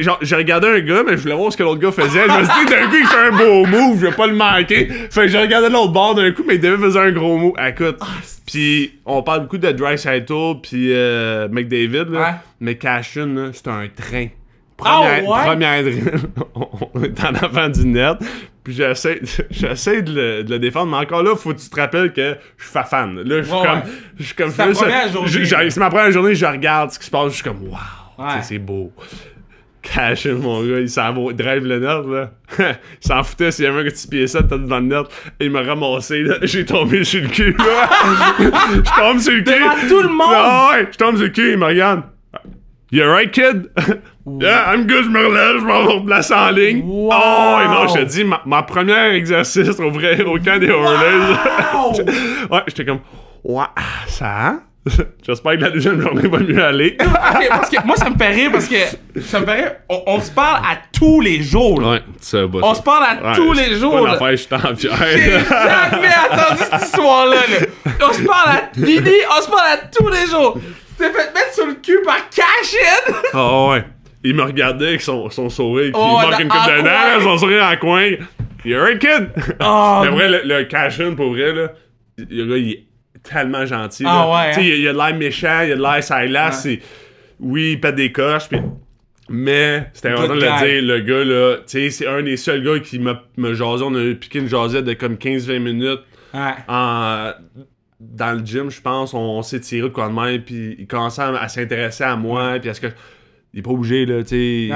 Genre, 0.00 0.18
j'ai 0.22 0.36
regardé 0.36 0.68
un 0.68 0.80
gars, 0.80 1.02
mais 1.06 1.16
je 1.16 1.22
voulais 1.22 1.34
voir 1.34 1.52
ce 1.52 1.56
que 1.56 1.62
l'autre 1.62 1.80
gars 1.80 1.92
faisait. 1.92 2.24
Je 2.28 2.38
me 2.38 2.44
suis 2.44 2.64
dit, 2.66 2.70
d'un 2.72 2.88
coup, 2.88 2.96
il 3.00 3.06
fait 3.06 3.16
un 3.18 3.30
beau 3.36 3.66
move, 3.66 4.00
je 4.00 4.06
vais 4.06 4.12
pas 4.12 4.26
le 4.26 4.34
manquer. 4.34 4.86
Fait 5.10 5.22
que 5.22 5.28
j'ai 5.28 5.38
regardé 5.38 5.68
l'autre 5.68 5.92
bord 5.92 6.14
d'un 6.14 6.30
coup, 6.32 6.42
mais 6.46 6.54
il 6.56 6.60
devait 6.60 6.90
faire 6.90 7.02
un 7.02 7.10
gros 7.12 7.36
move. 7.36 7.52
Écoute, 7.66 7.96
Ah, 8.00 8.06
puis 8.46 8.94
on 9.06 9.22
parle 9.22 9.40
beaucoup 9.42 9.58
de 9.58 9.70
Dry 9.72 9.98
Saito 9.98 10.56
puis 10.56 10.92
euh, 10.92 11.48
McDavid, 11.50 12.10
là. 12.10 12.20
Ouais. 12.20 12.34
Mais 12.60 12.74
Cashin, 12.76 13.50
c'est 13.52 13.68
un 13.68 13.86
train. 13.94 14.26
Ah 14.84 15.00
Première, 15.00 15.28
ouais? 15.28 15.44
première 15.44 15.82
drill, 15.84 16.12
on 16.94 17.02
est 17.04 17.24
en 17.24 17.34
avant 17.36 17.68
du 17.68 17.86
net, 17.86 18.16
puis 18.64 18.74
j'essaie, 18.74 19.20
j'essaie 19.50 20.02
de 20.02 20.12
le, 20.12 20.42
de 20.42 20.50
le 20.50 20.58
défendre, 20.58 20.90
mais 20.90 20.96
encore 21.04 21.22
là, 21.22 21.36
faut 21.36 21.54
que 21.54 21.60
tu 21.60 21.68
te 21.68 21.78
rappelles 21.80 22.12
que 22.12 22.34
je 22.56 22.64
suis 22.64 22.78
fan. 22.90 23.14
Là, 23.22 23.42
je 23.42 23.46
suis 23.46 23.52
Ouais, 23.54 23.60
comme, 23.62 23.78
ouais. 23.78 23.84
je 24.18 24.24
suis 24.24 24.34
comme, 24.34 24.50
C'est 24.50 24.72
première 24.72 25.08
journée. 25.12 25.68
ma 25.76 25.88
première 25.90 26.10
journée, 26.10 26.34
je 26.34 26.46
regarde 26.46 26.90
ce 26.90 26.98
qui 26.98 27.04
se 27.06 27.10
passe, 27.12 27.28
je 27.28 27.34
suis 27.34 27.44
comme, 27.44 27.62
wow, 27.68 27.76
tu 28.26 28.34
sais, 28.34 28.42
c'est 28.42 28.58
beau. 28.58 28.90
Cashin, 29.82 30.34
mon 30.34 30.62
gars, 30.62 30.78
il 30.78 30.88
s'en 30.88 31.12
va, 31.12 31.32
drive 31.32 31.64
le 31.64 31.80
net, 31.80 32.06
là. 32.06 32.30
il 33.02 33.06
s'en 33.06 33.22
foutait 33.22 33.50
s'il 33.50 33.64
y 33.64 33.68
avait 33.68 33.80
un 33.80 33.84
petit 33.84 34.06
pied 34.06 34.26
ça, 34.26 34.42
tête 34.42 34.66
dans 34.66 34.78
le 34.78 34.86
net. 34.86 35.06
Et 35.40 35.46
il 35.46 35.50
m'a 35.50 35.62
ramassé, 35.62 36.22
là. 36.22 36.36
J'ai 36.42 36.64
tombé 36.64 37.02
sur 37.04 37.22
le 37.22 37.28
cul, 37.28 37.54
là. 37.58 37.90
Je 38.38 39.00
tombe 39.00 39.18
sur 39.18 39.32
le 39.32 39.42
cul. 39.42 39.52
Devant 39.52 39.88
tout 39.88 40.02
le 40.02 40.08
monde. 40.08 40.32
Ah 40.34 40.70
ouais, 40.72 40.88
je 40.90 40.96
tombe 40.96 41.16
sur 41.16 41.24
le 41.24 41.30
cul, 41.30 41.52
il 41.52 41.58
me 41.58 41.66
regarde. 41.66 42.02
You 42.92 43.02
alright, 43.02 43.32
kid? 43.32 43.70
yeah, 44.40 44.70
I'm 44.70 44.86
good, 44.86 45.04
je 45.04 45.08
me 45.08 45.26
relève, 45.26 45.60
je 45.60 45.64
m'en 45.64 45.86
vais 45.86 45.92
replacer 45.94 46.34
en 46.34 46.50
ligne. 46.50 46.82
Wow. 46.84 47.10
Oh, 47.12 47.58
et 47.64 47.68
non, 47.68 47.88
je 47.88 48.00
te 48.00 48.04
dis, 48.04 48.22
ma, 48.22 48.42
ma 48.44 48.62
première 48.62 49.12
exercice 49.14 49.80
au 49.80 49.90
vrai, 49.90 50.22
au 50.22 50.38
camp 50.38 50.60
des 50.60 50.66
Oilers. 50.66 51.36
Wow. 51.74 51.92
ouais, 52.50 52.62
j'étais 52.68 52.84
comme, 52.84 53.00
ouais, 53.44 53.64
ça, 54.08 54.60
J'espère 55.24 55.52
que 55.56 55.60
la 55.62 55.70
deuxième 55.70 56.00
journée 56.00 56.28
va 56.28 56.38
mieux 56.38 56.62
aller. 56.64 56.96
Parce 57.48 57.70
que 57.70 57.86
moi, 57.86 57.94
ça 57.96 58.10
me 58.10 58.16
fait 58.16 58.30
rire 58.30 58.50
parce 58.52 58.66
que 58.66 58.74
ça 59.20 59.38
me 59.40 59.46
fait 59.46 59.54
rire. 59.62 59.72
On, 59.88 60.02
on 60.06 60.20
se 60.20 60.30
parle 60.32 60.56
à 60.64 60.76
tous 60.92 61.20
les 61.20 61.40
jours. 61.40 61.80
là. 61.80 61.90
Ouais. 61.92 62.00
On 62.62 62.74
se 62.74 62.82
parle 62.82 63.04
à 63.04 63.30
Ouais, 63.30 63.36
tous 63.36 63.52
les 63.52 63.68
pas 63.70 63.74
jours. 63.76 64.08
affaire, 64.08 64.30
je 64.32 64.36
suis 64.36 64.54
en 64.54 64.58
J'ai 64.76 64.88
jamais 64.90 66.08
entendu 66.30 66.62
cette 66.70 66.82
histoire-là. 66.82 67.36
là. 67.36 67.92
On 68.08 68.12
se 68.12 68.22
parle 68.22 68.56
à 68.56 68.70
Didi, 68.76 69.12
on 69.38 69.42
se 69.42 69.48
parle 69.50 69.68
à 69.72 69.76
tous 69.78 70.08
les 70.08 70.26
jours. 70.26 70.54
Tu 70.58 70.96
t'es 70.98 71.04
fait 71.12 71.32
mettre 71.34 71.54
sur 71.54 71.66
le 71.66 71.74
cul 71.74 71.98
par 72.04 72.28
Cash-In. 72.30 73.12
Ah 73.34 73.66
ouais. 73.70 73.84
Il 74.24 74.34
me 74.34 74.42
regardait 74.42 74.88
avec 74.88 75.00
son, 75.00 75.30
son 75.30 75.48
sourire, 75.48 75.92
Oh, 75.94 76.18
il 76.22 76.30
manque 76.30 76.40
une 76.40 76.48
coupe 76.48 76.66
de 76.66 76.82
dents, 76.82 77.20
son 77.22 77.38
sourire 77.38 77.64
en 77.64 77.76
coin. 77.76 78.10
You're 78.64 78.86
a 78.86 78.94
kid! 78.94 79.28
Oh, 79.60 80.00
Mais 80.04 80.08
vrai, 80.10 80.28
le, 80.28 80.42
le 80.44 80.64
cash-in, 80.64 81.14
pour 81.14 81.30
vrai, 81.30 81.52
là, 81.52 81.68
le 82.18 82.46
gars, 82.46 82.56
il 82.56 82.70
est 82.70 82.84
tellement 83.22 83.64
gentil. 83.66 84.04
Ah 84.06 84.26
là. 84.26 84.32
ouais, 84.34 84.48
Tu 84.54 84.54
sais, 84.54 84.60
hein? 84.60 84.74
il, 84.76 84.80
il 84.82 84.88
a 84.88 84.92
de 84.92 84.98
l'air 84.98 85.14
méchant, 85.16 85.60
il 85.64 85.72
a 85.72 85.76
de 85.76 85.82
l'air 85.82 86.28
glace. 86.28 86.62
c'est- 86.62 86.80
Oui, 87.40 87.72
il 87.72 87.80
pète 87.80 87.94
des 87.96 88.12
coches, 88.12 88.48
puis... 88.48 88.58
Mais 89.28 89.88
c'était 89.94 90.08
important 90.10 90.34
de 90.34 90.40
le 90.40 90.58
dire, 90.80 90.82
le 90.82 90.98
gars, 91.00 91.24
là, 91.24 91.56
tu 91.58 91.62
sais, 91.66 91.90
c'est 91.90 92.06
un 92.06 92.22
des 92.22 92.36
seuls 92.36 92.62
gars 92.62 92.78
qui 92.80 92.98
m'a 92.98 93.22
jasé. 93.54 93.82
On 93.84 93.94
a 93.94 94.14
piqué 94.14 94.40
une 94.40 94.48
jasette 94.48 94.84
de 94.84 94.92
comme 94.94 95.14
15-20 95.14 95.58
minutes 95.60 96.00
Ouais. 96.34 96.54
en, 96.68 97.30
dans 98.00 98.38
le 98.38 98.44
gym, 98.44 98.70
je 98.70 98.80
pense, 98.80 99.14
on, 99.14 99.18
on 99.18 99.42
s'est 99.42 99.60
tiré 99.60 99.88
de 99.88 99.92
quoi 99.92 100.08
de 100.08 100.12
même, 100.14 100.42
puis 100.42 100.76
il 100.78 100.86
commençait 100.86 101.22
à, 101.22 101.28
à 101.36 101.48
s'intéresser 101.48 102.04
à 102.04 102.16
moi, 102.16 102.58
puis 102.60 102.68
à 102.70 102.74
ce 102.74 102.80
que. 102.80 102.88
Il 103.54 103.58
est 103.58 103.62
pas 103.62 103.70
obligé, 103.70 104.06
là, 104.06 104.22
tu 104.22 104.28
sais. 104.30 104.70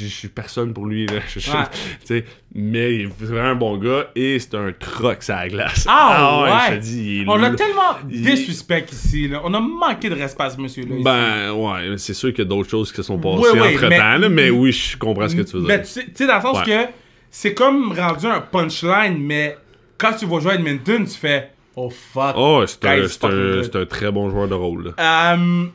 Je 0.00 0.06
suis 0.06 0.26
personne 0.28 0.72
pour 0.72 0.86
lui, 0.86 1.06
là. 1.06 1.14
Ouais. 1.36 1.64
tu 2.00 2.06
sais, 2.06 2.24
mais 2.54 2.94
il 2.96 3.00
est 3.02 3.24
vraiment 3.24 3.50
un 3.50 3.54
bon 3.54 3.76
gars, 3.78 4.08
et 4.16 4.40
c'est 4.40 4.56
un 4.56 4.72
croc, 4.72 5.22
ça 5.22 5.36
la 5.36 5.48
glace. 5.48 5.86
Ah, 5.88 6.42
ouais. 6.42 6.74
Je 6.74 6.76
te 6.76 6.80
dis, 6.82 7.24
On 7.28 7.36
l'a 7.36 7.50
tellement 7.50 7.82
il- 8.10 8.22
désuspect 8.22 8.84
ici. 8.90 9.28
Là. 9.28 9.42
On 9.44 9.54
a 9.54 9.60
manqué 9.60 10.08
de 10.08 10.16
respect 10.16 10.42
à 10.42 10.50
ce 10.50 10.60
monsieur-là. 10.60 10.94
ici. 10.96 11.04
Ben, 11.04 11.52
ouais, 11.52 11.98
c'est 11.98 12.14
sûr 12.14 12.30
qu'il 12.30 12.40
y 12.40 12.42
a 12.42 12.50
d'autres 12.50 12.68
choses 12.68 12.90
qui 12.90 12.96
se 12.96 13.04
sont 13.04 13.18
passées 13.18 13.36
Oui, 13.52 13.60
oui, 13.60 13.74
entre-temps, 13.74 13.88
mais- 13.90 13.98
là, 14.18 14.28
mais 14.28 14.50
oui, 14.50 14.72
je 14.72 14.96
comprends 14.96 15.28
ce 15.28 15.36
que 15.36 15.42
tu 15.42 15.56
veux 15.58 15.62
Mais 15.62 15.78
dire. 15.78 15.86
tu 15.86 15.92
sais, 15.92 16.04
tu 16.06 16.10
sais, 16.16 16.26
dans 16.26 16.36
le 16.36 16.42
sens 16.42 16.62
que 16.62 16.86
c'est 17.30 17.54
comme 17.54 17.92
rendu 17.92 18.26
un 18.26 18.40
punchline, 18.40 19.18
mais 19.20 19.56
quand 19.98 20.14
tu 20.18 20.26
vas 20.26 20.40
jouer 20.40 20.52
à 20.52 20.54
Edmonton, 20.56 21.04
tu 21.04 21.16
fais 21.16 21.52
Oh 21.76 21.90
fuck. 21.90 22.34
Oh, 22.36 22.64
c'est 22.66 22.84
un, 22.86 23.02
un, 23.28 23.80
un 23.82 23.86
très 23.86 24.10
bon 24.10 24.30
joueur 24.30 24.48
de 24.48 24.54
rôle, 24.54 24.94
là. 24.98 25.34
Euh, 25.36 25.66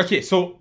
ok, 0.00 0.22
so, 0.22 0.57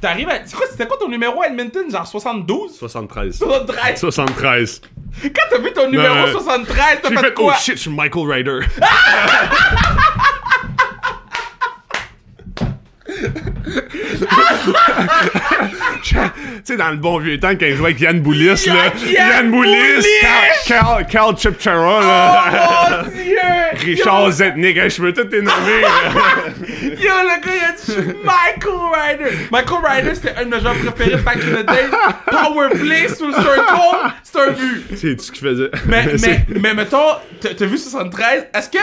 t'arrives 0.00 0.28
à. 0.28 0.44
c'est 0.46 0.56
quoi- 0.56 0.66
C'était 0.70 0.86
quoi 0.86 0.96
ton 0.98 1.08
numéro 1.08 1.42
à 1.42 1.46
Edmonton 1.48 1.90
Genre 1.90 2.06
72 2.06 2.76
73. 2.76 3.36
73. 3.38 3.98
73. 4.00 4.80
Quand 5.22 5.30
t'as 5.50 5.58
vu 5.58 5.72
ton 5.72 5.88
numéro 5.88 6.14
Euh, 6.14 6.32
73, 6.32 6.98
t'as 7.02 7.08
J'ai 7.08 7.14
fait, 7.16 7.20
fait, 7.22 7.34
oh 7.36 7.42
quoi? 7.44 7.54
shit, 7.56 7.76
je 7.76 7.80
suis 7.82 7.90
Michael 7.90 8.30
Ryder. 8.30 8.60
tu 16.02 16.16
sais, 16.64 16.76
dans 16.76 16.90
le 16.90 16.96
bon 16.96 17.18
vieux 17.18 17.38
temps, 17.38 17.52
quand 17.58 17.66
il 17.66 17.76
jouait 17.76 17.90
avec 17.90 18.00
Yann 18.00 18.20
Boulis, 18.20 18.66
là. 18.66 18.92
Yann 19.06 19.50
Boulis! 19.50 20.04
Carl, 20.66 21.06
Carl, 21.06 21.36
Chipchara, 21.36 21.84
Oh 21.84 22.00
là. 22.02 23.04
mon 23.04 23.10
dieu 23.10 23.36
Richard 23.84 24.30
Zetnik, 24.32 24.76
hey, 24.76 24.90
je 24.90 25.00
peux 25.02 25.12
tout 25.12 25.28
là. 25.30 25.40
Yo, 26.82 27.12
le 27.22 27.40
gars, 27.40 27.46
il 27.46 27.64
a 27.64 27.72
dit 27.72 27.96
Michael 28.24 28.80
Ryder. 28.92 29.32
Michael 29.50 29.80
Ryder, 29.84 30.14
c'était 30.14 30.34
un 30.36 30.44
de 30.44 30.50
mes 30.54 30.60
joueurs 30.60 30.76
préférés 30.76 31.20
back 31.22 31.36
in 31.36 31.62
the 31.62 31.66
day. 31.66 31.86
Power 32.30 32.68
play 32.70 33.08
sur 33.08 33.26
le 33.28 33.32
circle, 33.34 34.12
c'est 34.22 34.38
un 34.40 34.50
but. 34.52 34.84
C'est 34.96 35.16
tout 35.16 35.24
ce 35.24 35.32
qu'il 35.32 35.42
faisait. 35.48 35.70
Mais, 35.86 36.06
mais, 36.20 36.46
mais 36.60 36.74
mettons, 36.74 37.16
t'as 37.40 37.66
vu 37.66 37.78
73, 37.78 38.46
est-ce 38.54 38.68
que. 38.70 38.78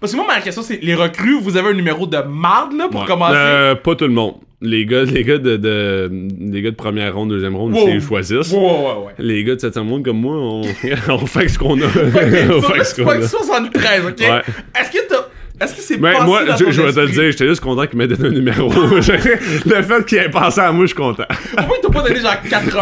Parce 0.00 0.12
que 0.12 0.16
moi, 0.16 0.26
ma 0.26 0.40
question, 0.40 0.62
c'est 0.62 0.80
les 0.82 0.94
recrues, 0.94 1.38
vous 1.40 1.56
avez 1.56 1.68
un 1.70 1.74
numéro 1.74 2.06
de 2.06 2.16
marde, 2.18 2.72
là, 2.76 2.88
pour 2.90 3.00
Ouais. 3.02 3.06
commencer? 3.06 3.34
Euh, 3.36 3.74
pas 3.74 3.94
tout 3.94 4.04
le 4.06 4.10
monde. 4.12 4.34
Les 4.60 4.86
gars, 4.86 5.04
les 5.04 5.24
gars 5.24 5.36
de, 5.38 5.56
de- 5.56 6.10
les 6.40 6.62
gars 6.62 6.70
de 6.70 6.76
première 6.76 7.14
ronde, 7.14 7.28
deuxième 7.30 7.54
ronde, 7.54 7.74
Wow. 7.74 7.84
c'est 7.86 7.92
ils 7.94 8.00
choisissent. 8.00 8.52
Ouais, 8.52 8.58
ouais, 8.58 9.06
ouais. 9.06 9.12
Les 9.18 9.44
gars 9.44 9.54
de 9.56 9.60
septième 9.60 9.84
monde 9.86 10.04
comme 10.04 10.20
moi, 10.20 10.36
on, 10.36 10.62
on 11.10 11.26
fait 11.26 11.48
ce 11.48 11.58
qu'on 11.58 11.78
a. 11.82 11.84
On 11.86 12.62
fait 12.62 12.84
ce 12.84 12.94
qu'on 13.02 13.08
a. 13.10 13.14
pognes 13.16 13.26
73, 13.26 14.06
ok? 14.06 14.20
Ouais. 14.20 14.42
Est-ce 14.80 14.90
que 14.90 15.06
t'as. 15.08 15.23
Est-ce 15.60 15.74
que 15.76 15.80
c'est 15.82 15.98
Mais 15.98 16.12
passé 16.12 16.24
moi, 16.26 16.44
dans 16.44 16.56
je, 16.56 16.64
ton 16.64 16.70
je 16.72 16.82
vais 16.82 16.92
te 16.92 16.98
le 16.98 17.04
esprit? 17.04 17.20
dire, 17.22 17.30
j'étais 17.30 17.46
juste 17.48 17.60
content 17.60 17.86
qu'il 17.86 17.96
m'ait 17.96 18.08
donné 18.08 18.26
un 18.28 18.32
numéro. 18.32 18.68
le 18.72 19.02
fait 19.02 20.04
qu'il 20.04 20.18
ait 20.18 20.28
pensé 20.28 20.60
à 20.60 20.72
moi, 20.72 20.82
je 20.84 20.88
suis 20.88 20.96
content. 20.96 21.24
Pourquoi 21.56 21.76
il 21.78 21.80
t'a 21.80 21.90
pas 21.92 22.02
donné 22.08 22.20
genre 22.20 22.34
80, 22.50 22.80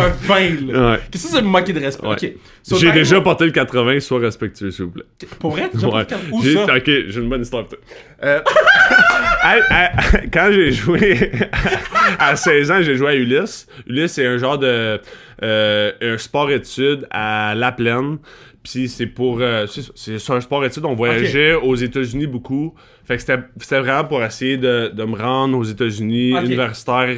là? 0.72 0.90
Ouais. 0.92 0.98
Qu'est-ce 1.10 1.24
que 1.26 1.32
ça 1.32 1.42
me 1.42 1.48
manquer 1.48 1.74
de 1.74 1.80
respect? 1.80 2.06
Ouais. 2.06 2.14
Ok. 2.14 2.32
So, 2.62 2.76
J'ai 2.78 2.90
déjà 2.92 3.18
au- 3.18 3.22
porté 3.22 3.44
le 3.44 3.50
80, 3.50 4.00
sois 4.00 4.20
respectueux, 4.20 4.70
s'il 4.70 4.86
vous 4.86 4.90
plaît. 4.92 5.04
Pour 5.38 5.50
vrai, 5.50 5.68
déjà 5.72 5.86
Ouais. 5.88 6.04
pris 6.06 6.16
le 6.30 6.34
Où 6.34 6.42
J'ai- 6.42 6.54
ça? 6.54 6.64
Ok, 6.76 6.84
j'ai 6.86 7.20
une 7.20 7.28
bonne 7.28 7.42
histoire 7.42 7.64
pour 7.66 7.76
toi. 7.76 7.84
Euh, 8.24 8.40
à- 9.42 9.58
à- 9.70 9.90
quand 10.32 10.48
j'ai 10.52 10.72
joué 10.72 11.30
à 12.18 12.36
16 12.36 12.70
ans, 12.70 12.80
j'ai 12.82 12.96
joué 12.96 13.08
à 13.10 13.14
Ulysse. 13.14 13.66
Ulysse, 13.86 14.12
c'est 14.12 14.26
un 14.26 14.38
genre 14.38 14.58
de 14.58 14.98
euh, 15.44 15.92
un 16.00 16.16
sport-études 16.18 17.06
à 17.10 17.54
La 17.56 17.72
Plaine. 17.72 18.18
Puis 18.62 18.88
c'est 18.88 19.06
pour 19.06 19.38
euh, 19.40 19.66
c'est 19.66 20.30
un 20.30 20.40
sport-études, 20.40 20.84
on 20.84 20.94
voyageait 20.94 21.54
aux 21.54 21.74
États-Unis 21.74 22.26
beaucoup. 22.28 22.74
Fait 23.04 23.16
que 23.16 23.20
c'était 23.22 23.38
c'était 23.56 23.80
vraiment 23.80 24.04
pour 24.04 24.22
essayer 24.22 24.56
de, 24.56 24.88
de 24.94 25.04
me 25.04 25.16
rendre 25.16 25.58
aux 25.58 25.64
États-Unis, 25.64 26.34
Ok. 26.36 26.44
universitaire 26.44 27.16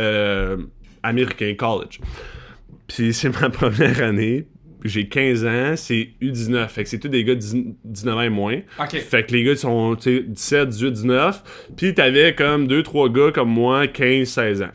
euh, 0.00 0.56
américain, 1.02 1.52
college. 1.58 2.00
Puis 2.86 3.12
c'est 3.12 3.28
ma 3.40 3.50
première 3.50 4.02
année. 4.02 4.46
J'ai 4.84 5.08
15 5.08 5.44
ans, 5.44 5.74
c'est 5.76 6.10
U19. 6.22 6.68
Fait 6.68 6.84
que 6.84 6.88
c'est 6.88 6.98
tous 7.00 7.08
des 7.08 7.24
gars 7.24 7.34
de 7.34 7.40
10 7.40 7.56
19 7.84 8.16
ans 8.16 8.20
et 8.22 8.28
moins. 8.30 8.60
Fait 9.00 9.26
que 9.26 9.32
les 9.32 9.42
gars 9.42 9.52
ils 9.52 9.58
sont 9.58 9.96
tu 9.96 10.18
sais, 10.18 10.22
17, 10.22 10.68
18, 10.68 10.90
19. 10.92 11.42
Puis 11.76 11.92
t'avais 11.94 12.34
comme 12.34 12.66
2-3 12.68 13.12
gars 13.12 13.32
comme 13.32 13.50
moi, 13.50 13.86
15, 13.88 14.28
16 14.28 14.62
ans. 14.62 14.70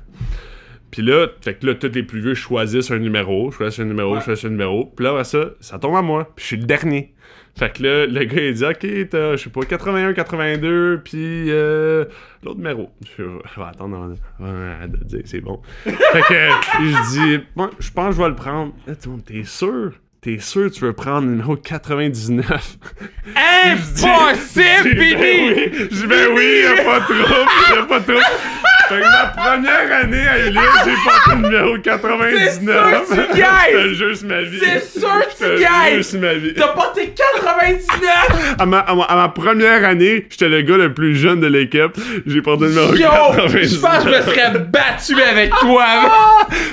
Puis 0.91 1.01
là, 1.01 1.27
fait 1.41 1.55
que 1.55 1.65
là, 1.65 1.75
tous 1.75 1.91
les 1.93 2.03
plus 2.03 2.19
vieux 2.21 2.35
choisissent 2.35 2.91
un 2.91 2.99
numéro, 2.99 3.49
choisissent 3.51 3.79
un 3.79 3.85
numéro, 3.85 4.15
Ouais. 4.15 4.21
choisissent 4.21 4.45
un 4.45 4.49
numéro. 4.49 4.85
Puis 4.95 5.05
là, 5.05 5.11
après 5.11 5.23
ça, 5.23 5.45
ça 5.61 5.79
tombe 5.79 5.95
à 5.95 6.01
moi. 6.01 6.29
Puis 6.35 6.43
je 6.43 6.47
suis 6.47 6.57
le 6.57 6.65
dernier. 6.65 7.13
Fait 7.57 7.71
que 7.71 7.83
là, 7.83 8.05
le 8.07 8.23
gars, 8.25 8.41
il 8.41 8.53
dit, 8.53 8.65
OK, 8.65 9.09
t'as, 9.09 9.35
je 9.35 9.43
sais 9.43 9.49
pas, 9.49 9.61
81, 9.61 10.13
82, 10.13 11.01
puis 11.03 11.45
euh, 11.49 12.05
l'autre 12.43 12.57
numéro. 12.57 12.89
Je, 13.17 13.23
vais 13.23 13.67
attendre 13.67 14.15
de, 14.87 15.03
dire, 15.03 15.21
c'est 15.25 15.41
bon. 15.41 15.61
fait 15.83 16.21
que 16.27 16.49
je 16.81 17.11
dis, 17.11 17.43
moi, 17.55 17.69
je 17.79 17.91
pense 17.91 18.09
que 18.09 18.15
je 18.17 18.21
vais 18.21 18.29
le 18.29 18.35
prendre. 18.35 18.73
Là, 18.87 18.95
tout 18.95 19.09
le 19.09 19.11
monde, 19.11 19.25
t'es 19.25 19.43
sûr? 19.43 19.91
T'es 20.21 20.37
sûr 20.37 20.69
que 20.69 20.75
tu 20.75 20.81
veux 20.85 20.93
prendre 20.93 21.25
le 21.25 21.31
numéro 21.31 21.55
99? 21.55 22.77
Impossible, 23.35 24.95
Billy! 24.95 25.15
oui. 25.17 25.71
Je 25.73 25.85
dis, 25.87 26.07
ben 26.07 26.29
oui, 26.35 26.61
y'a 26.63 26.83
pas 26.83 26.99
trouble, 27.01 27.49
y'a 27.75 27.83
pas 27.85 27.99
trouble. 28.01 28.21
Fait 28.91 29.01
que 29.01 29.07
ma 29.07 29.25
première 29.27 29.99
année 30.01 30.27
à 30.27 30.39
Ulysse, 30.39 30.61
j'ai 30.85 30.91
porté 31.05 31.29
le 31.29 31.35
numéro 31.47 31.77
99. 31.77 33.03
C'est 33.07 33.15
sûr 33.15 33.27
que 33.27 33.31
tu 33.31 33.37
gagnes! 33.39 33.49
Je 33.71 33.87
te 33.89 33.93
jure, 33.93 34.17
c'est 34.17 34.25
ma 34.25 34.41
vie. 34.41 34.59
C'est 34.59 34.99
sûr 34.99 35.09
que 35.09 35.55
tu 35.55 35.61
gagnes! 35.61 36.03
c'est 36.03 36.17
ma 36.19 36.33
vie. 36.33 36.53
T'as 36.55 36.67
porté 36.69 37.13
99! 37.47 38.55
À 38.59 38.65
ma, 38.65 38.79
à, 38.79 38.95
ma, 38.95 39.03
à 39.03 39.15
ma 39.15 39.29
première 39.29 39.85
année, 39.85 40.27
j'étais 40.29 40.49
le 40.49 40.61
gars 40.61 40.77
le 40.77 40.93
plus 40.93 41.15
jeune 41.15 41.39
de 41.39 41.47
l'équipe. 41.47 41.91
J'ai 42.27 42.41
porté 42.41 42.65
le 42.65 42.69
numéro 42.71 42.93
Yo! 42.95 43.09
99. 43.35 43.63
Je 43.63 43.79
pense 43.79 44.03
que 44.03 44.11
je 44.11 44.15
me 44.17 44.21
serais 44.21 44.59
battu 44.59 45.21
avec 45.21 45.51
toi! 45.51 45.85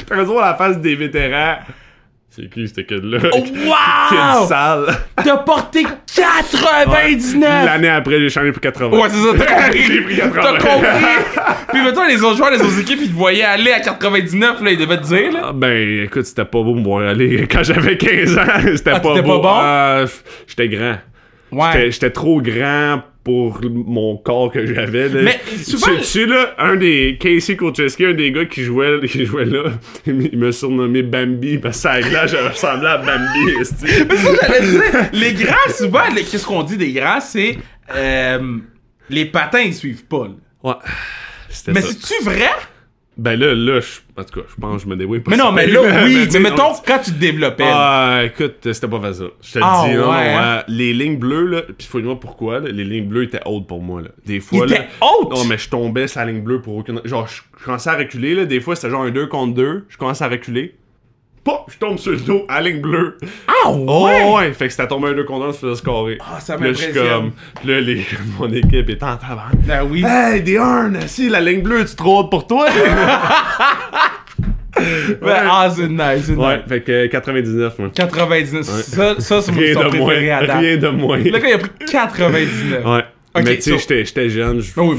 T'as 0.08 0.16
raison, 0.16 0.40
la 0.40 0.54
face 0.54 0.78
des 0.78 0.96
vétérans. 0.96 1.58
C'est 2.40 2.48
qui, 2.50 2.68
ce 2.68 2.80
kid-là? 2.82 3.18
Oh, 3.32 3.42
Kid 3.42 3.56
wow! 3.66 4.46
sale. 4.46 4.86
T'as 5.16 5.36
porté 5.38 5.84
99! 6.14 7.40
L'année 7.64 7.88
après, 7.88 8.20
j'ai 8.20 8.28
changé 8.28 8.52
pour 8.52 8.60
80. 8.60 8.96
Ouais, 8.96 9.08
c'est 9.10 9.16
ça, 9.16 9.44
t'as 9.44 9.62
compris. 9.64 10.00
Pris 10.02 10.16
80. 10.16 10.40
T'as 10.42 10.58
compris. 10.58 10.88
Puis 11.72 11.82
mettons, 11.82 12.04
les 12.06 12.22
autres 12.22 12.36
joueurs 12.36 12.50
des 12.52 12.60
autres 12.62 12.80
équipes, 12.80 13.00
ils 13.02 13.10
te 13.10 13.16
voyaient 13.16 13.42
aller 13.44 13.72
à 13.72 13.80
99, 13.80 14.62
là, 14.62 14.70
ils 14.70 14.78
devaient 14.78 14.98
te 14.98 15.06
dire, 15.06 15.32
là. 15.32 15.40
Ah, 15.48 15.52
ben, 15.52 16.04
écoute, 16.04 16.26
c'était 16.26 16.44
pas 16.44 16.62
beau 16.62 16.74
pour 16.80 17.00
aller. 17.00 17.46
Quand 17.50 17.64
j'avais 17.64 17.96
15 17.96 18.38
ans, 18.38 18.42
c'était 18.76 18.90
Ah, 18.92 19.00
pas 19.00 19.20
beau. 19.20 19.22
pas 19.22 19.38
bon? 19.38 19.52
Ah, 19.54 20.04
j'étais 20.46 20.68
grand. 20.68 20.94
J'étais- 21.52 21.56
Ouais. 21.84 21.90
J'étais 21.90 22.10
trop 22.10 22.40
grand 22.42 23.02
pour 23.24 23.60
mon 23.62 24.16
corps 24.16 24.50
que 24.50 24.64
j'avais. 24.66 25.08
là. 25.08 25.20
Mais 25.22 25.40
souvent- 25.62 25.96
Tu 25.98 26.04
sais, 26.04 26.26
là, 26.26 26.54
un 26.58 26.76
des 26.76 27.18
Casey 27.20 27.56
Kocheski, 27.56 28.06
un 28.06 28.14
des 28.14 28.32
gars 28.32 28.46
qui 28.46 28.62
jouait, 28.64 29.00
qui 29.06 29.26
jouait 29.26 29.44
là, 29.44 29.64
il 30.06 30.38
m'a 30.38 30.50
surnommé 30.52 31.02
Bambi 31.02 31.58
parce 31.58 31.76
que 31.76 31.82
ça 31.82 32.00
glace, 32.00 32.30
j'avais 32.30 32.48
ressemblé 32.48 32.86
à 32.86 32.96
Bambi. 32.98 33.52
Mais 33.58 33.64
ça, 33.64 33.86
j'allais 34.48 34.70
dire, 34.70 34.82
les 35.12 35.32
grands, 35.34 35.72
souvent, 35.76 36.04
les- 36.14 36.24
qu'est-ce 36.24 36.46
qu'on 36.46 36.62
dit 36.62 36.76
des 36.78 36.92
grands, 36.92 37.20
c'est, 37.20 37.58
euh, 37.94 38.58
les 39.10 39.26
patins, 39.26 39.60
ils 39.60 39.74
suivent 39.74 40.04
pas, 40.06 40.28
là. 40.28 40.34
Ouais. 40.64 40.74
Mais 41.68 41.80
c'est-tu 41.82 42.24
vrai? 42.24 42.50
Ben 43.18 43.38
là, 43.38 43.52
là, 43.52 43.80
je- 43.80 44.20
en 44.20 44.24
tout 44.24 44.40
cas, 44.40 44.46
je 44.48 44.60
pense 44.60 44.76
que 44.76 44.82
je 44.84 44.86
me 44.88 44.96
débrouille 44.96 45.18
pas 45.18 45.32
Mais 45.32 45.36
non, 45.36 45.50
mais 45.50 45.66
là, 45.66 45.80
oui. 46.04 46.28
Mais 46.32 46.38
mettons, 46.38 46.70
on- 46.70 46.82
quand 46.86 47.00
tu 47.04 47.10
te 47.12 47.18
développais. 47.18 47.64
Ah, 47.66 48.20
écoute, 48.24 48.58
c'était 48.72 48.86
pas 48.86 49.00
facile. 49.00 49.30
Je 49.42 49.52
te 49.54 49.58
le 49.58 49.64
Ah, 49.66 49.84
dis, 49.88 49.94
non, 49.96 50.12
hein? 50.12 50.62
les 50.68 50.92
lignes 50.94 51.18
bleues, 51.18 51.46
là, 51.46 51.62
pis 51.76 51.84
faut 51.86 52.00
dire 52.00 52.16
pourquoi, 52.18 52.60
là, 52.60 52.68
les 52.70 52.84
lignes 52.84 53.08
bleues 53.08 53.24
étaient 53.24 53.40
hautes 53.44 53.66
pour 53.66 53.82
moi, 53.82 54.02
là. 54.02 54.10
Des 54.24 54.38
fois, 54.38 54.66
là. 54.66 54.76
hautes? 55.00 55.32
Non, 55.32 55.44
mais 55.46 55.58
je 55.58 55.68
tombais 55.68 56.06
sur 56.06 56.20
la 56.20 56.26
ligne 56.26 56.42
bleue 56.42 56.62
pour 56.62 56.76
aucune. 56.76 57.00
Genre, 57.04 57.26
je 57.26 57.42
je 57.58 57.64
commençais 57.64 57.90
à 57.90 57.96
reculer, 57.96 58.34
là. 58.36 58.44
Des 58.44 58.60
fois, 58.60 58.76
c'était 58.76 58.90
genre 58.90 59.02
un 59.02 59.10
2 59.10 59.26
contre 59.26 59.52
2. 59.54 59.84
Je 59.88 59.96
commençais 59.98 60.22
à 60.24 60.28
reculer. 60.28 60.76
Pop, 61.48 61.70
je 61.72 61.78
tombe 61.78 61.98
sur 61.98 62.10
le 62.12 62.18
dos 62.18 62.44
à 62.48 62.60
ligne 62.60 62.80
bleue. 62.82 63.16
Ah 63.48 63.52
Oh 63.70 64.04
ouais! 64.06 64.32
ouais, 64.34 64.52
fait 64.52 64.66
que 64.66 64.72
c'était 64.72 64.86
tombé 64.86 65.08
un 65.08 65.12
2 65.14 65.24
contre 65.24 65.46
1, 65.46 65.52
ça 65.52 65.58
faisait 65.60 65.74
scorer. 65.76 66.18
Ah, 66.20 66.40
ça 66.40 66.56
Puis 66.56 66.66
là, 66.66 66.72
je 66.74 66.86
m'impressionne. 66.86 67.20
comme, 67.20 67.30
là, 67.64 67.80
les, 67.80 68.04
mon 68.38 68.52
équipe 68.52 68.90
est 68.90 69.02
en 69.02 69.16
tabac. 69.16 69.46
Ben 69.66 69.82
oui. 69.90 70.04
Hey, 70.06 70.42
des 70.42 70.52
urnes, 70.52 70.98
si 71.06 71.30
la 71.30 71.40
ligne 71.40 71.62
bleue, 71.62 71.86
tu 71.86 71.96
trop 71.96 72.20
haute 72.20 72.30
pour 72.30 72.46
toi? 72.46 72.66
Ben, 75.20 75.42
ah, 75.50 75.68
c'est 75.74 75.88
nice, 75.88 76.22
c'est 76.26 76.34
ouais, 76.36 76.56
nice. 76.58 76.64
fait 76.68 76.80
que 76.82 77.06
99, 77.06 77.78
moi. 77.80 77.88
99, 77.92 78.64
ça, 78.64 79.14
ça 79.18 79.42
c'est 79.42 79.50
mon 79.50 79.88
préférée 79.88 80.30
à 80.30 80.46
date. 80.46 80.60
rien 80.60 80.76
de 80.76 80.88
moins. 80.88 81.18
Le 81.18 81.30
gars, 81.32 81.48
il 81.48 81.54
a 81.54 81.58
pris 81.58 81.70
99. 81.90 82.84
Ouais. 82.84 83.04
Mais 83.36 83.56
tu 83.56 83.62
sais, 83.62 83.70
so- 83.72 83.78
j'étais- 83.78 84.04
jeune, 84.30 84.60
je 84.60 84.72
Ah 84.76 84.82
oui, 84.82 84.96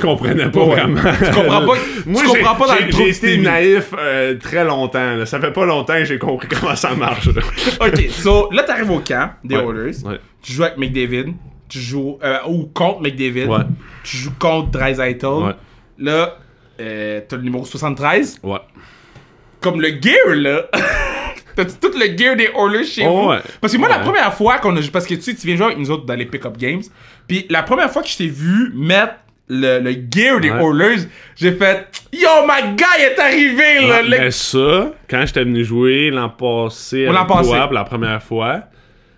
comprenais 0.00 0.50
pas 0.50 0.60
Ouais. 0.64 0.70
vraiment. 0.76 1.00
Tu 1.00 1.30
comprends 1.30 1.60
pas, 1.66 1.74
Moi, 2.06 2.22
tu 2.22 2.28
comprends 2.28 2.54
pas 2.56 2.66
dans 2.66 2.74
j'ai- 2.76 3.08
été 3.10 3.38
naïf 3.38 3.94
euh, 3.96 4.34
très 4.38 4.64
longtemps. 4.64 5.14
là. 5.16 5.24
Ça 5.24 5.40
fait 5.40 5.52
pas 5.52 5.64
longtemps 5.64 5.94
que 5.94 6.04
j'ai 6.04 6.18
compris 6.18 6.48
comment 6.60 6.74
ça 6.76 6.94
marche. 6.94 7.26
là. 7.28 7.42
Ok, 7.80 8.08
so 8.10 8.50
là, 8.52 8.64
t'arrives 8.64 8.90
au 8.90 8.98
camp 9.00 9.30
des 9.44 9.56
Ouais. 10.04 10.18
Tu 10.42 10.52
joues 10.52 10.64
avec 10.64 10.78
McDavid. 10.78 11.34
Tu 11.68 11.78
joues. 11.78 12.18
euh, 12.24 12.38
ou 12.48 12.64
contre 12.74 13.00
McDavid. 13.02 13.46
Tu 14.02 14.16
joues 14.16 14.32
contre 14.38 14.70
Dreisaitl. 14.72 15.54
Là, 15.98 16.38
euh, 16.80 17.20
t'as 17.28 17.36
le 17.36 17.42
numéro 17.42 17.64
73. 17.64 18.38
Ouais. 18.42 18.58
Comme 19.60 19.80
le 19.80 19.88
gear, 19.88 20.34
là. 20.34 20.62
T'as-tu 21.56 21.72
tout 21.80 21.92
le 21.98 22.16
gear 22.16 22.36
des 22.36 22.50
Oilers 22.56 22.84
chez 22.84 23.02
Oh, 23.06 23.22
vous? 23.22 23.28
ouais. 23.30 23.38
Parce 23.60 23.72
que 23.72 23.78
moi, 23.78 23.88
la 23.88 23.98
première 24.00 24.32
fois 24.34 24.58
qu'on 24.58 24.76
a 24.76 24.80
joué. 24.80 24.90
Parce 24.90 25.06
que 25.06 25.14
tu 25.14 25.22
sais, 25.22 25.34
tu 25.34 25.46
viens 25.46 25.56
jouer 25.56 25.66
avec 25.66 25.78
nous 25.78 25.90
autres 25.90 26.04
dans 26.06 26.14
les 26.14 26.26
pick-up 26.26 26.56
games. 26.56 26.82
Puis 27.26 27.46
la 27.50 27.62
première 27.62 27.90
fois 27.90 28.02
que 28.02 28.08
je 28.08 28.16
t'ai 28.16 28.26
vu 28.28 28.72
mettre 28.74 29.14
le, 29.48 29.80
le 29.80 29.90
gear 30.10 30.40
des 30.40 30.50
Ouais. 30.50 30.62
Oilers, 30.62 31.02
j'ai 31.36 31.52
fait 31.52 31.86
Yo, 32.12 32.28
my 32.46 32.74
guy 32.76 33.02
est 33.02 33.18
arrivé, 33.18 33.86
là. 33.86 34.02
Le- 34.02 34.08
Mais 34.10 34.30
ça, 34.30 34.92
quand 35.08 35.24
j'étais 35.26 35.44
venu 35.44 35.64
jouer 35.64 36.10
l'an 36.10 36.28
passé 36.28 37.06
avec 37.06 37.26
toi, 37.26 37.64
pour 37.66 37.72
la 37.74 37.84
première 37.84 38.22
fois, 38.22 38.60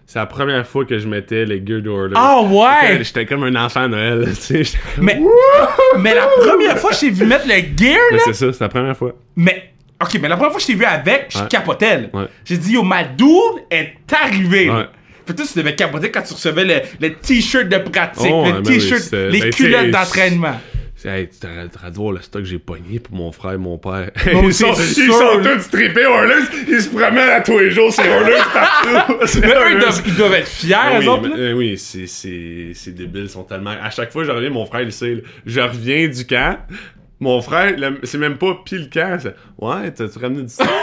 c'est 0.07 0.19
la 0.19 0.27
première 0.27 0.67
fois 0.67 0.85
que 0.85 0.99
je 0.99 1.07
mettais 1.09 1.45
les 1.47 1.63
Gear 1.65 1.81
Order. 1.91 2.15
Ah 2.17 2.41
ouais! 2.43 3.03
J'étais 3.03 3.25
comme 3.27 3.45
un 3.45 3.55
enfant 3.57 3.83
à 3.85 3.89
Noël, 3.89 4.25
tu 4.47 4.65
sais. 4.65 4.79
Mais, 4.99 5.19
mais 5.99 6.15
la 6.15 6.27
première 6.27 6.79
fois 6.79 6.91
que 6.91 6.97
je 6.97 7.01
t'ai 7.01 7.11
vu 7.11 7.25
mettre 7.25 7.47
le 7.47 7.55
gear, 7.55 7.99
Mais 8.11 8.17
là. 8.19 8.23
c'est 8.27 8.33
ça, 8.35 8.53
c'est 8.53 8.61
la 8.65 8.69
première 8.69 8.97
fois. 8.97 9.13
Mais, 9.37 9.72
ok, 10.03 10.19
mais 10.21 10.29
la 10.29 10.37
première 10.37 10.51
fois 10.53 10.59
que 10.59 10.63
je 10.63 10.67
t'ai 10.69 10.75
vu 10.75 10.85
avec, 10.85 11.27
je 11.31 11.39
Ouais. 11.39 11.49
capotais. 11.49 11.99
là. 12.03 12.07
Ouais. 12.13 12.27
J'ai 12.45 12.57
dit, 12.59 12.73
yo, 12.73 12.83
ma 12.83 13.05
dude 13.05 13.27
est 13.71 13.95
arrivée. 14.13 14.67
là. 14.67 14.79
Ouais. 14.79 14.87
Toi, 15.35 15.47
tu 15.51 15.59
devais 15.59 15.75
capoter 15.77 16.11
quand 16.11 16.23
tu 16.23 16.35
recevais 16.35 16.65
le, 16.65 16.75
le 17.01 17.15
t-shirt 17.15 17.69
de 17.69 17.79
pratique, 17.79 18.27
Oh, 18.33 18.45
le 18.45 18.53
ouais, 18.53 18.61
ben 18.61 18.63
oui, 18.67 18.79
t-shirt, 18.79 19.01
c'était- 19.01 19.29
les 19.31 19.41
ben, 19.41 19.51
culottes 19.53 19.81
c'est- 19.83 19.91
d'entraînement. 19.91 20.61
Hey, 21.05 21.29
tu 21.29 21.41
t'aurais 21.41 21.67
t'aurais 21.69 21.91
dû 21.91 21.97
voir 21.97 22.13
le 22.13 22.21
stock 22.21 22.43
que 22.43 22.49
j'ai 22.49 22.61
pogné 22.61 23.01
pour 23.01 23.17
mon 23.17 23.33
frère 23.33 23.55
et 23.55 23.59
mon 23.59 23.77
père. 23.77 24.13
Ils, 24.25 24.55
c'est 24.55 24.65
sont, 24.67 24.73
sûr, 24.75 25.05
ils 25.05 25.13
sont 25.13 25.39
là. 25.39 25.57
tous 25.57 25.69
trippés 25.71 26.03
Oilers. 26.03 26.45
Ils 26.69 26.81
se 26.81 26.89
promènent 26.91 27.19
à 27.29 27.41
tous 27.41 27.59
les 27.59 27.73
jours, 27.73 27.93
c'est 27.93 28.07
Oilers 28.07 28.39
partout. 28.55 29.15
C'est 29.27 29.41
Mais 29.41 29.49
eux, 29.49 29.53
ils 29.53 29.73
Oilers. 29.73 29.81
doivent, 29.81 30.03
ils 30.07 30.15
doivent 30.15 30.35
être 30.35 30.47
fiers, 30.49 30.77
Ah 30.79 30.93
eux 30.95 31.01
oui, 31.01 31.09
autres. 31.09 31.23
mais- 31.23 31.29
là. 31.31 31.35
euh, 31.39 31.53
oui, 31.55 31.77
c'est, 31.77 32.07
c'est, 32.07 32.71
c'est 32.75 32.95
débile, 32.95 33.25
ils 33.25 33.29
sont 33.31 33.43
tellement. 33.43 33.71
À 33.83 33.91
chaque 33.91 34.13
fois 34.13 34.23
que 34.23 34.29
je 34.29 34.33
reviens, 34.33 34.51
mon 34.51 34.65
frère, 34.65 34.83
il 34.83 34.93
sait. 34.93 35.15
là. 35.17 35.21
Je 35.45 35.61
reviens 35.61 36.07
du 36.07 36.25
camp. 36.25 36.59
Mon 37.23 37.41
frère, 37.41 37.75
c'est 38.03 38.19
même 38.19 38.37
pas 38.37 38.59
pile. 38.65 38.89
C'est, 38.93 39.37
ouais, 39.61 39.93
t'as-tu 39.93 40.19
ramené 40.19 40.43
du 40.43 40.49
stock? 40.49 40.67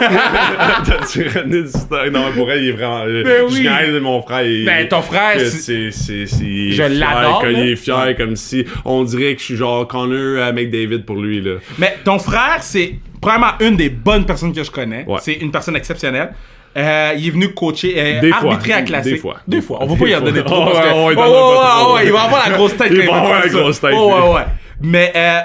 t'as-tu 0.86 1.28
ramené 1.28 1.62
du 1.64 1.68
stock? 1.68 2.10
Non, 2.10 2.32
pour 2.34 2.50
elle, 2.50 2.62
il 2.64 2.68
est 2.70 2.72
vraiment. 2.72 3.04
Ben 3.04 3.46
je 3.48 3.54
oui. 3.54 3.92
de 3.92 3.98
mon 4.00 4.22
frère. 4.22 4.42
il- 4.46 4.64
Ben, 4.64 4.88
ton 4.88 5.02
frère, 5.02 5.38
c'est- 5.38 5.90
Je 5.90 6.82
l'adore. 6.98 7.44
Il 7.46 7.68
est 7.70 7.76
fier, 7.76 8.14
comme 8.16 8.36
si 8.36 8.64
on 8.86 9.02
dirait 9.04 9.34
que 9.34 9.40
je 9.40 9.44
suis 9.44 9.56
genre 9.56 9.86
Connor 9.86 10.42
à 10.42 10.52
McDavid 10.52 11.00
pour 11.04 11.16
lui, 11.16 11.42
là. 11.42 11.56
Mais 11.78 11.96
ton 12.04 12.18
frère, 12.18 12.58
c'est 12.62 12.94
probablement 13.20 13.52
une 13.60 13.76
des 13.76 13.90
bonnes 13.90 14.24
personnes 14.24 14.54
que 14.54 14.64
je 14.64 14.70
connais. 14.70 15.04
Ouais. 15.06 15.18
C'est 15.20 15.34
une 15.34 15.50
personne 15.50 15.76
exceptionnelle. 15.76 16.32
Euh, 16.74 17.12
il 17.18 17.26
est 17.26 17.30
venu 17.32 17.52
coacher, 17.52 17.94
euh, 17.98 18.20
Des 18.22 18.30
fois. 18.32 18.52
arbitrer 18.52 18.72
à 18.72 18.82
classique. 18.82 19.12
Des 19.14 19.18
fois. 19.18 19.36
Deux 19.46 19.60
fois. 19.60 19.78
On 19.82 19.86
va 19.86 19.94
Des 19.94 20.00
pas 20.00 20.08
y 20.08 20.16
en 20.16 20.20
donner 20.22 20.42
trop. 20.44 20.62
Oh, 20.66 20.70
parce 20.72 20.86
que- 20.88 20.94
ouais, 20.94 21.04
ouais, 21.04 21.12
il 21.12 21.18
Oh, 21.18 21.94
ouais, 21.96 22.06
il 22.06 22.12
va 22.12 22.20
avoir 22.22 22.48
la 22.48 22.54
grosse 22.56 22.76
tête. 22.78 22.88
Il 22.92 23.04
quand 23.06 23.12
va 23.12 23.18
avoir 23.20 23.40
la 23.40 23.48
grosse 23.48 23.80
tête, 23.80 23.90
Oh, 23.94 24.08
ouais, 24.14 24.34
ouais. 24.36 24.42
Mais 24.80 25.12
euh, 25.16 25.40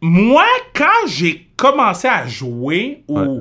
moi, 0.00 0.44
quand 0.74 1.06
j'ai 1.06 1.48
commencé 1.56 2.08
à 2.08 2.26
jouer 2.26 3.02
ou, 3.08 3.18
Ouais. 3.18 3.40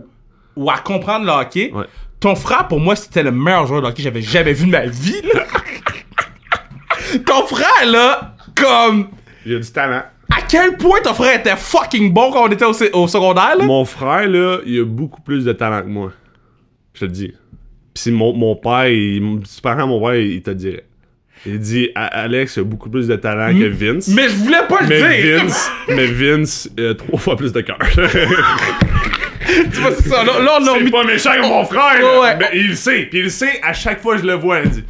ou 0.56 0.70
à 0.70 0.78
comprendre 0.78 1.26
le 1.26 1.32
hockey, 1.32 1.72
Ouais. 1.74 1.86
ton 2.20 2.36
frère, 2.36 2.68
pour 2.68 2.80
moi, 2.80 2.96
c'était 2.96 3.24
le 3.24 3.32
meilleur 3.32 3.66
joueur 3.68 3.82
de 3.82 3.88
hockey 3.88 3.98
que 3.98 4.04
j'avais 4.04 4.22
jamais 4.22 4.54
vu 4.54 4.66
de 4.66 4.72
ma 4.72 4.86
vie. 4.86 5.22
là. 5.34 5.44
ton 7.26 7.46
frère, 7.48 7.86
là, 7.86 8.36
comme... 8.56 9.08
Il 9.46 9.56
a 9.56 9.60
du 9.60 9.72
talent. 9.72 10.04
À 10.32 10.42
quel 10.48 10.78
point 10.78 11.00
ton 11.02 11.14
frère 11.14 11.40
était 11.40 11.56
fucking 11.56 12.14
bon 12.14 12.32
quand 12.32 12.48
on 12.48 12.52
était 12.52 12.66
au, 12.66 12.74
au 12.94 13.08
secondaire, 13.08 13.56
là? 13.58 13.66
Mon 13.66 13.84
frère, 13.86 14.28
là, 14.28 14.60
il 14.66 14.82
a 14.82 14.86
beaucoup 14.86 15.22
plus 15.22 15.44
de 15.46 15.54
talent 15.54 15.82
que 15.82 15.88
moi. 15.88 16.12
Je 16.94 17.00
te 17.02 17.06
le 17.06 17.12
dis. 17.12 17.34
Pis 17.94 18.12
mon, 18.12 18.34
mon 18.34 18.56
père, 18.56 18.88
il, 18.90 19.40
si 19.46 19.56
tu 19.56 19.62
parles 19.62 19.82
à 19.82 19.86
mon 19.88 20.00
père, 20.00 20.16
il 20.16 20.42
te 20.44 20.52
dirait. 20.52 20.86
Il 21.46 21.60
dit 21.60 21.90
Alex 21.96 22.58
a 22.58 22.64
beaucoup 22.64 22.90
plus 22.90 23.08
de 23.08 23.16
talent 23.16 23.54
que 23.58 23.66
Vince. 23.70 24.08
Mais 24.10 24.24
je 24.30 24.36
voulais 24.36 24.58
pas 24.68 24.82
le 24.82 24.88
Mais 24.88 25.22
dire! 25.22 25.44
Vince, 25.44 25.72
mais 25.88 26.06
Vince 26.06 26.70
a 26.78 26.94
trois 26.96 27.18
fois 27.20 27.36
plus 27.38 27.54
de 27.54 27.62
cœur. 27.62 27.78
tu 27.94 29.80
vois, 29.80 29.92
c'est 29.96 30.10
ça. 30.10 30.24
Là, 30.24 30.40
là, 30.40 30.60
on 30.62 30.66
c'est 30.86 30.92
pas 30.92 31.04
méchant 31.06 31.32
comme 31.40 31.50
mon 31.50 31.66
frère, 31.66 31.96
Ouais, 31.96 32.02
là. 32.02 32.20
ouais. 32.22 32.36
Mais 32.40 32.50
il 32.60 32.68
le 32.70 32.76
sait. 32.76 33.08
Puis 33.10 33.20
il 33.20 33.24
le 33.26 33.30
sait, 33.30 33.60
à 33.64 33.74
chaque 33.74 34.02
fois 34.02 34.16
que 34.16 34.22
je 34.22 34.28
le 34.28 34.34
vois, 34.34 34.60
il 34.62 34.70
dit 34.70 34.84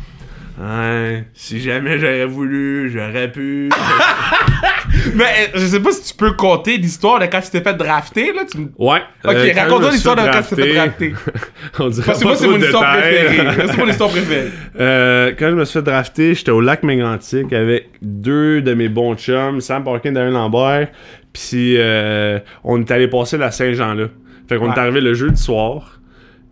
Ouais, 0.60 1.24
si 1.34 1.62
jamais 1.62 1.98
j'aurais 2.00 2.26
voulu, 2.26 2.90
j'aurais 2.94 3.32
pu. 3.32 3.70
Mais 5.16 5.24
euh, 5.24 5.48
je 5.56 5.66
sais 5.66 5.80
pas 5.80 5.92
si 5.92 6.12
tu 6.12 6.18
peux 6.18 6.34
compter 6.34 6.76
l'histoire 6.78 7.20
de 7.20 7.26
quand 7.28 7.40
tu 7.40 7.50
t'es 7.50 7.62
fait 7.62 7.76
drafter, 7.76 8.34
là. 8.34 8.42
Tu... 8.52 8.58
Ouais. 8.78 9.00
Ok, 9.24 9.34
euh, 9.36 9.52
raconte-moi 9.56 9.92
l'histoire 9.92 10.16
de 10.18 10.22
quand 10.24 10.42
tu 10.42 10.56
t'es 10.56 10.64
fait 10.64 10.74
drafté- 10.76 11.14
On 11.80 11.88
dirait 11.88 12.06
Parce 12.06 12.20
que 12.20 12.26
moi, 12.26 12.36
c'est 12.36 12.48
mon 12.48 12.58
histoire 12.58 12.92
préférée. 12.98 13.48
C'est 13.68 13.78
mon 13.78 13.88
histoire 13.88 14.10
préférée. 14.10 14.50
Euh, 14.80 15.32
quand 15.40 15.50
je 15.50 15.56
me 15.56 15.64
suis 15.64 15.80
fait 15.80 15.86
drafter, 15.86 16.34
j'étais 16.36 16.52
au 16.52 16.60
lac 16.60 16.84
Mégantic 16.84 17.54
avec 17.54 17.90
deux 18.02 18.62
de 18.62 18.74
mes 18.74 18.90
bons 18.90 19.16
chums, 19.16 19.62
Sam 19.62 19.84
Parkin 19.86 20.10
et 20.10 20.14
Darren 20.14 20.32
Lambert. 20.32 20.90
Puis 21.32 21.76
euh, 21.78 22.40
on 22.66 22.82
est 22.82 22.92
allé 22.92 23.08
passer 23.08 23.38
la 23.38 23.52
Saint-Jean 23.52 23.94
là. 23.94 24.08
Fait 24.50 24.58
qu'on 24.58 24.68
Ouais. 24.70 24.76
est 24.76 24.80
arrivé 24.80 25.00
le 25.00 25.14
jeudi 25.14 25.42
soir. 25.42 26.00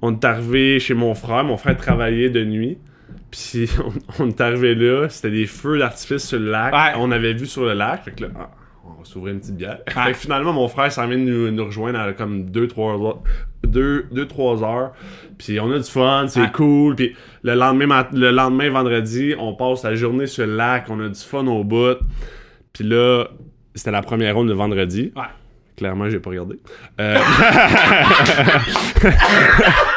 On 0.01 0.13
est 0.13 0.23
arrivé 0.23 0.79
chez 0.79 0.93
mon 0.93 1.13
frère. 1.15 1.43
Mon 1.43 1.57
frère 1.57 1.75
travaillait 1.75 2.29
de 2.29 2.45
nuit. 2.45 2.77
Puis 3.31 3.69
on, 4.19 4.23
on 4.23 4.29
est 4.29 4.41
arrivé 4.41 4.75
là. 4.75 5.07
C'était 5.09 5.31
des 5.31 5.45
feux 5.45 5.77
d'artifice 5.79 6.27
sur 6.27 6.39
le 6.39 6.51
lac. 6.51 6.73
Ouais. 6.73 6.93
On 6.97 7.11
avait 7.11 7.33
vu 7.33 7.45
sur 7.45 7.63
le 7.65 7.73
lac. 7.73 8.03
Fait 8.05 8.11
que 8.11 8.23
là, 8.23 8.29
ah, 8.39 8.49
on 8.85 8.99
va 8.99 9.03
s'ouvrir 9.05 9.33
une 9.33 9.39
petite 9.41 9.57
bière. 9.57 9.79
Ouais. 9.87 9.93
Fait 10.05 10.11
que 10.13 10.17
finalement, 10.17 10.53
mon 10.53 10.67
frère 10.67 10.91
s'en 10.91 11.07
vient 11.07 11.17
nous, 11.17 11.51
nous 11.51 11.65
rejoindre 11.65 11.99
à 11.99 12.13
comme 12.13 12.45
2-3 12.49 13.05
heures. 13.05 13.19
2-3 13.65 14.63
heures. 14.63 14.93
Puis 15.37 15.59
on 15.59 15.71
a 15.71 15.77
du 15.77 15.83
fun, 15.89 16.25
c'est 16.29 16.41
Ouais. 16.41 16.51
cool. 16.53 16.95
Puis 16.95 17.15
le 17.43 17.53
lendemain, 17.55 18.07
le 18.13 18.31
lendemain, 18.31 18.69
vendredi, 18.69 19.35
on 19.37 19.53
passe 19.55 19.83
la 19.83 19.95
journée 19.95 20.25
sur 20.27 20.45
le 20.47 20.55
lac. 20.55 20.85
On 20.89 20.99
a 21.01 21.09
du 21.09 21.19
fun 21.19 21.45
au 21.47 21.63
bout. 21.63 21.97
Puis 22.73 22.83
là, 22.85 23.25
c'était 23.75 23.91
la 23.91 24.01
première 24.01 24.35
ronde 24.35 24.47
de 24.49 24.53
vendredi. 24.53 25.11
Ouais. 25.15 25.23
Clairement, 25.75 26.09
j'ai 26.09 26.19
pas 26.19 26.31
regardé. 26.31 26.57
Euh, 26.99 27.19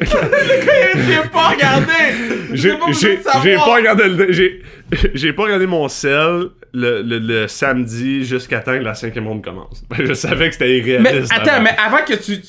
J'ai 0.00 1.28
pas 1.32 1.48
regardé! 1.50 1.92
j'ai 2.54 2.76
pas 3.56 3.74
regardé 3.74 4.08
le, 4.08 4.32
j'ai 5.14 5.32
pas 5.32 5.42
regardé 5.44 5.66
mon 5.66 5.88
sel 5.88 6.48
le, 6.74 7.02
le, 7.02 7.18
le 7.18 7.48
samedi 7.48 8.24
jusqu'à 8.24 8.60
temps 8.60 8.72
que 8.72 8.82
la 8.84 8.94
cinquième 8.94 9.26
ronde 9.28 9.44
commence. 9.44 9.82
Je 9.98 10.14
savais 10.14 10.48
que 10.48 10.54
c'était 10.54 10.66
Mais 10.66 10.78
irréaliste. 10.78 11.32
attends, 11.32 11.52
avant. 11.52 11.62
mais 11.62 11.76
avant 11.78 12.04
que 12.06 12.14
tu. 12.14 12.40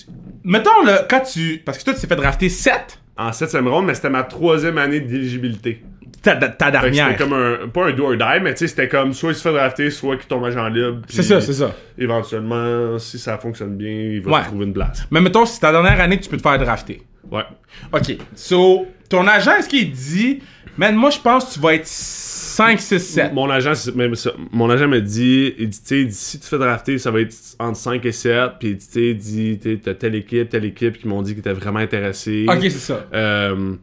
Mettons, 0.46 0.84
là, 0.86 1.06
quand 1.10 1.22
tu. 1.22 1.62
Parce 1.66 1.78
que 1.78 1.84
toi, 1.84 1.94
tu 1.94 2.02
t'es 2.02 2.08
fait 2.08 2.16
drafter 2.16 2.50
7. 2.50 3.00
En 3.18 3.32
septième 3.32 3.68
ronde, 3.68 3.86
mais 3.86 3.94
c'était 3.94 4.10
ma 4.10 4.24
troisième 4.24 4.78
année 4.78 5.00
d'éligibilité. 5.00 5.84
Ta, 6.24 6.72
dernière. 6.72 7.10
C'était 7.12 7.24
comme 7.24 7.34
un. 7.34 7.68
Pas 7.68 7.88
un 7.88 7.92
do 7.92 8.06
or 8.06 8.16
die, 8.16 8.42
mais 8.42 8.54
tu 8.54 8.60
sais, 8.60 8.68
c'était 8.68 8.88
comme 8.88 9.14
soit 9.14 9.32
il 9.32 9.36
se 9.36 9.42
fait 9.42 9.52
drafter, 9.52 9.92
soit 9.92 10.16
qu'il 10.18 10.28
tombe 10.28 10.46
agent 10.46 10.68
libre. 10.70 11.02
C'est 11.10 11.22
ça, 11.22 11.42
c'est 11.42 11.54
ça. 11.54 11.76
Éventuellement, 11.98 12.98
si 12.98 13.20
ça 13.20 13.38
fonctionne 13.38 13.76
bien, 13.76 13.92
il 13.92 14.22
va 14.22 14.32
Ouais. 14.32 14.44
trouver 14.44 14.66
une 14.66 14.74
place. 14.74 15.06
Mais 15.12 15.20
mettons, 15.20 15.46
c'est 15.46 15.60
ta 15.60 15.72
dernière 15.72 16.00
année 16.00 16.18
que 16.18 16.24
tu 16.24 16.30
peux 16.30 16.38
te 16.38 16.42
faire 16.42 16.58
drafter. 16.58 17.02
Ouais. 17.30 17.44
Ok. 17.92 18.18
So, 18.36 18.88
ton 19.10 19.28
agent, 19.28 19.56
est-ce 19.58 19.70
qu'il 19.70 19.92
dit. 19.92 20.40
Man, 20.76 20.96
moi, 20.96 21.12
je 21.12 21.20
pense 21.20 21.46
que 21.46 21.54
tu 21.54 21.60
vas 21.60 21.76
être 21.76 21.86
5, 21.86 22.80
6, 22.80 23.00
7. 23.00 23.34
Mon 23.34 23.48
agent, 23.52 23.76
c'est 23.76 23.96
même 23.96 24.16
ça. 24.16 24.32
Mon 24.52 24.68
agent 24.72 24.88
me 24.88 25.02
dit, 25.02 25.54
il 25.60 25.70
dit, 25.70 25.82
tu 25.88 26.08
si 26.10 26.40
tu 26.40 26.48
fais 26.48 26.58
drafter, 26.58 26.98
ça 26.98 27.12
va 27.12 27.22
être 27.22 27.36
entre 27.60 27.78
5 27.78 28.04
et 28.06 28.12
7. 28.12 28.54
Puis 28.60 28.70
il 28.70 28.78
dit, 28.78 28.88
tu 28.88 28.92
sais, 28.94 29.10
il 29.10 29.18
dit, 29.18 29.60
tu 29.62 29.72
sais, 29.74 29.80
t'as 29.84 29.94
telle 29.94 30.16
équipe, 30.16 30.50
telle 30.50 30.66
équipe 30.66 30.98
qui 30.98 31.08
m'ont 31.08 31.22
dit 31.22 31.34
qu'ils 31.34 31.42
étaient 31.42 31.54
vraiment 31.54 31.78
intéressés. 31.78 32.46
Ok, 32.50 32.58
c'est 32.64 32.70
ça. 32.72 33.06
Euh, 33.14 33.76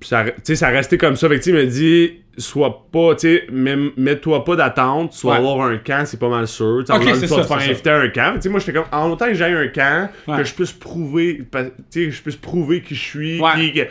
puis 0.00 0.08
ça, 0.08 0.24
ça 0.42 0.68
restait 0.68 0.98
comme 0.98 1.16
ça. 1.16 1.28
Fait 1.28 1.38
que, 1.40 1.48
il 1.50 1.54
me 1.56 1.66
dit, 1.66 2.12
sois 2.36 2.86
pas, 2.92 3.14
tu 3.16 3.20
sais, 3.28 3.46
mets- 3.50 3.92
mets-toi 3.96 4.44
pas 4.44 4.54
d'attente, 4.56 5.12
Ouais. 5.24 5.34
avoir 5.36 5.60
un 5.62 5.76
camp, 5.78 6.04
c'est 6.06 6.20
pas 6.20 6.28
mal 6.28 6.46
sûr. 6.46 6.80
Tu 6.80 6.86
sais, 6.86 6.92
Ok, 6.92 7.02
en 7.02 7.04
même 7.04 7.14
temps, 7.14 7.20
c'est 7.20 7.26
tu 7.26 7.34
vas 7.34 7.42
te 7.42 7.46
faire 7.48 7.70
inviter 7.70 7.90
à 7.90 7.98
un 8.00 8.08
camp. 8.08 8.34
Tu 8.36 8.42
sais, 8.42 8.48
moi, 8.48 8.60
j'étais 8.60 8.72
comme, 8.74 8.84
en 8.92 9.10
autant 9.10 9.26
que 9.26 9.34
j'ai 9.34 9.44
un 9.44 9.68
camp, 9.68 10.08
Ouais. 10.28 10.36
que 10.38 10.44
je 10.44 10.54
puisse 10.54 10.72
prouver, 10.72 11.42
tu 11.52 11.58
sais, 11.90 12.10
je 12.10 12.22
puisse 12.22 12.36
prouver 12.36 12.80
qui 12.82 12.94
je 12.94 13.02
suis, 13.02 13.40
Ouais. 13.40 13.50
qui- 13.56 13.72
que- 13.72 13.84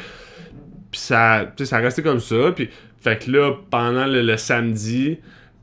puis 0.91 0.99
ça, 1.01 1.51
tu 1.57 1.65
sais, 1.65 1.69
ça 1.69 1.77
restait 1.79 2.01
comme 2.03 2.19
ça. 2.21 2.53
Puis, 2.55 2.69
fait 3.01 3.23
que 3.25 3.29
là, 3.31 3.51
pendant 3.69 4.05
le, 4.05 4.21
le 4.21 4.37
samedi, 4.37 5.17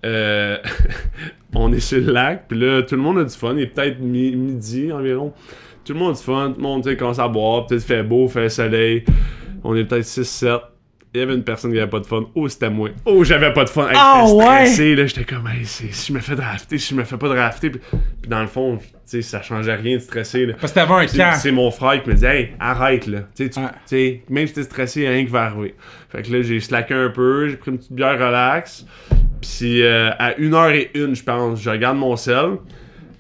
euh, 0.05 0.59
on 1.55 1.73
est 1.73 1.81
sur 1.81 2.01
le 2.01 2.13
lac. 2.13 2.45
Puis 2.49 2.59
là, 2.59 2.83
tout 2.83 2.97
le 2.97 3.01
monde 3.01 3.19
a 3.19 3.25
du 3.25 3.35
fun. 3.35 3.55
Il 3.57 3.63
est 3.63 3.67
peut-être 3.69 3.99
mi- 4.01 4.37
midi 4.37 4.93
environ. 4.93 5.33
Tout 5.85 5.93
le 5.95 5.99
monde 5.99 6.15
du 6.17 6.23
fun, 6.23 6.51
tout 6.55 6.61
le 6.61 6.63
monde 6.63 6.83
tu 6.83 6.91
sais, 6.91 6.97
commence 6.97 7.19
à 7.19 7.29
boire, 7.29 7.67
peut-être 7.67 7.83
fait 7.85 8.03
beau, 8.03 8.27
fait 8.29 8.49
soleil. 8.51 9.05
On 9.65 9.75
est 9.75 9.85
peut-être 9.85 10.05
6-7. 10.07 10.61
Il 11.17 11.21
y 11.21 11.23
avait 11.23 11.35
une 11.35 11.45
personne 11.45 11.73
qui 11.73 11.79
avait 11.79 11.89
pas 11.89 12.01
de 12.01 12.07
fun. 12.07 12.25
Oh, 12.35 12.49
c'était 12.49 12.71
moi. 12.71 12.89
Oh, 13.05 13.23
j'avais 13.23 13.53
pas 13.53 13.63
de 13.65 13.71
fun. 13.71 13.87
Hey, 13.89 13.95
Ah, 13.97 14.25
j'étais 14.27 14.37
ouais? 14.37 14.67
stressé, 14.67 14.95
là. 14.97 15.07
J'étais 15.07 15.25
comme, 15.25 15.47
hey, 15.47 15.65
si 15.65 15.89
je 15.93 16.13
me 16.13 16.19
fais 16.19 16.35
drafter, 16.35 16.77
si 16.77 16.91
je 16.93 16.99
me 16.99 17.05
fais 17.05 17.17
pas 17.17 17.29
drafter. 17.29 17.71
Puis, 17.71 17.81
puis 18.21 18.29
dans 18.29 18.41
le 18.41 18.49
fond, 18.49 18.79
tu 18.79 18.85
sais, 19.05 19.23
ça 19.23 19.41
changeait 19.41 19.77
rien 19.77 19.95
de 19.97 20.01
stresser, 20.03 20.45
là. 20.47 20.55
Parce 20.61 20.73
que 20.73 20.81
t'avais 20.81 20.93
un 20.93 21.07
camp. 21.07 21.37
C'est 21.39 21.53
mon 21.53 21.71
frère 21.71 22.03
qui 22.03 22.11
me 22.11 22.15
dit 22.17 22.25
Hey, 22.25 22.51
arrête 22.59 23.07
là. 23.07 23.21
Tu 23.37 23.49
sais, 23.49 24.21
tu- 24.27 24.33
même 24.33 24.47
si 24.49 24.55
t'es 24.55 24.65
stressé, 24.65 25.03
y 25.03 25.07
a 25.07 25.11
rien 25.11 25.25
qui 25.25 25.31
va 25.31 25.43
arriver. 25.45 25.77
Fait 26.09 26.23
que 26.23 26.33
là, 26.33 26.43
j'ai 26.43 26.59
slacké 26.59 26.95
un 26.95 27.11
peu, 27.11 27.49
j'ai 27.49 27.57
pris 27.59 27.71
une 27.71 27.79
petite 27.79 27.93
bière 27.93 28.15
relax. 28.19 28.85
Puis 29.41 29.83
euh, 29.85 30.11
à 30.19 30.33
1h01, 30.33 31.15
je 31.15 31.23
pense, 31.23 31.63
je 31.63 31.71
regarde 31.71 31.97
mon 31.97 32.17
sel. 32.17 32.57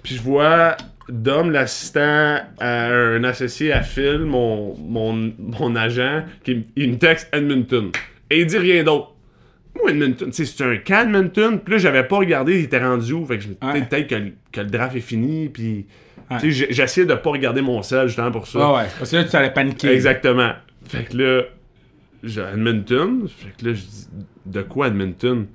Puis 0.02 0.16
je 0.16 0.20
vois 0.22 0.76
Dom, 1.08 1.50
l'assistant 1.50 2.38
à 2.60 2.86
un 2.88 3.24
associé 3.24 3.72
à 3.72 3.82
Phil, 3.82 4.20
mon, 4.20 4.74
mon, 4.78 5.32
mon 5.38 5.76
agent, 5.76 6.24
qui 6.44 6.64
il 6.76 6.92
me 6.92 6.98
texte 6.98 7.28
Edmonton. 7.32 7.90
Et 8.30 8.40
il 8.40 8.46
dit 8.46 8.58
rien 8.58 8.82
d'autre. 8.84 9.10
Moi, 9.80 9.90
Edmonton, 9.90 10.30
c'est 10.32 10.64
un 10.64 10.76
camp 10.78 11.02
Edmonton. 11.02 11.58
Puis 11.60 11.72
là, 11.72 11.78
j'avais 11.78 12.04
pas 12.04 12.16
regardé, 12.18 12.58
il 12.60 12.64
était 12.64 12.78
rendu 12.78 13.12
où? 13.12 13.26
Fait 13.26 13.36
que 13.38 13.42
je 13.44 13.48
me 13.48 13.54
Ouais. 13.62 13.72
disais 13.74 13.86
peut-être 13.86 14.06
que, 14.08 14.14
le- 14.14 14.32
que 14.52 14.60
le 14.60 14.66
draft 14.68 14.96
est 14.96 15.00
fini. 15.00 15.48
Puis, 15.48 15.86
Ouais. 16.30 16.38
j'essayais 16.50 17.06
de 17.06 17.14
pas 17.14 17.30
regarder 17.30 17.60
mon 17.60 17.82
sel 17.82 18.06
justement 18.06 18.30
pour 18.30 18.46
ça. 18.46 18.58
Ouais, 18.58 18.76
ouais. 18.78 18.88
Parce 18.98 19.10
que 19.10 19.16
là, 19.16 19.24
tu 19.24 19.36
allais 19.36 19.50
paniquer. 19.52 19.88
Exactement. 19.92 20.52
Fait 20.88 21.04
que 21.04 21.16
là, 21.18 21.42
j'ai 22.22 22.40
Edmonton. 22.40 23.28
Fait 23.28 23.50
que 23.58 23.68
là, 23.68 23.74
je 23.74 23.80
dis, 23.82 24.06
de 24.46 24.62
quoi 24.62 24.88
Edmonton? 24.88 25.46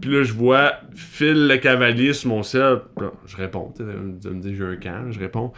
Puis 0.00 0.10
là, 0.10 0.22
je 0.22 0.32
vois 0.32 0.72
Phil 0.94 1.46
le 1.48 1.56
cavalier 1.58 2.12
sur 2.12 2.28
mon 2.30 2.42
sel. 2.42 2.80
Puis 2.96 3.06
là, 3.06 3.12
je 3.26 3.36
réponds. 3.36 3.72
Tu 3.76 3.82
me 3.82 4.40
dit, 4.40 4.56
j'ai 4.56 4.64
un 4.64 4.76
camp. 4.76 5.10
Je 5.10 5.18
réponds. 5.20 5.52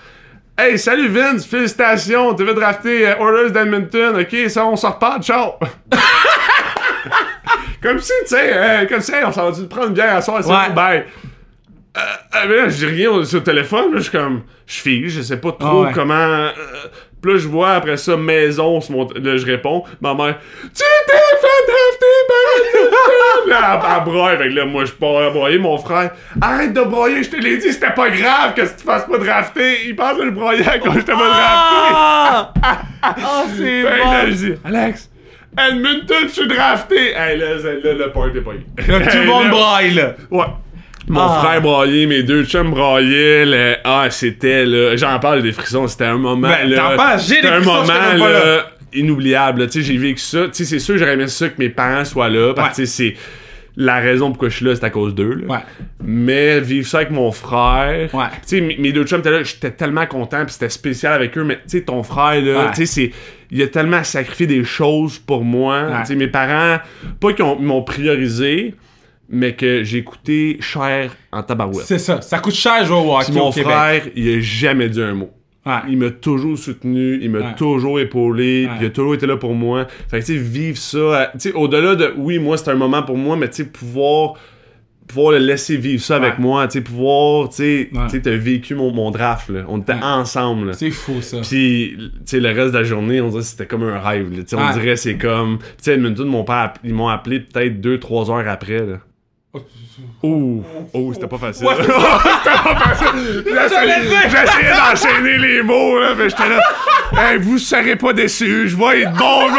Hey, 0.58 0.78
salut 0.78 1.08
Vince, 1.08 1.46
félicitations, 1.46 2.34
tu 2.34 2.44
veux 2.44 2.52
drafter 2.52 3.08
euh, 3.08 3.14
Oilers 3.16 3.50
d'Edmonton, 3.52 4.20
ok, 4.20 4.50
ça, 4.50 4.66
on 4.66 4.76
s'en 4.76 4.90
reparle, 4.90 5.22
ciao! 5.22 5.52
comme 7.82 7.98
si, 7.98 8.12
tu 8.22 8.26
sais, 8.28 8.50
euh, 8.52 8.86
comme 8.86 9.00
si, 9.00 9.12
hey, 9.12 9.24
on 9.24 9.32
s'en 9.32 9.50
va 9.50 9.66
prendre 9.66 9.88
une 9.88 9.94
bière 9.94 10.14
à 10.16 10.20
soir, 10.22 10.44
c'est 10.44 10.50
Ouais. 10.50 10.68
bon, 10.68 10.74
bye! 10.74 11.04
Euh, 11.96 12.00
euh, 12.00 12.46
mais 12.48 12.56
là, 12.56 12.68
je 12.68 12.76
dis 12.76 12.86
rien 12.86 13.24
sur 13.24 13.38
le 13.38 13.44
téléphone, 13.44 13.92
je 13.96 14.00
suis 14.02 14.10
comme, 14.12 14.42
je 14.66 14.74
fige, 14.80 15.12
je 15.12 15.22
sais 15.22 15.38
pas 15.38 15.52
trop 15.52 15.84
Ah 15.84 15.86
ouais. 15.86 15.92
comment. 15.94 16.48
Puis 17.22 17.32
là, 17.32 17.38
je 17.38 17.46
vois 17.48 17.70
après 17.74 17.96
ça 17.96 18.16
maison 18.16 18.80
sur 18.80 18.92
mon. 18.92 19.08
Là, 19.14 19.36
je 19.36 19.46
réponds, 19.46 19.84
ma 20.00 20.12
mère, 20.12 20.38
tu 20.62 20.68
t'es 21.06 21.12
fait 21.40 21.66
drafter! 21.68 23.48
Là, 23.48 23.80
elle, 23.98 24.04
broye, 24.04 24.36
fait 24.36 24.48
que 24.48 24.54
là, 24.54 24.64
moi, 24.64 24.84
je 24.84 24.92
pars 24.92 25.18
à 25.18 25.30
broyer, 25.30 25.58
mon 25.58 25.78
frère, 25.78 26.10
arrête 26.40 26.72
de 26.72 26.82
broyer, 26.82 27.22
je 27.22 27.30
te 27.30 27.36
l'ai 27.36 27.58
dit, 27.58 27.72
c'était 27.72 27.92
pas 27.92 28.10
grave 28.10 28.54
que 28.54 28.62
tu 28.62 28.74
te 28.74 28.82
fasses 28.82 29.06
pas 29.06 29.18
drafter. 29.18 29.86
Il 29.86 29.96
pense 29.96 30.16
que 30.18 30.24
je 30.24 30.30
broyais 30.30 30.64
quand 30.82 30.92
je 30.94 31.00
t'ai 31.00 31.12
pas 31.12 31.28
drafté. 31.28 31.76
Ah! 31.94 32.52
Ah, 33.02 33.44
c'est 33.56 33.82
Fait 33.82 33.82
que 33.82 34.04
là, 34.04 34.26
je 34.26 34.30
bon! 34.30 34.36
dis, 34.36 34.54
Alex, 34.64 35.10
Edmonton, 35.58 36.16
je 36.22 36.28
suis 36.28 36.48
drafté. 36.48 37.12
Hey, 37.14 37.38
là, 37.38 37.54
le 37.56 38.10
party 38.12 38.38
est 38.38 38.40
pas 38.40 38.52
tout 38.52 39.18
le 39.18 39.24
monde 39.26 39.50
braille, 39.50 39.94
là. 39.94 40.14
Ouais. 40.30 40.46
Mon 41.08 41.20
Ah. 41.20 41.40
frère 41.42 41.60
braillait, 41.62 42.06
mes 42.06 42.22
deux 42.22 42.44
chums 42.44 42.70
braillaient. 42.70 43.44
le- 43.44 43.76
Ah, 43.84 44.06
c'était 44.10 44.64
là. 44.64 44.96
J'en 44.96 45.18
parle 45.18 45.42
des 45.42 45.52
frissons. 45.52 45.86
C'était 45.88 46.04
un 46.04 46.18
moment. 46.18 46.48
Ben, 46.48 46.68
là, 46.68 46.76
t'en 46.90 46.96
parles, 46.96 47.18
j'ai 47.20 47.34
C'était 47.36 47.42
des 47.42 47.48
un 47.48 47.60
moment 47.60 47.82
là, 47.86 48.16
là. 48.16 48.66
inoubliable. 48.94 49.60
là. 49.62 49.66
Tu 49.66 49.80
sais, 49.80 49.82
j'ai 49.92 49.98
vécu 49.98 50.20
ça. 50.20 50.44
Tu 50.44 50.50
sais, 50.52 50.64
c'est 50.64 50.78
sûr, 50.78 50.96
j'aurais 50.98 51.14
aimé 51.14 51.26
ça 51.28 51.48
que 51.48 51.54
mes 51.58 51.68
parents 51.70 52.04
soient 52.04 52.28
là. 52.28 52.52
Parce 52.54 52.76
que 52.76 52.84
c'est 52.84 53.14
la 53.76 53.96
raison 54.00 54.28
pourquoi 54.28 54.48
je 54.50 54.56
suis 54.56 54.64
là, 54.66 54.76
c'est 54.76 54.84
à 54.84 54.90
cause 54.90 55.14
d'eux. 55.14 55.34
là. 55.46 55.54
Ouais. 55.54 55.60
Mais 56.04 56.60
vivre 56.60 56.86
ça 56.86 56.98
avec 56.98 57.10
mon 57.10 57.32
frère. 57.32 58.14
Ouais. 58.14 58.24
Tu 58.46 58.58
sais, 58.58 58.76
mes 58.78 58.92
deux 58.92 59.04
chums 59.04 59.20
étaient 59.20 59.30
là. 59.30 59.42
J'étais 59.42 59.70
tellement 59.72 60.06
content. 60.06 60.44
Puis 60.44 60.52
c'était 60.54 60.68
spécial 60.68 61.12
avec 61.14 61.36
eux. 61.36 61.42
Mais 61.42 61.56
tu 61.56 61.78
sais, 61.78 61.80
ton 61.82 62.02
frère, 62.04 62.40
là. 62.42 62.58
Ouais. 62.66 62.70
Tu 62.74 62.86
sais, 62.86 62.86
c'est. 62.86 63.10
Il 63.50 63.60
a 63.60 63.66
tellement 63.66 64.04
sacrifié 64.04 64.46
des 64.46 64.62
choses 64.64 65.18
pour 65.18 65.42
moi. 65.44 65.82
Ouais. 65.82 66.00
Tu 66.02 66.06
sais, 66.08 66.14
mes 66.14 66.28
parents, 66.28 66.78
pas 67.20 67.32
qu'ils 67.32 67.44
ont- 67.44 67.56
ils 67.58 67.66
m'ont 67.66 67.82
priorisé, 67.82 68.74
mais 69.28 69.54
que 69.54 69.82
j'ai 69.84 70.02
coûté 70.04 70.56
cher 70.60 71.14
en 71.32 71.42
tabarouette. 71.42 71.86
C'est 71.86 71.98
ça. 71.98 72.20
Ça 72.20 72.38
coûte 72.38 72.54
cher 72.54 72.84
jouer 72.84 72.96
au 72.96 73.14
hockey 73.16 73.26
Puis 73.30 73.34
mon 73.34 73.48
au 73.48 73.52
Québec. 73.52 73.72
frère, 73.72 74.02
il 74.14 74.36
a 74.36 74.40
jamais 74.40 74.88
dit 74.88 75.00
un 75.02 75.14
mot. 75.14 75.30
Ouais. 75.64 75.74
Il 75.88 75.96
m'a 75.96 76.10
toujours 76.10 76.58
soutenu, 76.58 77.20
il 77.22 77.30
m'a 77.30 77.38
Ouais. 77.38 77.54
toujours 77.56 78.00
épaulé, 78.00 78.66
Ouais. 78.66 78.72
il 78.80 78.86
a 78.86 78.90
toujours 78.90 79.14
été 79.14 79.26
là 79.26 79.36
pour 79.36 79.54
moi. 79.54 79.86
Fait 80.10 80.18
que 80.20 80.24
tu 80.26 80.32
sais, 80.34 80.38
vivre 80.38 80.76
ça, 80.76 80.98
euh, 80.98 81.24
tu 81.34 81.38
sais, 81.38 81.52
au-delà 81.52 81.94
de, 81.94 82.12
oui, 82.16 82.38
moi 82.40 82.56
c'est 82.56 82.70
un 82.70 82.74
moment 82.74 83.02
pour 83.04 83.16
moi, 83.16 83.36
mais 83.36 83.48
tu 83.48 83.62
sais, 83.62 83.64
pouvoir, 83.66 84.34
pouvoir 85.06 85.32
le 85.32 85.38
laisser 85.38 85.76
vivre 85.76 86.02
ça 86.02 86.16
avec 86.16 86.38
moi, 86.40 86.66
tu 86.66 86.72
sais, 86.78 86.80
pouvoir, 86.80 87.48
tu 87.50 87.56
sais, 87.56 87.90
Ouais. 87.92 88.20
t'as 88.20 88.36
vécu 88.36 88.74
mon, 88.74 88.90
mon 88.92 89.10
draft, 89.12 89.50
là. 89.50 89.60
On 89.68 89.78
était 89.78 89.92
Ouais. 89.92 89.98
ensemble. 90.02 90.74
C'est 90.74 90.90
fou, 90.90 91.20
ça. 91.22 91.38
Puis, 91.42 91.94
tu 91.96 92.10
sais, 92.24 92.40
le 92.40 92.48
reste 92.48 92.72
de 92.72 92.78
la 92.78 92.84
journée, 92.84 93.20
on 93.20 93.28
dirait 93.28 93.42
que 93.42 93.46
c'était 93.46 93.66
comme 93.66 93.84
un 93.84 94.00
rêve. 94.00 94.36
là. 94.36 94.42
On 94.58 94.72
dirait 94.78 94.96
c'est 94.96 95.16
comme. 95.16 95.58
Tu 95.58 95.64
sais, 95.82 95.94
Edmonton, 95.94 96.26
mon 96.26 96.42
père, 96.44 96.72
ils 96.82 96.92
m'ont 96.94 97.08
appelé 97.08 97.38
peut-être 97.40 97.80
2-3 97.80 98.30
heures 98.30 98.48
après. 98.48 98.84
Là. 98.84 98.98
Ouh, 100.22 100.62
oh, 100.94 101.12
c'était 101.12 101.26
pas 101.28 101.36
facile. 101.38 101.66
Ouais, 101.66 101.74
c'était 101.80 101.92
pas 101.92 102.76
facile. 102.76 103.44
J'essayais 104.30 104.74
d'enchaîner 104.74 105.38
les 105.38 105.62
mots, 105.62 105.98
là, 106.00 106.14
mais 106.16 106.28
j'étais 106.30 106.48
là. 106.48 106.60
Hey, 107.14 107.36
vous 107.36 107.58
serez 107.58 107.96
pas 107.96 108.14
déçus, 108.14 108.68
je 108.70 108.76
vais 108.76 109.02
être 109.02 109.12
bon, 109.12 109.50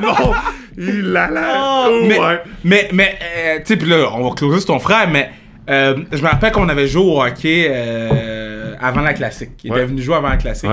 bon. 0.00 0.32
Il 0.78 1.14
a 1.14 1.28
la. 1.28 1.88
Oh, 1.90 2.04
mais, 2.08 2.18
ouais. 2.18 2.40
mais, 2.64 2.88
mais, 2.94 3.18
euh, 3.22 3.58
tu 3.58 3.64
sais, 3.66 3.76
pis 3.76 3.84
là, 3.84 4.08
on 4.14 4.26
va 4.26 4.34
closer 4.34 4.60
sur 4.60 4.68
ton 4.68 4.78
frère, 4.78 5.06
mais 5.10 5.30
euh, 5.68 5.98
je 6.10 6.22
me 6.22 6.28
rappelle 6.28 6.52
qu'on 6.52 6.70
avait 6.70 6.86
joué 6.88 7.02
au 7.02 7.20
hockey 7.22 7.66
euh, 7.70 8.74
avant 8.80 9.02
la 9.02 9.12
classique. 9.12 9.50
Il 9.62 9.70
Ouais. 9.72 9.80
était 9.80 9.86
venu 9.88 10.00
jouer 10.00 10.14
avant 10.16 10.30
la 10.30 10.38
classique. 10.38 10.70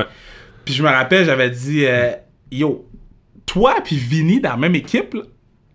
Puis 0.63 0.73
je 0.75 0.81
me 0.81 0.87
rappelle, 0.87 1.25
j'avais 1.25 1.49
dit, 1.49 1.83
euh, 1.85 2.11
yo, 2.49 2.87
toi 3.45 3.75
puis 3.83 3.97
Vinny 3.97 4.39
dans 4.39 4.51
la 4.51 4.57
même 4.57 4.75
équipe, 4.75 5.15
là, 5.15 5.23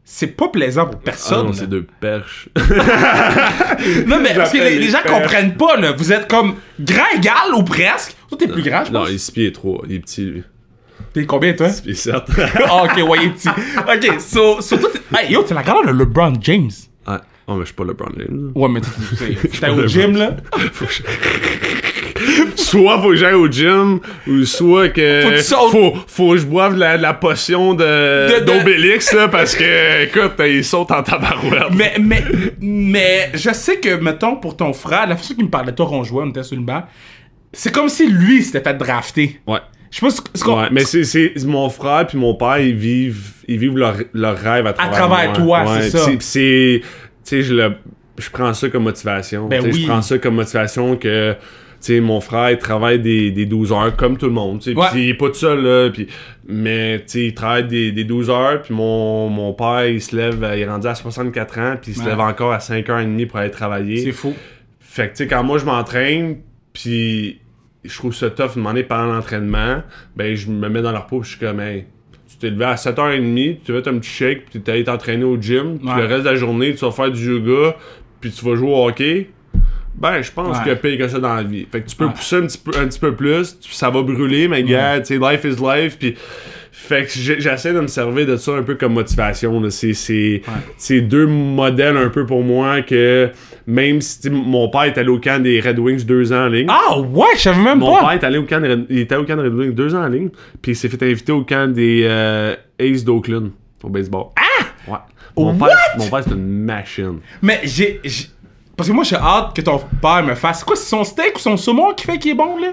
c'est 0.06 0.28
pas 0.36 0.48
plaisant 0.48 0.86
pour 0.86 1.00
Ah 1.02 1.04
personne. 1.06 1.38
non, 1.46 1.50
là. 1.52 1.56
c'est 1.58 1.66
deux 1.68 1.86
perches. 2.00 2.48
non, 4.06 4.20
mais 4.20 4.34
parce 4.34 4.52
que 4.52 4.58
les, 4.58 4.88
gens 4.90 4.98
comprennent 5.06 5.54
pas, 5.56 5.76
là. 5.76 5.92
Vous 5.92 6.12
êtes 6.12 6.28
comme 6.28 6.56
grand 6.80 7.04
égal 7.16 7.54
ou 7.56 7.62
presque. 7.62 8.14
Toi, 8.28 8.38
t'es 8.38 8.48
plus 8.48 8.62
grand, 8.62 8.84
je 8.84 8.92
non, 8.92 9.00
pense. 9.00 9.10
il 9.10 9.14
est 9.14 9.18
6 9.18 9.30
pieds 9.32 9.52
3. 9.52 9.82
Il 9.88 9.94
est 9.96 10.00
petit, 10.00 10.24
lui. 10.24 10.42
T'es 11.12 11.26
combien, 11.26 11.52
toi? 11.54 11.70
6 11.70 11.82
pieds 11.82 11.94
7. 11.94 12.14
Ah, 12.68 12.84
ok, 12.84 13.08
ouais, 13.08 13.18
il 13.22 13.26
est 13.28 13.30
petit. 13.30 13.48
Ok, 13.48 14.20
so, 14.20 14.60
so 14.60 14.76
toi, 14.76 14.90
hey, 15.18 15.32
yo, 15.32 15.42
t'es 15.42 15.54
la 15.54 15.62
grande 15.62 15.86
de 15.86 15.92
LeBron 15.92 16.34
James. 16.40 16.70
ouais. 17.08 17.16
Oh, 17.46 17.54
mais 17.54 17.60
je 17.60 17.66
suis 17.66 17.74
pas 17.74 17.84
LeBron 17.84 18.08
James. 18.18 18.52
Ouais, 18.54 18.68
mais 18.70 18.80
t'es- 18.80 19.68
au 19.68 19.86
gym, 19.86 20.16
là. 20.16 20.36
Soit 22.56 23.00
faut 23.00 23.08
que 23.10 23.16
j'aille 23.16 23.34
au 23.34 23.50
gym, 23.50 24.00
ou 24.26 24.44
soit 24.44 24.88
que 24.90 25.22
Faut 25.22 25.30
que 25.30 25.70
faut, 25.70 25.94
faut 26.06 26.30
que 26.32 26.38
je 26.38 26.46
boive 26.46 26.74
de 26.74 26.80
la, 26.80 26.96
la 26.96 27.14
potion 27.14 27.74
De- 27.74 28.44
d'Obélix, 28.44 29.12
là, 29.12 29.28
parce 29.28 29.54
que, 29.56 30.04
écoute, 30.04 30.32
il 30.46 30.64
saute 30.64 30.90
en 30.92 31.02
tabarouette. 31.02 31.72
Mais, 31.74 31.94
mais, 32.00 32.22
mais, 32.60 33.30
je 33.34 33.52
sais 33.52 33.78
que, 33.78 33.96
mettons, 33.96 34.36
pour 34.36 34.56
ton 34.56 34.72
frère, 34.72 35.06
la 35.08 35.16
façon 35.16 35.34
qu'il 35.34 35.44
me 35.44 35.50
parlait 35.50 35.72
de 35.72 35.76
toi 35.76 35.86
qu'on 35.86 36.04
jouait, 36.04 36.22
on 36.24 36.30
était 36.30 36.42
sur 36.42 36.56
le 36.56 36.62
banc, 36.62 36.84
c'est 37.52 37.72
comme 37.72 37.88
si 37.88 38.06
lui 38.08 38.42
s'était 38.42 38.60
fait 38.62 38.76
drafter. 38.76 39.40
Ouais. 39.46 39.58
Je 39.90 39.98
sais 40.00 40.06
pas 40.06 40.10
ce, 40.34 40.42
qu'on- 40.44 40.60
Ouais, 40.62 40.68
mais 40.72 40.84
c'est, 40.84 41.04
c'est 41.04 41.32
mon 41.44 41.68
frère 41.70 42.06
puis 42.08 42.18
mon 42.18 42.34
père, 42.34 42.58
ils 42.58 42.74
vivent, 42.74 43.30
ils 43.46 43.58
vivent 43.58 43.76
leur, 43.76 43.94
leur 44.12 44.36
rêve 44.36 44.66
à 44.66 44.72
travers, 44.72 44.92
travers 44.92 45.24
moi. 45.30 45.36
toi, 45.36 45.64
Ouais, 45.72 45.82
c'est 45.82 45.90
ça. 45.90 46.04
c'est, 46.20 46.80
tu 46.82 46.88
sais, 47.22 47.42
je 47.42 47.54
le, 47.54 47.72
je 48.18 48.28
prends 48.30 48.52
ça 48.54 48.68
comme 48.68 48.82
motivation. 48.84 49.46
Ben 49.46 49.62
oui. 49.64 49.82
Je 49.82 49.86
prends 49.86 50.02
ça 50.02 50.18
comme 50.18 50.34
motivation 50.34 50.96
que, 50.96 51.36
sais, 51.86 52.00
mon 52.00 52.20
frère, 52.20 52.50
il 52.50 52.58
travaille 52.58 52.98
des, 52.98 53.30
des 53.30 53.46
12 53.46 53.72
heures 53.72 53.96
comme 53.96 54.16
tout 54.16 54.26
le 54.26 54.32
monde, 54.32 54.60
tu 54.60 54.72
sais, 54.72 54.78
Ouais. 54.78 54.86
puis 54.92 55.04
il 55.04 55.08
est 55.10 55.14
pas 55.14 55.28
tout 55.28 55.34
seul, 55.34 55.62
là, 55.62 55.90
puis, 55.90 56.06
mais, 56.48 56.98
tu 56.98 57.04
sais, 57.06 57.24
il 57.26 57.34
travaille 57.34 57.64
des, 57.66 57.92
des 57.92 58.04
12 58.04 58.30
heures, 58.30 58.62
puis 58.62 58.74
mon, 58.74 59.28
mon 59.28 59.52
père, 59.52 59.86
il 59.86 60.00
se 60.00 60.14
lève, 60.16 60.42
euh, 60.44 60.56
il 60.56 60.62
est 60.62 60.68
rendu 60.68 60.86
à 60.86 60.94
64 60.94 61.58
ans, 61.58 61.76
puis 61.80 61.92
il 61.92 61.94
se 61.94 62.00
Ouais. 62.02 62.10
lève 62.10 62.20
encore 62.20 62.52
à 62.52 62.58
5h30 62.58 63.26
pour 63.26 63.38
aller 63.38 63.50
travailler. 63.50 63.98
C'est 63.98 64.12
fou. 64.12 64.34
Fait 64.80 65.06
que, 65.08 65.16
tu 65.16 65.24
sais, 65.24 65.26
quand 65.26 65.42
moi, 65.42 65.58
je 65.58 65.64
m'entraîne, 65.64 66.36
puis 66.72 67.38
je 67.84 67.94
trouve 67.96 68.14
ça 68.14 68.30
tough 68.30 68.50
de 68.50 68.54
demander 68.56 68.82
pendant 68.82 69.12
l'entraînement, 69.12 69.82
ben, 70.16 70.34
je 70.36 70.48
me 70.50 70.68
mets 70.68 70.82
dans 70.82 70.92
leur 70.92 71.06
peau, 71.06 71.22
je 71.22 71.30
suis 71.30 71.38
comme, 71.38 71.60
hey, 71.60 71.84
tu 72.30 72.36
t'es 72.38 72.50
levé 72.50 72.64
à 72.64 72.74
7h30, 72.76 73.58
tu 73.64 73.72
vas 73.72 73.78
un 73.78 73.98
petit 73.98 74.10
shake, 74.10 74.46
puis 74.50 74.60
t'es 74.60 74.72
allé 74.72 74.84
t'entraîner 74.84 75.24
au 75.24 75.36
gym, 75.40 75.78
puis 75.78 75.88
Ouais. 75.88 76.00
le 76.00 76.06
reste 76.06 76.24
de 76.24 76.30
la 76.30 76.34
journée, 76.36 76.74
tu 76.74 76.84
vas 76.84 76.90
faire 76.90 77.10
du 77.10 77.24
yoga, 77.32 77.76
puis 78.20 78.30
tu 78.30 78.44
vas 78.44 78.54
jouer 78.56 78.70
au 78.70 78.86
hockey. 78.88 79.28
Ben, 79.96 80.20
je 80.22 80.30
pense 80.32 80.56
Ouais. 80.56 80.62
qu'il 80.64 80.72
y 80.72 80.74
a 80.74 80.76
pire 80.76 80.98
que 80.98 81.08
ça 81.08 81.18
dans 81.18 81.34
la 81.34 81.42
vie. 81.42 81.66
Fait 81.70 81.80
que 81.80 81.88
tu 81.88 81.96
peux 81.96 82.06
Ouais. 82.06 82.12
pousser 82.12 82.36
un 82.36 82.42
petit 82.46 82.58
peu, 82.58 82.72
un 82.78 82.86
petit 82.86 82.98
peu 82.98 83.14
plus, 83.14 83.58
tu- 83.60 83.72
ça 83.72 83.90
va 83.90 84.02
brûler, 84.02 84.48
mais 84.48 84.62
gars, 84.64 84.98
tu 85.00 85.06
sais, 85.06 85.18
life 85.18 85.44
is 85.44 85.62
life, 85.62 85.96
puis 85.98 86.14
fait 86.72 87.04
que 87.06 87.10
j'essaie 87.40 87.72
de 87.72 87.80
me 87.80 87.86
servir 87.86 88.26
de 88.26 88.36
ça 88.36 88.52
un 88.52 88.62
peu 88.64 88.74
comme 88.74 88.94
motivation. 88.94 89.62
C'est, 89.70 91.00
deux 91.02 91.26
modèles 91.26 91.96
un 91.96 92.08
peu 92.08 92.26
pour 92.26 92.42
moi 92.42 92.82
que 92.82 93.30
même 93.66 94.00
si 94.02 94.28
mon 94.28 94.68
père 94.68 94.82
est 94.82 94.98
allé 94.98 95.08
au 95.08 95.18
camp 95.20 95.40
des 95.42 95.60
Red 95.60 95.78
Wings 95.78 96.04
deux 96.04 96.32
ans 96.32 96.44
en 96.46 96.48
ligne. 96.48 96.66
Ah, 96.68 96.98
ouais, 97.00 97.26
je 97.36 97.40
savais 97.42 97.62
même 97.62 97.78
Mon 97.78 97.94
pas. 97.94 98.00
père 98.00 98.10
est 98.12 98.24
allé 98.24 98.36
au 98.38 98.42
camp 98.44 98.62
il 98.90 98.98
était 98.98 99.16
au 99.16 99.24
camp 99.24 99.36
des 99.36 99.42
Red 99.42 99.54
Wings 99.54 99.74
deux 99.74 99.94
ans 99.94 100.02
en 100.04 100.08
ligne, 100.08 100.28
puis 100.60 100.72
il 100.72 100.76
s'est 100.76 100.88
fait 100.88 101.02
inviter 101.04 101.32
au 101.32 101.44
camp 101.44 101.72
des 101.72 102.02
euh, 102.04 102.54
Aces 102.80 103.04
d'Oakland 103.04 103.50
au 103.82 103.88
baseball. 103.88 104.24
Ah! 104.36 104.64
Ouais. 104.90 104.98
Mon 105.36 105.52
What? 105.58 105.68
père, 105.68 105.76
mon 105.98 106.08
père 106.08 106.22
c'est 106.24 106.34
une 106.34 106.64
machine. 106.64 107.18
Mais 107.40 107.60
j'ai- 107.64 108.00
Parce 108.76 108.88
que 108.88 108.94
moi, 108.94 109.04
j'ai 109.04 109.16
hâte 109.16 109.54
que 109.54 109.60
ton 109.62 109.78
père 110.02 110.22
me 110.24 110.34
fasse. 110.34 110.58
C'est 110.60 110.64
quoi, 110.64 110.76
c'est 110.76 110.88
son 110.88 111.04
steak 111.04 111.36
ou 111.36 111.38
son 111.38 111.56
saumon 111.56 111.92
qui 111.94 112.04
fait 112.06 112.18
qu'il 112.18 112.32
est 112.32 112.34
bon, 112.34 112.58
là? 112.58 112.72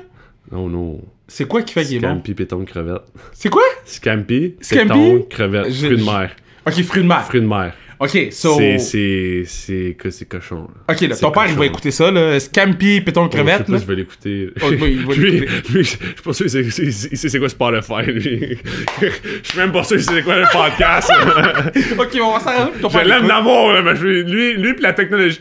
Non, 0.52 0.68
non. 0.68 1.00
C'est 1.28 1.46
quoi 1.48 1.62
qui 1.62 1.74
fait 1.74 1.84
qu'il 1.86 1.98
est 1.98 2.00
bon? 2.00 2.08
Scampi, 2.10 2.34
péton, 2.34 2.66
crevette. 2.66 3.04
C'est 3.34 3.50
quoi? 3.50 3.62
Scampi, 3.86 4.56
Scampi? 4.60 4.88
péton, 4.88 5.26
crevette. 5.30 5.72
Je- 5.72 5.86
Fruits 5.86 5.90
de 5.98 6.02
je- 6.02 6.06
mer. 6.06 6.32
Ok, 6.68 6.84
fruits 6.84 7.04
de 7.04 7.08
mer. 7.08 7.24
Fruits 7.26 7.42
de 7.42 7.48
mer. 7.48 7.74
Ok, 8.00 8.18
so. 8.32 8.58
C'est, 8.58 8.80
c'est, 8.80 9.44
c'est, 9.46 9.96
que 9.98 10.10
c'est 10.10 10.26
cochon. 10.26 10.68
Là. 10.88 10.96
Ok, 10.96 11.02
là, 11.02 11.16
ton 11.16 11.30
père, 11.32 11.46
il 11.48 11.56
va 11.56 11.68
écouter 11.68 11.92
ça, 11.92 12.10
là. 12.10 12.40
Scampi, 12.40 13.00
péton, 13.02 13.26
Je 13.32 13.38
sais 13.38 13.44
crevette, 13.44 13.68
pas 13.68 13.78
si 13.78 13.84
je 13.84 13.88
vais 13.88 13.96
l'écouter. 13.96 14.50
Oh, 14.62 14.66
oui, 14.72 14.98
il 15.00 15.06
va 15.06 15.14
lui, 15.16 15.32
l'écouter. 15.42 15.72
lui, 15.72 15.84
je 15.84 15.90
suis 15.90 15.98
pas 16.24 16.34
sûr 16.34 16.46
qu'il 16.48 16.72
sait- 16.92 17.16
c'est 17.30 17.40
quoi 17.40 17.48
Spotify, 17.48 18.12
lui. 18.12 18.58
Je 19.44 19.48
suis 19.50 19.58
même 19.60 19.72
pas 19.72 19.84
sûr 19.84 20.00
c'est 20.02 20.24
quoi 20.24 20.36
le 20.38 20.46
podcast. 20.52 21.12
Ok, 22.00 22.20
on 22.24 22.34
va 22.34 22.40
s'arranger. 22.40 22.72
Ton 22.82 22.90
je 22.90 22.98
l'aime 23.00 23.28
d'amour, 23.28 23.72
là, 23.72 23.82
mais 23.84 23.96
je- 23.96 24.06
lui, 24.24 24.56
lui 24.56 24.74
pis 24.74 24.82
la 24.82 24.94
technologie. 24.94 25.40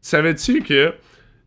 Savais-tu 0.00 0.62
que 0.62 0.94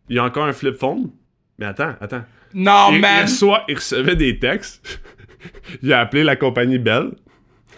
il 0.08 0.16
y 0.16 0.18
a 0.18 0.24
encore 0.24 0.44
un 0.44 0.52
flip 0.52 0.76
phone? 0.76 1.10
Mais 1.58 1.66
attends, 1.66 1.94
attends. 2.00 2.24
Non, 2.52 2.88
il, 2.92 2.98
il 2.98 3.22
reçoit- 3.22 3.64
il 3.68 3.76
recevait 3.76 4.16
des 4.16 4.38
textes. 4.38 5.00
il 5.82 5.92
a 5.92 6.00
appelé 6.00 6.24
la 6.24 6.36
compagnie 6.36 6.78
Bell. 6.78 7.10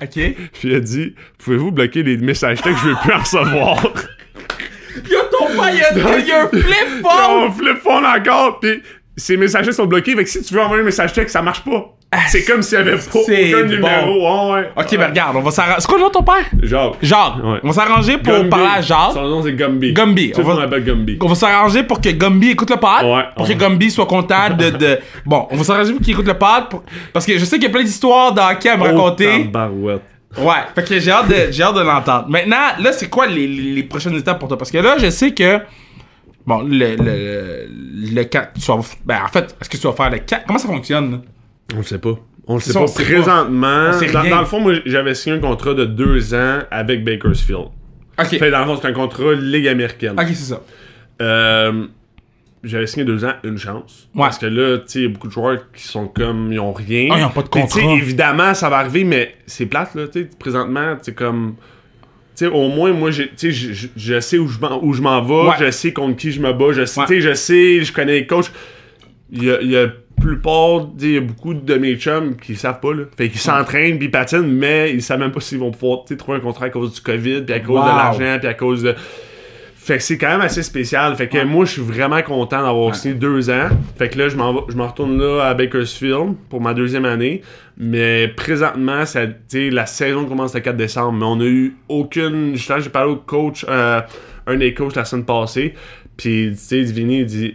Ok. 0.03 0.11
Puis 0.13 0.45
il 0.65 0.75
a 0.75 0.81
dit 0.81 1.15
Pouvez-vous 1.39 1.73
bloquer 1.73 2.03
les 2.03 2.19
messages 2.19 2.61
textes 2.61 2.83
Je 2.83 2.89
veux 2.91 2.97
plus 3.03 3.13
en 3.13 3.19
recevoir? 3.21 3.83
Yo, 5.11 5.19
ton 5.31 5.47
père, 5.49 5.71
il 5.73 5.79
y 5.79 5.83
a, 5.83 6.19
il 6.19 6.27
y 6.27 6.33
a 6.33 6.43
un 6.45 6.49
flip 6.49 7.03
phone! 7.03 7.31
On 7.31 7.51
flip 7.53 7.79
phone 7.79 8.05
encore. 8.05 8.61
Puis 8.61 8.83
ces 9.17 9.37
messages 9.37 9.71
sont 9.71 9.87
bloqués. 9.87 10.15
Fait 10.15 10.25
que 10.25 10.31
si 10.31 10.43
tu 10.43 10.55
veux 10.55 10.61
envoyer 10.61 10.83
un 10.83 10.87
message 10.87 11.13
texte, 11.13 11.33
ça 11.33 11.43
marche 11.43 11.65
pas. 11.65 11.97
C'est 12.29 12.45
comme 12.45 12.63
s'il 12.63 12.79
y 12.79 12.81
avait 12.81 12.93
pas 12.97 12.99
c'est 13.27 13.55
aucun 13.55 13.65
bon. 13.65 13.71
numéro. 13.71 14.53
Ouais, 14.53 14.53
ouais. 14.61 14.71
Ok, 14.77 14.97
ben 14.97 15.09
regarde, 15.09 15.37
on 15.37 15.41
va 15.41 15.51
s'arranger. 15.51 15.77
C'est 15.81 15.87
quoi 15.89 15.97
le 15.99 16.03
nom 16.03 16.09
de 16.09 16.13
ton 16.15 16.23
père? 16.23 16.45
Jacques. 16.63 16.93
Jacques. 17.03 17.37
Ouais. 17.45 17.59
On 17.63 17.69
va 17.69 17.73
s'arranger 17.73 18.19
pour 18.19 18.33
Gumby. 18.35 18.49
parler 18.49 18.67
à 18.77 18.81
Jacques. 18.81 19.13
Son 19.15 19.23
nom 19.29 19.43
c'est 19.43 19.53
Gumby. 19.53 19.93
Gumby. 19.93 20.33
On 20.37 20.39
le 20.55 20.67
va- 20.67 20.81
Gumby. 20.81 21.19
On 21.23 21.27
va 21.27 21.35
s'arranger 21.35 21.83
pour 21.83 22.01
que 22.01 22.09
Gumby 22.11 22.51
écoute 22.51 22.71
le 22.71 22.77
pod. 22.77 23.05
Ouais, 23.05 23.25
pour 23.37 23.47
que 23.47 23.53
Gumby 23.53 23.91
soit 23.91 24.07
content 24.07 24.51
de, 24.57 24.71
de... 24.71 24.99
Bon, 25.27 25.47
on 25.51 25.57
va 25.57 25.65
s'arranger 25.65 25.93
pour 25.93 26.03
qu'il 26.03 26.13
écoute 26.13 26.27
le 26.27 26.35
pod. 26.35 26.69
pour- 26.71 26.83
Parce 27.13 27.27
que 27.27 27.39
je 27.39 27.45
sais 27.45 27.57
qu'il 27.57 27.65
y 27.65 27.71
a 27.71 27.71
plein 27.73 27.83
d'histoires 27.85 28.33
d'hockey 28.33 28.69
à 28.69 28.77
me 28.77 28.83
Oh, 28.83 28.85
raconter. 28.87 29.45
tabarouette. 29.45 30.03
Ouais, 30.39 30.53
fait 30.75 30.87
que 30.87 30.99
j'ai 31.01 31.11
hâte 31.11 31.29
de, 31.29 31.51
j'ai 31.51 31.63
hâte 31.63 31.75
de 31.77 31.81
l'entendre. 31.81 32.27
Maintenant, 32.29 32.57
là, 32.79 32.93
c'est 32.93 33.09
quoi 33.09 33.27
les, 33.27 33.47
les, 33.47 33.73
les 33.75 33.83
prochaines 33.85 34.15
étapes 34.17 34.39
pour 34.39 34.49
toi? 34.49 34.59
Parce 34.59 34.71
que 34.71 34.79
là, 34.79 34.97
je 34.99 35.09
sais 35.09 35.33
que. 35.33 35.61
Bon, 36.47 36.61
le. 36.63 36.95
Le, 36.97 37.67
le, 38.15 38.25
tu 38.25 38.39
vas- 38.69 38.79
ben, 39.05 39.19
en 39.25 39.29
fait, 39.29 39.57
est-ce 39.61 39.69
que 39.71 39.77
tu 39.79 39.87
vas 39.87 39.93
faire 39.95 40.11
le 40.11 40.19
4 40.19 40.45
Comment 40.47 40.59
ça 40.59 40.69
fonctionne? 40.69 41.23
On 41.75 41.79
le 41.79 41.83
sait 41.83 41.99
pas. 41.99 42.15
On 42.47 42.55
le 42.55 42.61
sait 42.61 42.73
Ça, 42.73 42.81
pas. 42.81 42.87
sait. 42.87 43.03
Présentement, 43.05 43.91
dans, 44.31 44.41
le 44.41 44.47
fond, 44.47 44.61
moi, 44.61 44.75
j'avais 44.87 45.15
signé 45.15 45.37
un 45.37 45.41
contrat 45.41 45.75
de 45.75 45.85
deux 45.85 46.33
ans 46.35 46.61
avec 46.71 47.05
Bakersfield. 47.05 47.67
Ok. 48.19 48.27
Fait, 48.39 48.51
dans 48.51 48.61
le 48.61 48.67
fond, 48.67 48.79
c'est 48.81 48.87
un 48.89 48.93
contrat 48.93 49.35
Ligue 49.35 49.67
américaine. 49.69 50.13
Ok, 50.19 50.27
c'est 50.29 50.35
ça. 50.55 50.63
Euh, 51.21 51.87
j'avais 52.63 52.87
signé 52.87 53.05
deux 53.05 53.25
ans, 53.25 53.33
une 53.45 53.59
chance. 53.59 54.09
Ouais. 54.15 54.23
Parce 54.23 54.39
que 54.39 54.47
là, 54.47 54.79
tu 54.79 54.85
sais, 54.87 54.99
il 55.01 55.03
y 55.03 55.07
a 55.07 55.09
beaucoup 55.09 55.27
de 55.29 55.33
joueurs 55.33 55.59
qui 55.73 55.83
sont 55.83 56.07
comme, 56.09 56.53
ils 56.53 56.61
ont 56.61 56.73
rien. 56.73 57.09
Ah, 57.13 57.19
ils 57.19 57.25
ont 57.25 57.31
pas 57.31 57.43
de 57.43 57.49
Puis, 57.49 57.63
tu 57.63 57.69
sais, 57.69 57.81
contrat. 57.81 57.97
évidemment, 57.97 58.55
ça 58.55 58.69
va 58.71 58.79
arriver, 58.79 59.05
mais 59.05 59.35
c'est 59.47 59.67
plate, 59.67 59.95
là, 59.95 60.07
tu 60.09 60.21
sais, 60.23 60.31
présentement, 60.39 60.97
c'est 61.03 61.15
comme... 61.15 61.57
Tu 62.37 62.45
sais, 62.45 62.51
au 62.51 62.69
moins, 62.69 62.93
moi, 62.93 63.11
j'ai- 63.11 63.29
tu 63.29 63.51
sais, 63.51 63.51
je, 63.51 63.89
je- 63.97 64.21
sais 64.21 64.37
où 64.39 64.47
je 64.49 65.01
m'en, 65.03 65.23
vais, 65.23 65.49
Ouais. 65.49 65.55
je 65.59 65.71
sais 65.71 65.93
contre 65.93 66.17
qui 66.17 66.33
je 66.33 66.41
me 66.41 66.53
bats, 66.53 66.73
je 66.73 66.85
sais, 66.85 67.01
Ouais. 67.01 67.07
tu 67.07 67.15
sais, 67.15 67.21
je 67.29 67.35
sais, 67.35 67.83
je 67.83 67.93
connais 67.93 68.13
les 68.13 68.27
coachs. 68.27 68.53
Il 69.33 69.45
y 69.45 69.51
a, 69.51 69.63
y 69.63 69.77
plupart, 70.21 70.89
il 71.01 71.11
y 71.13 71.17
a 71.17 71.21
beaucoup 71.21 71.55
de 71.55 71.75
mes 71.75 71.97
chums 71.97 72.37
qui 72.37 72.57
savent 72.57 72.81
pas, 72.81 72.93
là. 72.95 73.05
Fait 73.17 73.29
qu'ils 73.29 73.41
s'entraînent, 73.41 73.99
puis 73.99 74.09
ils 74.09 74.11
patinent, 74.11 74.47
mais 74.47 74.93
ils 74.93 75.03
savent 75.03 75.21
même 75.21 75.33
pas 75.33 75.41
s'ils 75.41 75.59
vont 75.59 75.71
pouvoir, 75.71 76.01
trouver 76.19 76.39
un 76.39 76.41
contrat 76.41 76.67
à 76.67 76.71
cause 76.71 76.95
du 76.95 77.01
COVID, 77.01 77.43
puis 77.43 77.55
à 77.55 77.61
cause 77.61 77.77
Wow. 77.79 77.83
de 77.85 77.89
l'argent, 77.89 78.37
puis 78.39 78.49
à 78.49 78.55
cause 78.55 78.83
de... 78.83 78.95
Fait 79.77 79.99
que 79.99 80.03
c'est 80.03 80.19
quand 80.19 80.27
même 80.31 80.41
assez 80.41 80.65
spécial. 80.65 81.15
Fait 81.15 81.29
que 81.29 81.45
moi, 81.45 81.65
je 81.65 81.71
suis 81.75 81.83
vraiment 81.83 82.21
content 82.23 82.61
d'avoir 82.61 82.93
signé 82.97 83.15
deux 83.15 83.51
ans. 83.51 83.69
Fait 83.97 84.09
que 84.09 84.19
là, 84.19 84.29
je 84.29 84.37
m'en 84.37 84.67
je 84.69 84.77
retourne 84.77 85.17
là 85.17 85.43
à 85.45 85.55
Bakersfield 85.55 86.35
pour 86.51 86.61
ma 86.61 86.75
deuxième 86.75 87.05
année. 87.05 87.43
Mais 87.77 88.27
présentement, 88.27 89.07
ça, 89.07 89.29
tu 89.29 89.35
sais, 89.47 89.71
la 89.71 89.87
saison 89.87 90.25
commence 90.25 90.55
le 90.55 90.61
4 90.61 90.77
décembre. 90.77 91.13
Mais 91.17 91.25
on 91.25 91.41
a 91.41 91.45
eu 91.49 91.77
aucune. 91.89 92.57
Justement, 92.57 92.81
j'ai 92.81 92.91
parlé 92.91 93.13
au 93.13 93.17
coach, 93.17 93.65
euh, 93.69 94.01
un 94.49 94.57
des 94.57 94.75
coachs 94.75 94.97
la 94.97 95.05
semaine 95.05 95.25
passée. 95.25 95.75
Puis, 96.17 96.49
tu 96.51 96.57
sais, 96.59 96.83
Vinny, 96.83 97.21
il 97.21 97.27
dit. 97.27 97.55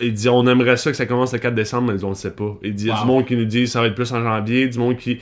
Il 0.00 0.12
dit, 0.14 0.28
on 0.28 0.46
aimerait 0.46 0.76
ça 0.76 0.90
que 0.90 0.96
ça 0.96 1.06
commence 1.06 1.32
le 1.32 1.38
4 1.40 1.54
décembre, 1.54 1.92
mais 1.92 2.04
on 2.04 2.10
le 2.10 2.14
sait 2.14 2.30
pas. 2.30 2.56
Il 2.62 2.74
dit, 2.74 2.84
il 2.84 2.88
y 2.88 2.90
a 2.90 2.94
Wow. 2.94 3.00
du 3.00 3.06
monde 3.06 3.26
qui 3.26 3.36
nous 3.36 3.44
dit 3.44 3.66
ça 3.66 3.80
va 3.80 3.88
être 3.88 3.94
plus 3.94 4.12
en 4.12 4.22
janvier, 4.22 4.68
du 4.68 4.78
monde 4.78 4.96
qui. 4.96 5.18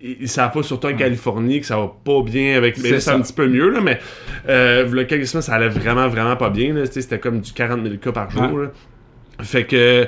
Ils 0.00 0.28
savent 0.28 0.52
pas, 0.52 0.62
surtout 0.62 0.86
en 0.86 0.94
Californie, 0.94 1.60
que 1.60 1.66
ça 1.66 1.76
va 1.76 1.92
pas 2.04 2.22
bien 2.22 2.56
avec. 2.56 2.78
Mais 2.78 3.00
C'est 3.00 3.10
un 3.10 3.20
petit 3.20 3.32
peu 3.32 3.48
mieux, 3.48 3.68
là, 3.70 3.80
mais 3.80 3.98
euh, 4.48 4.96
a 4.96 5.04
quelques 5.04 5.26
semaines, 5.26 5.42
ça 5.42 5.54
allait 5.54 5.68
vraiment, 5.68 6.06
vraiment 6.08 6.36
pas 6.36 6.50
bien. 6.50 6.74
C'était 6.88 7.18
comme 7.18 7.40
du 7.40 7.52
40 7.52 7.82
000 7.82 7.96
cas 7.96 8.12
par 8.12 8.30
jour. 8.30 8.42
Ouais. 8.52 8.64
là. 8.64 8.70
Fait 9.40 9.64
que. 9.64 10.06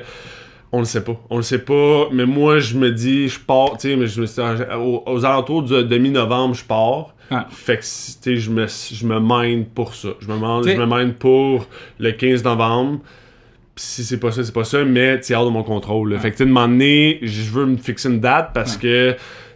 On 0.73 0.79
le 0.79 0.85
sait 0.85 1.03
pas. 1.03 1.19
On 1.29 1.35
le 1.37 1.41
sait 1.43 1.59
pas. 1.59 2.07
Mais 2.13 2.25
moi, 2.25 2.59
je 2.59 2.77
me 2.77 2.91
dis, 2.91 3.27
je 3.27 3.37
pars, 3.39 3.71
tu 3.77 3.89
sais, 3.89 3.95
mais 3.97 4.07
je 4.07 4.21
me 4.21 4.25
suis 4.25 4.41
aux, 4.41 5.03
aux 5.05 5.25
alentours 5.25 5.63
de, 5.63 5.81
de 5.81 5.97
mi-novembre, 5.97 6.55
je 6.55 6.63
pars. 6.63 7.13
Fait 7.49 7.75
que, 7.77 7.81
tu 7.81 7.87
sais, 7.87 8.35
je 8.37 8.49
me, 8.49 8.67
je 8.67 9.05
me 9.05 9.19
mine 9.19 9.65
pour 9.65 9.93
ça. 9.95 10.09
Je 10.21 10.27
me, 10.27 10.33
je 10.33 10.77
me 10.77 10.85
mine 10.85 11.13
pour 11.13 11.67
le 11.99 12.11
15 12.11 12.45
novembre. 12.45 12.99
Pis 13.75 13.83
si 13.83 14.03
c'est 14.03 14.19
pas 14.19 14.31
ça, 14.31 14.43
c'est 14.43 14.53
pas 14.53 14.63
ça, 14.63 14.83
mais 14.83 15.19
c'est 15.21 15.33
hors 15.33 15.45
de 15.45 15.51
mon 15.51 15.63
contrôle. 15.63 16.13
là. 16.13 16.19
Fait 16.19 16.31
que, 16.31 16.37
tu 16.37 16.45
donné, 16.45 17.19
je 17.21 17.49
veux 17.49 17.65
me 17.65 17.77
fixer 17.77 18.09
une 18.09 18.19
date 18.19 18.51
parce 18.53 18.75
que 18.77 19.15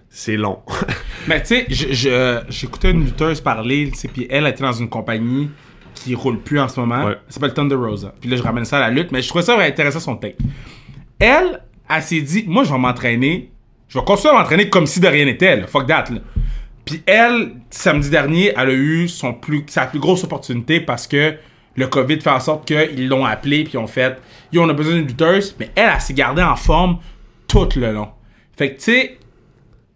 c'est 0.10 0.38
long. 0.38 0.60
Mais 1.28 1.42
tu 1.42 1.48
sais, 1.48 1.66
je- 1.70 2.40
j'écoutais 2.48 2.92
une 2.92 3.04
lutteuse 3.04 3.42
parler, 3.42 3.92
puis 4.14 4.28
elle 4.30 4.48
était 4.48 4.64
dans 4.64 4.72
une 4.72 4.88
compagnie 4.88 5.50
qui 5.94 6.16
roule 6.16 6.40
plus 6.40 6.60
en 6.60 6.68
ce 6.70 6.80
moment. 6.80 7.04
Ouais. 7.06 7.18
Elle 7.28 7.34
s'appelle 7.34 7.54
Thunder 7.54 7.76
Rosa. 7.76 8.14
Puis 8.22 8.30
là, 8.30 8.38
je 8.38 8.42
ramène 8.44 8.64
ça 8.64 8.78
à 8.78 8.82
la 8.82 8.90
lutte, 8.92 9.12
mais 9.12 9.22
je 9.22 9.28
trouvais 9.28 9.44
ça 9.44 9.60
intéressant 9.60 10.00
son 10.00 10.16
take. 10.16 10.38
Elle, 11.20 11.62
elle 11.90 12.02
s'est 12.02 12.22
dit, 12.22 12.46
moi, 12.48 12.64
je 12.64 12.72
vais 12.72 12.78
m'entraîner. 12.80 13.52
Je 13.90 13.98
vais 14.00 14.06
continuer 14.06 14.34
à 14.34 14.40
m'entraîner 14.40 14.70
comme 14.70 14.86
si 14.88 15.00
de 15.00 15.08
rien 15.08 15.26
n'était, 15.26 15.58
là. 15.58 15.68
Fuck 15.68 15.88
that, 15.88 16.06
là. 16.12 16.20
Puis 16.86 17.02
elle, 17.06 17.54
samedi 17.72 18.10
dernier, 18.10 18.54
elle 18.56 18.70
a 18.70 18.74
eu 18.74 19.08
son 19.08 19.34
plus, 19.34 19.64
sa 19.68 19.86
plus 19.88 20.00
grosse 20.00 20.24
opportunité 20.24 20.80
parce 20.80 21.08
que 21.08 21.36
le 21.76 21.88
COVID 21.88 22.20
fait 22.22 22.30
en 22.30 22.40
sorte 22.40 22.68
qu'ils 22.68 23.08
l'ont 23.08 23.26
appelé 23.26 23.64
puis 23.64 23.74
ils 23.74 23.78
ont 23.78 23.88
fait, 23.88 24.18
yo, 24.52 24.64
on 24.64 24.70
a 24.70 24.74
besoin 24.74 24.94
d'une 24.94 25.08
lutteuse, 25.08 25.56
mais 25.60 25.72
elle, 25.76 25.92
elle 25.94 26.02
s'est 26.02 26.14
gardée 26.14 26.44
en 26.44 26.56
forme 26.56 27.00
tout 27.48 27.70
le 27.76 27.92
long. 27.92 28.10
Fait 28.58 28.72
que, 28.72 28.78
tu 28.78 28.84
sais, 28.84 29.18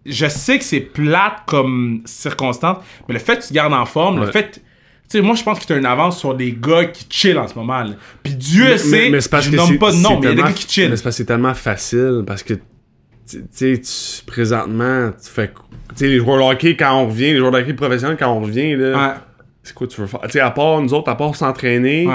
je 0.05 0.27
sais 0.27 0.57
que 0.57 0.63
c'est 0.63 0.81
plate 0.81 1.43
comme 1.45 2.01
circonstance, 2.05 2.77
mais 3.07 3.13
le 3.13 3.19
fait 3.19 3.37
que 3.37 3.41
tu 3.43 3.49
te 3.49 3.53
gardes 3.53 3.73
en 3.73 3.85
forme, 3.85 4.19
le 4.19 4.31
fait. 4.31 4.61
Tu 5.09 5.17
sais, 5.17 5.23
moi, 5.23 5.35
je 5.35 5.41
pense 5.41 5.59
que 5.59 5.65
tu 5.65 5.73
as 5.73 5.77
une 5.77 5.87
avance 5.87 6.19
sur 6.19 6.35
des 6.35 6.51
gars 6.51 6.85
qui 6.85 7.03
chill 7.09 7.37
en 7.39 7.47
ce 7.47 7.55
moment. 7.55 7.81
Là. 7.81 7.93
Puis 8.21 8.35
Dieu 8.35 8.77
sait, 8.77 9.07
je 9.09 9.55
nomme 9.55 9.79
pas 9.79 9.91
de 9.91 9.97
nom, 9.97 10.19
mais 10.19 10.27
il 10.27 10.29
y 10.29 10.31
a 10.33 10.35
des 10.35 10.41
gars 10.43 10.51
qui 10.51 10.67
chill. 10.67 10.89
Mais 10.89 10.97
c'est 10.97 11.03
parce 11.03 11.15
que 11.15 11.23
c'est 11.23 11.25
tellement 11.25 11.55
facile, 11.55 12.23
parce 12.27 12.43
que, 12.43 12.53
tu 13.27 13.41
sais, 13.51 13.81
présentement, 14.27 15.11
tu 15.11 15.29
fais... 15.29 15.47
Tu 15.47 15.95
sais, 15.95 16.07
les 16.07 16.19
joueurs 16.19 16.37
de 16.37 16.53
hockey, 16.53 16.75
quand 16.75 16.93
on 16.95 17.07
revient, 17.07 17.33
les 17.33 17.37
joueurs 17.37 17.51
de 17.51 17.57
hockey 17.57 17.73
professionnels, 17.73 18.17
quand 18.19 18.31
on 18.31 18.41
revient, 18.41 18.75
là, 18.75 18.91
Ouais, 18.91 19.13
c'est 19.69 19.75
quoi 19.75 19.87
tu 19.87 20.01
veux 20.01 20.07
faire? 20.07 20.19
Tu 20.23 20.31
sais, 20.31 20.39
à 20.41 20.51
part 20.51 20.81
nous 20.81 20.93
autres, 20.93 21.09
à 21.09 21.15
part 21.15 21.35
s'entraîner, 21.35 22.05
ouais. 22.07 22.13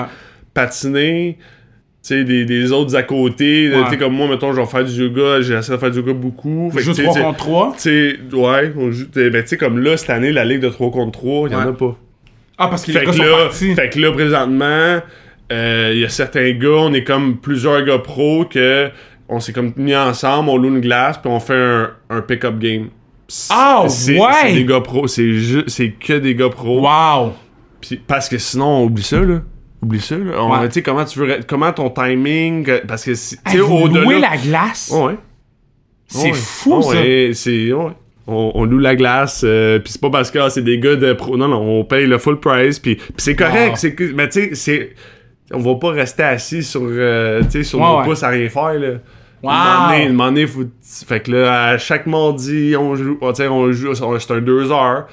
patiner, 0.53 1.37
tu 1.39 1.45
sais, 2.03 2.25
des, 2.25 2.45
des 2.45 2.71
autres 2.73 2.95
à 2.97 3.03
côté, 3.03 3.71
Ouais. 3.71 3.85
tu 3.85 3.91
sais, 3.91 3.97
comme 3.97 4.13
moi, 4.15 4.29
mettons, 4.29 4.53
je 4.53 4.61
vais 4.61 4.67
faire 4.67 4.85
du 4.85 4.93
yoga, 4.93 5.41
j'essaie 5.41 5.73
de 5.73 5.77
faire 5.79 5.91
du 5.91 5.99
yoga 5.99 6.13
beaucoup. 6.13 6.71
Fait 6.73 6.81
sais, 6.83 6.93
3 6.93 6.95
tu 6.95 7.13
sais, 7.19 7.25
contre 7.25 7.39
3. 7.39 7.73
Tu 7.77 7.81
sais, 7.81 8.37
ouais, 8.37 8.73
on 8.77 8.91
joue, 8.91 9.07
t'sais, 9.07 9.31
ben, 9.31 9.43
tu 9.43 9.49
sais, 9.49 9.57
comme 9.57 9.79
là, 9.79 9.97
cette 9.97 10.11
année, 10.11 10.33
la 10.33 10.45
ligue 10.45 10.61
de 10.61 10.69
3 10.69 10.91
contre 10.91 11.13
3, 11.19 11.49
il 11.49 11.53
y 11.53 11.55
en 11.57 11.63
Ouais. 11.63 11.69
a 11.69 11.73
pas. 11.73 11.97
Ah, 12.59 12.69
parce 12.69 12.85
que 12.85 12.93
les 12.93 12.99
Fait 13.01 13.05
gars 13.07 13.11
que, 13.11 13.17
sont 13.17 13.23
là, 13.25 13.45
partis. 13.47 13.75
fait 13.75 13.89
que 13.91 13.99
là, 13.99 14.13
présentement, 14.13 15.01
euh, 15.53 15.91
il 15.95 16.01
y 16.01 16.05
a 16.05 16.09
certains 16.09 16.53
gars, 16.53 16.69
on 16.79 16.93
est 16.93 17.05
comme 17.05 17.39
plusieurs 17.39 17.83
gars 17.85 17.99
pros 17.99 18.45
que 18.45 18.91
on 19.29 19.41
s'est 19.41 19.53
comme 19.53 19.73
mis 19.77 19.97
ensemble, 19.97 20.51
on 20.51 20.57
loue 20.59 20.69
une 20.69 20.81
glace, 20.81 21.17
puis 21.19 21.31
on 21.31 21.41
fait 21.41 21.55
un, 21.55 21.91
un 22.11 22.21
pick-up 22.21 22.59
game. 22.59 22.89
Ah, 23.51 23.87
C'est- 23.89 24.19
ouais! 24.19 24.29
C'est 24.43 24.53
des 24.53 24.65
gars 24.67 24.81
pros, 24.83 25.07
c'est 25.09 25.25
que 25.99 26.19
des 26.19 26.35
gars 26.35 26.51
pros. 26.51 26.83
Wow! 26.83 27.33
Puis- 27.87 27.97
parce 28.07 28.29
que 28.29 28.39
sinon, 28.39 28.67
on 28.67 28.85
oublie 28.85 29.03
ça, 29.03 29.21
là. 29.21 29.41
Oublie 29.83 30.01
ça, 30.01 30.17
là. 30.17 30.33
On- 30.43 30.51
Ouais. 30.51 30.67
Tu 30.69 30.75
sais, 30.75 30.83
comment 30.83 31.05
tu 31.05 31.19
veux... 31.19 31.39
Comment 31.47 31.73
ton 31.73 31.91
timing... 31.91 32.69
euh, 32.69 32.81
Parce 32.87 33.05
que, 33.05 33.15
si- 33.15 33.37
tu 33.37 33.43
Hey, 33.47 33.57
sais, 33.57 33.61
au-delà... 33.61 34.19
la 34.31 34.37
glace? 34.37 34.91
Ouais, 34.95 35.05
ouais. 35.07 35.19
C'est 36.09 36.29
Ouais. 36.29 36.33
fou, 36.35 36.83
ça! 36.83 36.89
Ouais, 36.91 37.31
c'est... 37.35 37.73
Ouais. 37.73 37.91
On, 38.27 38.53
on 38.55 38.65
loue 38.65 38.79
la 38.79 38.97
glace, 38.97 39.43
euh, 39.45 39.79
puis 39.81 39.93
c'est 39.93 40.01
pas 40.01 40.09
parce 40.09 40.31
que 40.31 40.39
ah, 40.39 40.49
c'est 40.49 40.63
des 40.63 40.79
gars 40.79 40.97
de 40.97 41.13
pro. 41.13 41.37
Non, 41.37 41.47
non, 41.47 41.61
on 41.61 41.85
paye 41.85 42.07
le 42.07 42.17
full 42.17 42.41
price, 42.41 42.79
puis 42.79 42.97
puis 42.97 43.05
c'est 43.19 43.37
correct. 43.37 43.71
Wow. 43.73 43.77
c'est 43.77 43.95
que- 43.95 44.13
mais 44.15 44.29
tu 44.31 44.41
sais, 44.41 44.55
c'est... 44.55 44.95
On 45.53 45.59
va 45.59 45.75
pas 45.75 45.91
rester 45.91 46.23
assis 46.23 46.63
sur, 46.63 46.81
euh, 46.85 47.43
tu 47.43 47.51
sais, 47.51 47.63
sur 47.65 47.81
Ouais, 47.81 47.87
nos 47.87 47.99
ouais. 47.99 48.05
pouces 48.05 48.23
à 48.23 48.29
rien 48.29 48.49
faire, 48.49 48.75
là. 48.81 48.89
Wow. 49.43 49.51
Un 49.51 49.53
moment 49.53 49.89
donné- 49.91 50.05
un 50.07 50.09
moment 50.13 50.25
donné, 50.33 50.47
faut- 50.47 50.65
Fait 51.07 51.21
que 51.21 51.33
là, 51.33 51.65
à 51.73 51.77
chaque 51.79 52.07
mardi, 52.07 52.75
on 52.79 52.95
joue... 52.97 53.19
oh, 53.21 53.31
tu 53.33 53.43
sais, 53.43 53.49
on 53.49 53.71
joue... 53.73 53.95
C'est 53.95 54.31
un 54.33 54.41
deux 54.41 54.73
heures. 54.73 55.07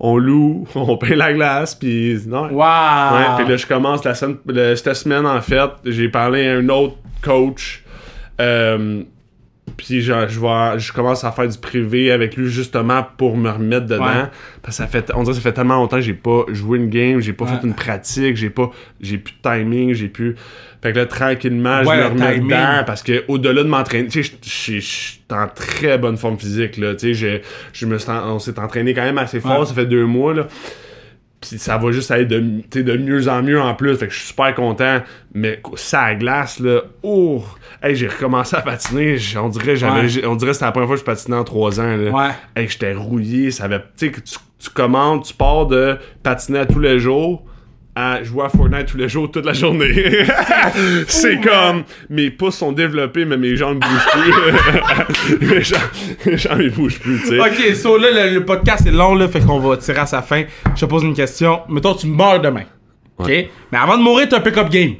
On 0.00 0.18
loue, 0.18 0.66
on 0.74 0.96
paye 0.96 1.16
la 1.16 1.32
glace, 1.32 1.74
puis... 1.74 2.18
Non, 2.26 2.48
Wow! 2.48 3.16
Ouais, 3.16 3.36
puis 3.36 3.48
là, 3.48 3.56
je 3.56 3.66
commence 3.66 4.04
la 4.04 4.14
semaine, 4.14 4.38
cette 4.76 4.94
semaine, 4.94 5.26
en 5.26 5.40
fait, 5.40 5.70
j'ai 5.84 6.08
parlé 6.08 6.48
à 6.48 6.54
un 6.54 6.68
autre 6.68 6.96
coach. 7.22 7.84
Euh, 8.40 9.02
Puis 9.76 10.00
je, 10.02 10.12
je, 10.28 10.40
vais- 10.40 10.78
je 10.78 10.92
commence 10.92 11.24
à 11.24 11.32
faire 11.32 11.48
du 11.48 11.58
privé 11.58 12.12
avec 12.12 12.36
lui 12.36 12.48
justement 12.48 13.04
pour 13.16 13.36
me 13.36 13.50
remettre 13.50 13.86
dedans. 13.86 14.04
Ouais. 14.06 14.24
Parce 14.62 14.76
que 14.78 14.82
ça 14.82 14.86
fait, 14.86 15.10
on 15.14 15.22
dirait 15.22 15.32
que 15.36 15.42
ça 15.42 15.48
fait 15.48 15.52
tellement 15.52 15.76
longtemps 15.76 15.96
que 15.96 16.02
j'ai 16.02 16.14
pas 16.14 16.44
joué 16.48 16.78
une 16.78 16.90
game, 16.90 17.20
j'ai 17.20 17.32
pas 17.32 17.44
Ouais. 17.44 17.52
fait 17.60 17.66
une 17.66 17.74
pratique, 17.74 18.36
j'ai 18.36 18.50
pas, 18.50 18.70
j'ai 19.00 19.18
plus 19.18 19.34
de 19.42 19.48
timing, 19.48 19.92
j'ai 19.94 20.08
plus. 20.08 20.36
Fait 20.82 20.92
que 20.92 20.98
là, 20.98 21.06
tranquillement, 21.06 21.80
Ouais, 21.82 21.96
je 21.96 22.00
me 22.02 22.04
remets 22.08 22.34
timing. 22.34 22.48
dedans 22.48 22.82
parce 22.86 23.02
que 23.02 23.24
au-delà 23.28 23.62
de 23.62 23.68
m'entraîner, 23.68 24.08
tu 24.08 24.22
sais, 24.22 24.32
je- 24.42 24.80
suis 24.80 25.20
en 25.32 25.48
très 25.48 25.96
bonne 25.98 26.16
forme 26.18 26.38
physique, 26.38 26.76
là. 26.76 26.94
Tu 26.94 27.14
sais, 27.14 27.14
je, 27.14 27.38
je 27.72 27.86
me 27.86 27.96
on 28.26 28.38
s'est 28.38 28.58
entraîné 28.58 28.92
quand 28.94 29.02
même 29.02 29.18
assez 29.18 29.40
fort, 29.40 29.66
ça 29.66 29.74
fait 29.74 29.86
deux 29.86 30.04
mois, 30.06 30.34
là. 30.34 30.46
Puis 31.48 31.58
ça 31.58 31.76
va 31.78 31.92
juste 31.92 32.10
aller 32.10 32.24
de, 32.26 32.40
de 32.40 32.96
mieux 32.96 33.28
en 33.28 33.42
mieux 33.42 33.60
en 33.60 33.74
plus. 33.74 33.96
Fait 33.96 34.06
que 34.08 34.12
je 34.12 34.18
suis 34.18 34.28
super 34.28 34.54
content. 34.54 35.00
Mais 35.34 35.60
ça 35.76 36.02
à 36.02 36.14
glace, 36.14 36.60
là, 36.60 36.80
oh! 37.02 37.44
Hey, 37.82 37.94
j'ai 37.96 38.08
recommencé 38.08 38.56
à 38.56 38.60
patiner. 38.62 39.16
On 39.36 39.48
dirait, 39.48 39.76
j'avais, 39.76 40.00
Ouais. 40.02 40.08
j'ai- 40.08 40.26
on 40.26 40.36
dirait 40.36 40.50
que 40.50 40.54
c'était 40.54 40.66
la 40.66 40.72
première 40.72 40.86
fois 40.88 40.96
que 40.96 41.00
je 41.00 41.04
patinais 41.04 41.36
en 41.36 41.44
trois 41.44 41.80
ans. 41.80 41.96
Là. 41.96 42.10
Ouais. 42.10 42.30
Hey, 42.56 42.68
j'étais 42.68 42.94
rouillé. 42.94 43.50
Ça 43.50 43.64
avait, 43.64 43.80
tu 43.80 43.84
sais, 44.06 44.10
que 44.10 44.20
tu, 44.20 44.36
tu 44.58 44.70
commandes, 44.70 45.24
tu 45.24 45.34
pars 45.34 45.66
de 45.66 45.98
patiner 46.22 46.60
à 46.60 46.66
tous 46.66 46.80
les 46.80 46.98
jours 46.98 47.44
à 47.96 48.22
jouer 48.24 48.44
à 48.44 48.48
Fortnite 48.48 48.86
tous 48.86 48.96
les 48.96 49.08
jours, 49.08 49.30
toute 49.30 49.44
la 49.46 49.52
journée. 49.52 49.92
c'est 51.06 51.40
comme, 51.40 51.84
mes 52.10 52.30
pouces 52.30 52.56
sont 52.56 52.72
développés, 52.72 53.24
mais 53.24 53.36
mes 53.36 53.56
jambes 53.56 53.78
bougent 53.80 54.06
plus. 54.12 55.46
mes, 55.46 55.62
jambes, 55.62 55.80
mes 56.26 56.36
jambes, 56.36 56.60
ils 56.60 56.70
bougent 56.72 56.98
plus, 56.98 57.20
tu 57.20 57.28
sais. 57.28 57.38
Ok, 57.40 57.74
so 57.76 57.96
là, 57.96 58.08
le, 58.10 58.34
le 58.34 58.44
podcast 58.44 58.86
est 58.86 58.90
long, 58.90 59.14
là, 59.14 59.28
fait 59.28 59.40
qu'on 59.40 59.60
va 59.60 59.76
tirer 59.76 60.00
à 60.00 60.06
sa 60.06 60.22
fin. 60.22 60.42
Je 60.74 60.80
te 60.80 60.86
pose 60.86 61.04
une 61.04 61.14
question. 61.14 61.60
Mettons, 61.68 61.94
tu 61.94 62.06
meurs 62.08 62.40
demain. 62.40 62.64
Ok? 63.18 63.28
Ouais. 63.28 63.50
Mais 63.70 63.78
avant 63.78 63.96
de 63.96 64.02
mourir, 64.02 64.26
t'as 64.28 64.38
un 64.38 64.40
pick-up 64.40 64.68
game. 64.70 64.94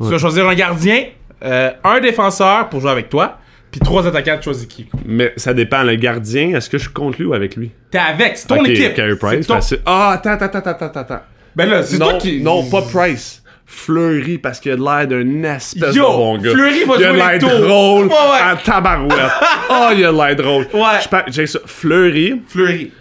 Tu 0.00 0.08
vas 0.08 0.18
choisir 0.18 0.48
un 0.48 0.54
gardien, 0.54 1.04
euh, 1.44 1.70
un 1.84 2.00
défenseur 2.00 2.68
pour 2.70 2.80
jouer 2.80 2.90
avec 2.90 3.08
toi, 3.08 3.38
puis 3.70 3.78
trois 3.80 4.06
attaquants, 4.06 4.36
tu 4.38 4.44
choisis 4.44 4.66
qui? 4.66 4.88
Mais 5.04 5.32
ça 5.36 5.54
dépend. 5.54 5.82
Le 5.82 5.94
gardien, 5.96 6.56
est-ce 6.56 6.68
que 6.70 6.78
je 6.78 6.84
suis 6.84 6.92
contre 6.92 7.18
lui 7.18 7.26
ou 7.26 7.34
avec 7.34 7.56
lui? 7.56 7.70
T'es 7.90 7.98
avec, 7.98 8.36
c'est 8.38 8.48
ton 8.48 8.58
Ok, 8.60 8.68
équipe. 8.70 8.94
Carey 8.94 9.16
Price, 9.16 9.40
C'est 9.42 9.46
ton- 9.46 9.54
facile. 9.54 9.78
Ah, 9.86 10.12
attends, 10.14 10.30
attends, 10.30 10.58
attends, 10.58 10.70
attends, 10.86 11.00
attends. 11.00 11.20
Ben 11.56 11.68
là, 11.68 11.82
c'est 11.82 11.98
non, 11.98 12.10
toi 12.10 12.18
qui. 12.18 12.40
non, 12.40 12.68
pas 12.70 12.82
Price. 12.82 13.42
Fleury, 13.64 14.36
parce 14.36 14.60
qu'il 14.60 14.72
a 14.72 14.76
l'air 14.76 15.08
d'un 15.08 15.44
espèce 15.44 15.94
Yo, 15.94 16.02
de 16.04 16.08
bon 16.16 16.38
gars. 16.38 16.50
Fleury 16.52 16.84
va 16.84 16.94
il 16.98 17.04
a 17.04 17.12
l'air 17.12 17.38
drôle 17.38 18.06
Ouais, 18.06 18.12
ouais. 18.12 18.52
en 18.52 18.56
tabarouette. 18.62 19.30
oh, 19.70 19.88
il 19.96 20.04
a 20.04 20.12
l'air 20.12 20.36
drôle. 20.36 20.66
Ouais. 20.74 21.00
Je 21.02 21.08
pense- 21.08 21.22
j'ai 21.28 21.46
ça. 21.46 21.58
Fleury, 21.64 22.42
Fleury. 22.48 22.92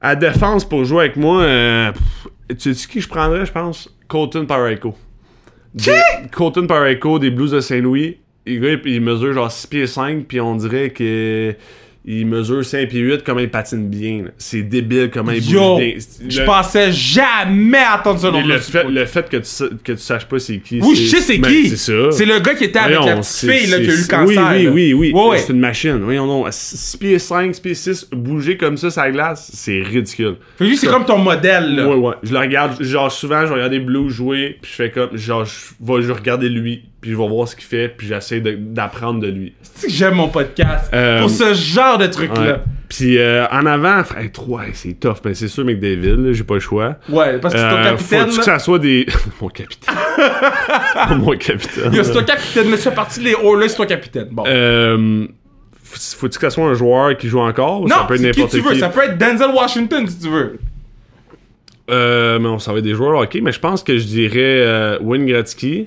à 0.00 0.14
défense 0.14 0.64
pour 0.64 0.84
jouer 0.84 1.04
avec 1.06 1.16
moi, 1.16 1.42
euh, 1.42 1.92
tu 2.58 2.74
sais 2.74 2.86
qui 2.88 3.00
je 3.00 3.08
prendrais, 3.08 3.44
je 3.44 3.50
pense? 3.52 3.88
Colton 4.06 4.46
Parayko. 4.46 4.94
Qui? 5.76 5.90
Colton 6.30 6.68
Parayko 6.68 7.18
des 7.18 7.30
Blues 7.30 7.50
de 7.50 7.60
Saint-Louis. 7.60 8.18
Gars, 8.46 8.76
il 8.84 9.00
mesure 9.00 9.32
genre 9.32 9.50
6 9.50 9.66
pieds 9.66 9.86
5, 9.88 10.26
puis 10.28 10.40
on 10.40 10.54
dirait 10.54 10.90
que 10.90 11.56
il 12.06 12.26
mesure 12.26 12.64
5 12.64 12.88
pieds 12.88 13.00
8, 13.00 13.22
comment 13.24 13.40
il 13.40 13.50
patine 13.50 13.88
bien. 13.88 14.24
C'est 14.36 14.62
débile 14.62 15.10
comment 15.12 15.32
il 15.32 15.42
Yo, 15.50 15.76
bouge 15.76 15.78
bien. 15.84 15.94
je 16.28 16.42
pensais 16.42 16.92
jamais 16.92 17.78
attendre 17.78 18.30
nom 18.30 18.46
le 18.46 18.58
fait, 18.58 18.84
le 18.84 19.06
fait 19.06 19.28
que, 19.28 19.38
tu, 19.38 19.44
sa- 19.44 19.68
que 19.82 19.92
tu 19.92 19.98
saches 19.98 20.26
pas 20.26 20.38
c'est 20.38 20.58
qui. 20.58 20.80
Oui, 20.82 20.94
je 20.96 21.06
sais 21.16 21.20
c'est 21.22 21.38
ben, 21.38 21.48
qui. 21.48 21.70
C'est 21.70 21.76
ça. 21.78 22.10
C'est 22.12 22.26
le 22.26 22.40
gars 22.40 22.54
qui 22.54 22.64
était 22.64 22.78
avec 22.78 22.94
la 22.96 23.00
Voyons, 23.00 23.16
petite 23.20 23.30
c'est- 23.32 23.50
fille 23.50 23.70
là, 23.70 23.78
qui 23.78 23.90
a 23.90 23.94
eu 23.94 23.96
le 23.96 24.06
cancer. 24.08 24.50
Oui, 24.52 24.68
oui, 24.68 24.92
oui, 24.94 25.12
oui. 25.14 25.28
Ouais. 25.30 25.38
C'est 25.38 25.52
une 25.52 25.60
machine. 25.60 25.98
Voyons 26.02 26.26
donc. 26.26 26.46
6 26.50 26.96
pieds 26.98 27.18
5, 27.18 27.54
6 27.54 27.60
pieds 27.62 27.74
6, 27.74 28.08
bouger 28.12 28.56
comme 28.58 28.76
ça 28.76 28.90
sur 28.90 29.00
la 29.02 29.10
glace, 29.10 29.50
c'est 29.54 29.80
ridicule. 29.80 30.36
Fait 30.58 30.64
lui, 30.66 30.76
c'est 30.76 30.86
comme 30.88 31.06
ton 31.06 31.18
modèle, 31.18 31.74
là. 31.74 31.88
Ouais, 31.88 31.94
ouais. 31.96 32.14
Je 32.22 32.32
le 32.32 32.38
regarde, 32.38 32.82
genre 32.82 33.10
souvent, 33.10 33.40
je 33.42 33.46
vais 33.46 33.54
regarder 33.54 33.78
Blue 33.80 34.10
jouer, 34.10 34.58
puis 34.60 34.70
je 34.70 34.76
fais 34.76 34.90
comme, 34.90 35.16
genre, 35.16 35.44
je 35.46 35.52
vais 35.80 36.12
regarder 36.12 36.48
lui, 36.50 36.82
puis 37.04 37.12
je 37.12 37.18
vais 37.18 37.28
voir 37.28 37.46
ce 37.46 37.54
qu'il 37.54 37.66
fait, 37.66 37.90
puis 37.90 38.06
j'essaie 38.06 38.40
d'apprendre 38.40 39.20
de 39.20 39.26
lui. 39.26 39.52
C'est 39.60 39.88
que 39.88 39.92
j'aime 39.92 40.14
mon 40.14 40.28
podcast? 40.28 40.88
Euh, 40.94 41.20
Pour 41.20 41.28
ce 41.28 41.52
genre 41.52 41.98
de 41.98 42.04
Ouais. 42.04 42.10
truc-là. 42.10 42.60
Puis 42.88 43.18
euh, 43.18 43.44
en 43.48 43.66
avant, 43.66 44.00
hey, 44.18 44.30
trois, 44.32 44.64
hey, 44.64 44.70
c'est 44.72 44.94
tough, 44.98 45.16
mais 45.22 45.34
c'est 45.34 45.48
sûr, 45.48 45.66
McDavid, 45.66 46.16
là, 46.16 46.32
j'ai 46.32 46.44
pas 46.44 46.54
le 46.54 46.60
choix. 46.60 46.96
Ouais, 47.10 47.36
parce 47.40 47.52
que 47.52 47.60
c'est 47.60 47.68
ton 47.68 47.76
Euh, 47.76 47.84
capitaine, 47.90 48.20
faut-tu 48.20 48.30
là. 48.30 48.38
que 48.38 48.44
ça 48.44 48.58
soit 48.58 48.78
des. 48.78 49.04
mon 49.42 49.48
capitaine. 49.48 49.94
c'est 50.16 50.94
pas 50.94 51.14
mon 51.14 51.36
capitaine. 51.36 51.92
C'est 52.02 52.12
ton 52.14 52.24
capitaine, 52.24 52.70
là, 52.70 52.76
tu 52.78 52.82
fais 52.84 52.90
partie 52.94 53.20
des 53.22 53.32
Oilers, 53.34 53.68
c'est 53.68 53.76
ton 53.76 53.84
capitaine. 53.86 54.28
Bon. 54.30 54.44
Euh, 54.46 55.26
faut- 55.82 56.16
faut-tu 56.20 56.38
que 56.38 56.46
ça 56.46 56.50
soit 56.50 56.64
un 56.64 56.72
joueur 56.74 57.18
qui 57.18 57.28
joue 57.28 57.40
encore 57.40 57.82
ou 57.82 57.86
non, 57.86 57.96
ça 57.96 58.04
peut 58.08 58.14
être 58.14 58.20
c'est 58.22 58.30
qui 58.30 58.48
tu 58.48 58.60
veux. 58.60 58.72
qui? 58.72 58.78
Ça 58.80 58.88
peut 58.88 59.02
être 59.04 59.18
Denzel 59.18 59.50
Washington, 59.54 60.06
si 60.08 60.20
tu 60.20 60.30
veux. 60.30 60.58
Euh, 61.90 62.38
mais 62.38 62.48
on 62.48 62.56
va 62.56 62.80
des 62.80 62.94
joueurs 62.94 63.20
ok, 63.20 63.38
mais 63.42 63.52
je 63.52 63.60
pense 63.60 63.82
que 63.82 63.98
je 63.98 64.04
dirais 64.04 64.38
euh, 64.38 64.98
Wayne 65.02 65.26
Gretzky, 65.26 65.86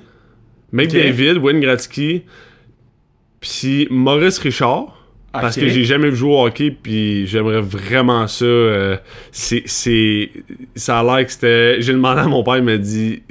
McDavid, 0.71 1.37
Wayne 1.37 1.59
Gretzky, 1.59 2.23
puis 3.39 3.87
Maurice 3.89 4.39
Richard. 4.39 4.93
Parce 5.33 5.55
que 5.55 5.67
j'ai 5.67 5.83
jamais 5.83 6.09
vu 6.09 6.15
jouer 6.15 6.31
au 6.33 6.45
hockey, 6.47 6.71
puis 6.71 7.27
j'aimerais 7.27 7.61
vraiment 7.61 8.27
ça. 8.27 8.45
euh, 8.45 8.97
c'est, 9.31 9.61
c'est, 9.67 10.31
ça 10.75 10.99
a 10.99 11.03
l'air 11.03 11.25
que 11.25 11.31
c'était. 11.31 11.81
J'ai 11.81 11.93
demandé 11.93 12.21
à 12.21 12.27
mon 12.27 12.43
père, 12.43 12.57
il 12.57 12.63
m'a 12.63 12.77
dit. 12.77 13.21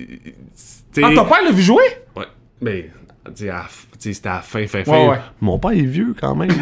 Ah, 1.03 1.11
ton 1.15 1.25
père 1.25 1.43
l'a 1.45 1.51
vu 1.51 1.63
jouer? 1.63 1.83
Ouais, 2.15 2.27
mais 2.61 2.91
c'était 3.35 4.29
à 4.29 4.35
la 4.35 4.41
fin, 4.41 4.67
fin, 4.69 4.85
fin. 4.85 4.93
Ouais, 4.93 5.09
ouais. 5.09 5.19
Mon 5.41 5.59
père 5.59 5.73
est 5.73 5.81
vieux 5.81 6.15
quand 6.21 6.37
même. 6.37 6.51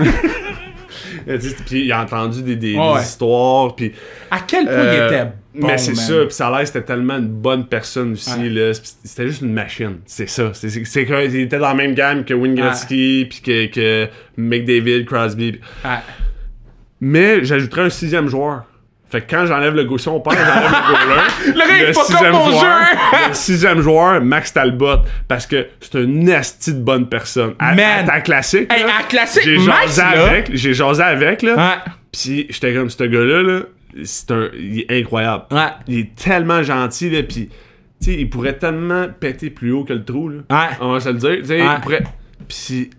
Puis 1.66 1.84
il 1.84 1.92
a 1.92 2.02
entendu 2.02 2.42
des, 2.42 2.56
des, 2.56 2.74
Ouais, 2.76 2.88
des 2.88 2.94
ouais. 2.94 3.02
histoires, 3.02 3.74
puis 3.76 3.92
À 4.30 4.40
quel 4.40 4.64
point 4.64 4.74
il 4.74 4.78
euh, 4.78 5.06
était 5.08 5.24
bon, 5.54 5.66
mais 5.68 5.78
c'est 5.78 5.94
ça, 5.94 6.24
puis 6.26 6.34
ça 6.34 6.48
a 6.48 6.58
l'air 6.58 6.66
c'était 6.66 6.82
tellement 6.82 7.16
une 7.18 7.28
bonne 7.28 7.66
personne 7.66 8.12
aussi, 8.12 8.30
Ouais. 8.30 8.72
C'était 9.04 9.28
juste 9.28 9.42
une 9.42 9.52
machine. 9.52 9.98
C'est 10.06 10.28
ça. 10.28 10.50
C'est, 10.54 10.68
c'est, 10.70 10.84
c'est 10.84 11.04
que- 11.06 11.26
il 11.26 11.36
était 11.42 11.58
dans 11.58 11.68
la 11.68 11.74
même 11.74 11.94
gamme 11.94 12.24
que 12.24 12.34
Wayne 12.34 12.54
Gretzky, 12.54 13.26
puis 13.30 13.40
que, 13.40 13.66
que 13.66 14.08
McDavid, 14.36 15.04
Crosby. 15.06 15.60
Mais 17.00 17.44
j'ajouterais 17.44 17.82
un 17.82 17.90
sixième 17.90 18.28
joueur. 18.28 18.64
Fait 19.10 19.20
que 19.20 19.30
quand 19.30 19.46
j'enlève 19.46 19.74
le 19.74 19.84
goal, 19.84 20.00
on 20.08 20.20
parle, 20.20 20.36
j'enlève 20.38 20.70
le 20.70 21.52
goaler. 21.52 21.64
Le 21.82 21.90
est 21.90 21.92
pas 21.92 22.00
sixième 22.04 22.32
comme 22.32 22.40
mon 22.40 22.50
joueur, 22.50 22.62
jeu. 22.80 23.18
le 23.28 23.34
sixième 23.34 23.80
joueur, 23.80 24.20
Max 24.22 24.52
Talbot, 24.52 24.96
parce 25.28 25.46
que 25.46 25.66
c'est 25.80 25.96
un 25.96 26.26
esti 26.26 26.74
de 26.74 26.80
bonne 26.80 27.08
personne. 27.08 27.54
À, 27.58 27.74
Man. 27.74 28.08
à 28.10 28.20
classique, 28.22 28.72
Hey, 28.72 28.82
là, 28.82 28.92
à 29.00 29.02
classique, 29.04 29.42
j'ai 29.44 29.58
Max, 29.58 29.96
jasé 29.96 30.00
là. 30.16 30.24
avec, 30.26 30.50
j'ai 30.54 30.74
jasé 30.74 31.02
avec, 31.02 31.42
là. 31.42 31.54
Ouais. 31.56 31.92
Pis 32.10 32.46
j'étais 32.50 32.74
comme, 32.74 32.90
ce 32.90 33.04
gars-là, 33.04 33.42
là, 33.42 33.60
c'est 34.04 34.30
un, 34.32 34.48
il 34.58 34.80
est 34.88 35.00
incroyable. 35.00 35.44
Ouais. 35.52 35.60
Il 35.86 35.98
est 36.00 36.14
tellement 36.16 36.62
gentil, 36.64 37.10
là, 37.10 37.22
pis, 37.22 37.48
tu 38.02 38.10
sais, 38.10 38.14
il 38.18 38.28
pourrait 38.28 38.54
tellement 38.58 39.06
péter 39.20 39.50
plus 39.50 39.70
haut 39.72 39.84
que 39.84 39.92
le 39.92 40.04
trou, 40.04 40.28
là. 40.30 40.38
Ouais. 40.50 40.76
On 40.80 40.92
va 40.92 40.98
se 41.00 41.10
le 41.10 41.14
dire. 41.16 41.36
Tu 41.40 41.44
sais, 41.46 41.60
Ouais. 41.62 41.68
il 41.76 41.80
pourrait. 41.82 42.02
Pis, 42.48 42.90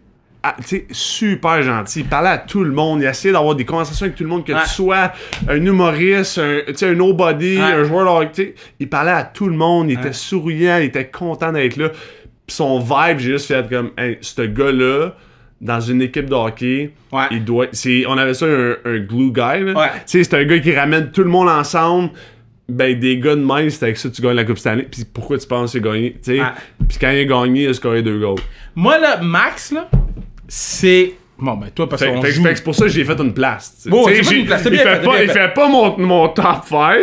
ah, 0.48 0.56
super 0.92 1.62
gentil. 1.64 2.02
Il 2.02 2.06
parlait 2.06 2.30
à 2.30 2.38
tout 2.38 2.64
le 2.64 2.72
monde. 2.72 3.02
Il 3.02 3.06
essayait 3.08 3.32
d'avoir 3.34 3.56
des 3.56 3.66
conversations 3.66 4.06
avec 4.06 4.16
tout 4.18 4.24
le 4.24 4.30
monde, 4.30 4.46
que 4.46 4.54
Ouais. 4.54 4.60
tu 4.64 4.70
sois 4.70 5.12
un 5.48 5.56
humoriste, 5.56 6.38
un, 6.40 6.60
un 6.82 6.94
nobody, 6.94 7.58
Ouais. 7.58 7.64
un 7.64 7.84
joueur 7.84 8.06
de 8.22 8.26
hockey. 8.28 8.56
Il 8.80 8.90
parlait 8.90 9.12
à 9.12 9.24
tout 9.24 9.48
le 9.48 9.56
monde. 9.56 9.90
Il 9.90 9.96
Ouais. 9.98 10.04
était 10.04 10.14
souriant. 10.14 10.78
Il 10.78 10.86
était 10.86 11.08
content 11.08 11.52
d'être 11.52 11.78
là. 11.78 11.90
Pis 12.48 12.54
son 12.56 12.80
vibe, 12.80 13.18
j'ai 13.18 13.32
juste 13.32 13.48
fait 13.48 13.68
comme, 13.70 13.90
hey, 13.98 14.18
ce 14.22 14.44
gars-là, 14.44 15.16
dans 15.62 15.80
une 15.80 16.02
équipe 16.04 16.30
de 16.30 16.36
hockey, 16.36 16.92
il 17.32 17.44
doit. 17.44 17.66
On 18.08 18.18
avait 18.18 18.34
ça 18.36 18.46
un, 18.46 18.76
un 18.86 18.98
glue 19.00 19.32
guy, 19.32 19.74
c'est 20.06 20.34
un 20.34 20.44
gars 20.44 20.60
qui 20.60 20.76
ramène 20.76 21.10
tout 21.12 21.24
le 21.24 21.30
monde 21.30 21.50
ensemble. 21.50 22.12
Ben, 22.68 23.00
des 23.00 23.20
gars 23.20 23.36
de 23.36 23.42
même, 23.46 23.70
c'est 23.70 23.84
avec 23.86 23.98
ça 23.98 24.10
que 24.10 24.16
tu 24.16 24.22
gagnes 24.24 24.36
la 24.38 24.44
Coupe 24.44 24.58
Stanley. 24.58 24.88
Puis 24.92 25.06
pourquoi 25.12 25.38
tu 25.38 25.48
penses 25.48 25.72
qu'il 25.72 25.88
a 25.88 25.92
gagné? 25.92 26.14
Tu 26.14 26.20
sais, 26.36 26.40
Ouais. 26.40 26.48
puis 26.88 26.98
quand 27.00 27.10
il 27.12 27.20
a 27.20 27.26
gagné, 27.26 27.64
il 27.64 27.70
a 27.70 27.74
scoré 27.76 28.02
deux 28.02 28.20
goals. 28.20 28.40
Moi, 28.76 28.98
là, 28.98 29.22
Max, 29.22 29.72
là, 29.72 29.88
c'est. 30.48 31.14
Bon, 31.38 31.56
ben, 31.58 31.68
toi, 31.76 31.90
parce 31.90 32.02
qu'on 32.06 32.16
joue. 32.24 32.44
que 32.44 32.56
c'est 32.56 32.64
pour 32.64 32.74
ça 32.76 32.86
que 32.86 32.92
j'ai 32.92 33.04
fait 33.04 33.20
une 33.20 33.34
place. 33.34 33.76
tu. 33.84 33.90
Bon, 33.90 34.06
Tu 34.06 34.12
sais, 34.12 34.16
j'ai 34.16 34.24
fait 34.24 34.30
j'ai- 34.36 34.40
une 34.40 34.46
place, 34.46 34.64
c'est 34.64 34.70
il 34.70 34.78
fait 34.78 35.04
pas, 35.04 35.22
il 35.22 35.30
fait. 35.30 35.54
pas 35.54 35.68
mon, 35.68 35.98
mon 36.00 36.30
top 36.30 36.46
5. 36.70 36.98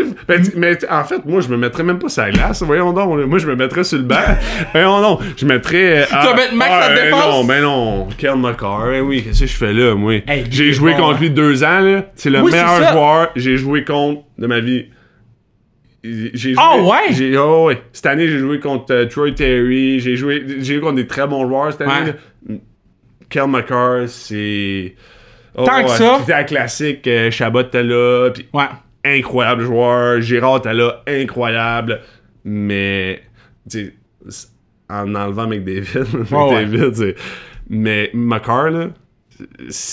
mais 0.57 0.75
t- 0.77 0.89
en 0.89 1.05
fait, 1.05 1.23
moi, 1.27 1.43
je 1.43 1.49
me 1.49 1.59
mettrais 1.59 1.83
même 1.83 1.99
pas 1.99 2.09
sur 2.09 2.23
la 2.23 2.31
glace. 2.31 2.63
Voyons 2.63 2.95
donc. 2.95 3.27
Moi, 3.27 3.39
je 3.39 3.47
me 3.47 3.55
mettrais 3.57 3.85
sur 3.85 3.99
le 3.99 4.05
banc. 4.05 4.17
Voyons 4.73 5.03
donc. 5.03 5.21
Je 5.37 5.45
mettrais. 5.45 6.05
euh, 6.05 6.07
vas 6.11 6.35
mettre 6.35 6.55
Max 6.55 6.71
à 6.71 6.91
euh, 6.91 7.05
défense? 7.05 7.27
Non, 7.27 7.45
ben 7.45 7.61
non. 7.63 8.09
Kel 8.17 8.37
McCarr. 8.37 8.93
Eh 8.95 9.01
oui, 9.03 9.23
qu'est-ce 9.23 9.41
que 9.41 9.47
je 9.47 9.53
fais 9.55 9.73
là, 9.75 9.95
moi? 9.95 10.15
Hey, 10.27 10.47
j'ai 10.51 10.73
joué 10.73 10.93
bon, 10.93 10.99
contre 11.01 11.17
hein. 11.17 11.21
lui 11.21 11.31
deux 11.31 11.63
ans, 11.63 11.81
là. 11.81 12.07
C'est 12.15 12.31
le 12.31 12.41
Oui, 12.41 12.53
meilleur 12.53 12.91
joueur 12.91 13.29
j'ai 13.37 13.59
joué 13.59 13.85
contre 13.85 14.23
de 14.39 14.47
ma 14.47 14.61
vie. 14.61 14.87
Joué, 16.03 16.55
Ah 16.57 16.79
ouais? 16.79 17.37
Oh 17.39 17.67
ouais. 17.69 17.83
Cette 17.93 18.07
année, 18.07 18.27
j'ai 18.29 18.39
joué 18.39 18.59
contre 18.61 18.93
euh, 18.95 19.05
Troy 19.07 19.33
Terry. 19.33 20.01
J'ai 20.01 20.17
joué, 20.17 20.43
joué 20.63 20.81
contre 20.81 20.95
des 20.97 21.07
très 21.07 21.27
bons 21.27 21.47
joueurs 21.47 21.71
cette 21.71 21.83
année. 21.83 22.13
Ouais. 22.49 22.61
Kel 23.33 23.47
McCarr, 23.49 24.09
c'est. 24.09 24.95
Oh, 25.57 25.65
Tant 25.65 25.83
que 25.85 25.91
ouais. 25.91 25.97
ça. 25.97 26.17
C'était 26.21 26.33
la 26.33 26.45
classique. 26.45 27.07
euh, 27.09 27.31
Chabot 27.31 27.61
était 27.63 27.83
là. 27.83 28.31
Puis 28.33 28.47
Ouais. 28.53 28.65
incroyable 29.05 29.65
joueur. 29.65 30.21
Gérard 30.21 30.59
était 30.59 30.75
là. 30.75 31.03
Incroyable. 31.07 32.01
Mais. 32.45 33.23
En 34.89 35.15
enlevant 35.15 35.47
McDavid. 35.47 35.87
ouais. 36.31 36.65
McDavid, 36.67 36.95
c'est- 36.95 37.15
Mais 37.69 38.11
McCarr, 38.13 38.71
là. 38.71 38.89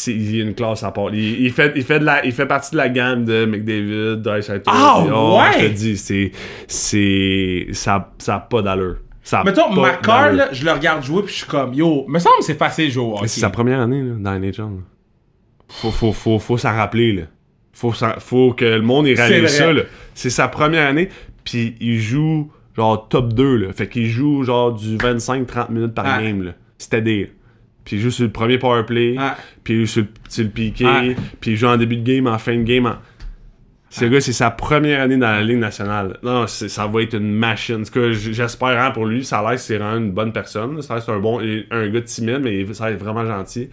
il 0.07 0.41
a 0.41 0.43
une 0.43 0.53
classe 0.55 0.83
à 0.83 0.91
part. 0.91 1.13
Il, 1.13 1.41
il 1.41 1.51
fait, 1.51 1.71
il, 1.75 1.83
fait 1.83 1.99
de 1.99 2.05
la, 2.05 2.25
il 2.25 2.31
fait 2.33 2.45
partie 2.45 2.71
de 2.71 2.77
la 2.77 2.89
gamme 2.89 3.23
de 3.25 3.45
McDavid, 3.45 4.21
Dreisaitl. 4.21 4.63
Ah, 4.67 5.03
oh, 5.11 5.39
ouais? 5.39 5.61
Je 5.61 5.67
te 5.67 5.73
dis, 5.73 6.31
c'est. 6.67 7.67
ça, 7.73 8.11
ça 8.17 8.35
a 8.35 8.39
pas 8.41 8.61
d'allure. 8.61 8.97
Ça 9.29 9.43
Mettons, 9.43 9.69
d'allure. 9.75 10.33
là, 10.33 10.49
je 10.51 10.65
le 10.65 10.71
regarde 10.71 11.03
jouer 11.03 11.21
puis 11.21 11.31
je 11.33 11.37
suis 11.39 11.47
comme, 11.47 11.71
yo, 11.75 12.03
me 12.07 12.17
semble 12.17 12.37
que 12.39 12.45
c'est 12.45 12.57
facile 12.57 12.89
jouer 12.89 13.03
au 13.03 13.13
hockey. 13.15 13.27
C'est 13.27 13.41
sa 13.41 13.51
première 13.51 13.79
année 13.79 14.01
là, 14.01 14.15
dans 14.17 14.39
NHL. 14.39 14.57
là. 14.57 14.67
Faut, 15.67 15.91
faut, 15.91 16.11
faut, 16.13 16.39
faut 16.39 16.57
s'en 16.57 16.75
rappeler. 16.75 17.13
Là. 17.13 17.21
Faut, 17.71 17.93
faut 18.17 18.53
que 18.53 18.65
le 18.65 18.81
monde 18.81 19.05
ait 19.05 19.13
réalisé 19.13 19.47
ça. 19.47 19.71
là. 19.71 19.83
C'est 20.15 20.31
sa 20.31 20.47
première 20.47 20.87
année, 20.87 21.09
puis 21.43 21.75
il 21.79 21.99
joue 21.99 22.51
genre 22.75 23.07
top 23.07 23.33
2. 23.33 23.55
Là. 23.57 23.71
Fait 23.73 23.87
qu'il 23.87 24.07
joue 24.07 24.43
genre 24.43 24.73
du 24.73 24.97
25-30 24.97 25.69
minutes 25.69 25.93
par 25.93 26.05
Ah. 26.07 26.23
game. 26.23 26.51
des. 27.03 27.31
Puis 27.85 27.97
il 27.97 28.01
joue 28.01 28.09
sur 28.11 28.23
le 28.25 28.31
premier 28.31 28.57
power 28.57 28.83
play, 28.83 29.13
Ah. 29.19 29.37
puis 29.63 29.75
il 29.75 29.79
joue 29.81 29.85
sur 29.85 30.01
le, 30.01 30.07
sur 30.27 30.43
le 30.43 30.49
piqué, 30.49 30.85
Ah. 30.87 31.01
puis 31.39 31.51
il 31.51 31.55
joue 31.57 31.67
en 31.67 31.77
début 31.77 31.97
de 31.97 32.03
game, 32.15 32.25
en 32.25 32.39
fin 32.39 32.55
de 32.57 32.63
game. 32.63 32.87
en- 32.87 32.95
Ce 33.89 34.05
gars, 34.05 34.21
c'est 34.21 34.33
sa 34.33 34.51
première 34.51 35.01
année 35.01 35.17
dans 35.17 35.31
la 35.31 35.41
Ligue 35.41 35.57
nationale. 35.57 36.17
Non, 36.21 36.45
ça 36.47 36.87
va 36.87 37.01
être 37.01 37.15
une 37.15 37.33
machine. 37.33 37.83
Ce 37.85 37.91
que 37.91 38.11
j'espère 38.11 38.79
hein, 38.81 38.91
pour 38.91 39.05
lui, 39.05 39.25
ça 39.25 39.39
a 39.39 39.41
l'air 39.41 39.51
que 39.53 39.57
c'est 39.57 39.77
vraiment 39.77 39.97
une 39.97 40.11
bonne 40.11 40.31
personne. 40.31 40.81
Ça 40.81 41.01
c'est 41.01 41.11
un 41.11 41.19
bon, 41.19 41.39
un 41.71 41.87
gars 41.89 42.01
timide, 42.01 42.39
mais 42.43 42.71
ça 42.73 42.85
a 42.85 42.89
l'air 42.91 42.99
vraiment 42.99 43.25
gentil. 43.25 43.69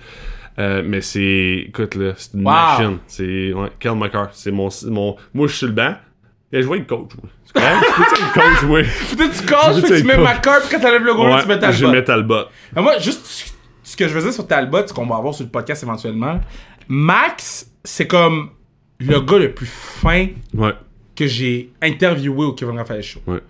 Euh, 0.58 0.82
mais 0.84 1.02
c'est, 1.02 1.66
écoute 1.68 1.94
là, 1.96 2.12
c'est 2.16 2.32
une 2.32 2.40
Wow. 2.40 2.50
machine. 2.52 2.98
C'est, 3.06 3.52
ouais, 3.52 3.68
Kel 3.78 3.92
c'est 4.32 4.50
mon, 4.50 4.68
mon, 4.86 5.16
moi 5.34 5.48
je 5.48 5.54
suis 5.54 5.66
le 5.66 5.72
banc. 5.72 5.94
Et 6.52 6.62
je 6.62 6.66
vois 6.66 6.76
le 6.78 6.84
coach. 6.84 7.10
Je 7.46 7.52
peux-tu 7.52 8.22
le 8.22 8.32
coach? 8.32 8.86
Peut-être 9.16 9.32
tu 9.76 9.80
puis 9.82 9.88
C'est 9.88 10.00
tu 10.00 10.06
mets. 10.06 10.16
Macar 10.16 10.60
puis 10.60 10.68
quand 10.70 10.80
t'enlèves 10.80 11.04
le 11.04 11.12
gros, 11.12 11.26
Ouais, 11.28 11.42
tu 11.42 11.48
mets 11.48 11.58
ta 11.58 11.72
je 11.72 11.84
mets 11.86 12.02
Talbot. 12.04 12.44
Mais 12.74 12.80
moi, 12.80 12.98
juste 12.98 13.52
ce 13.82 13.96
que 13.96 14.08
je 14.08 14.14
veux 14.14 14.22
dire 14.22 14.32
sur 14.32 14.46
Talbot, 14.46 14.86
ce 14.86 14.92
qu'on 14.94 15.06
va 15.06 15.16
avoir 15.16 15.34
sur 15.34 15.44
le 15.44 15.50
podcast 15.50 15.82
éventuellement, 15.82 16.40
Max, 16.88 17.70
c'est 17.84 18.06
comme 18.06 18.50
le 18.98 19.20
gars 19.20 19.38
le 19.38 19.52
plus 19.52 19.66
fin 19.68 20.28
Ouais, 20.54 20.72
que 21.14 21.26
j'ai 21.26 21.70
interviewé 21.82 22.44
au 22.44 22.52
Kevin 22.52 22.78
Raphaël 22.78 23.02
Show. 23.02 23.20
ouais. 23.26 23.40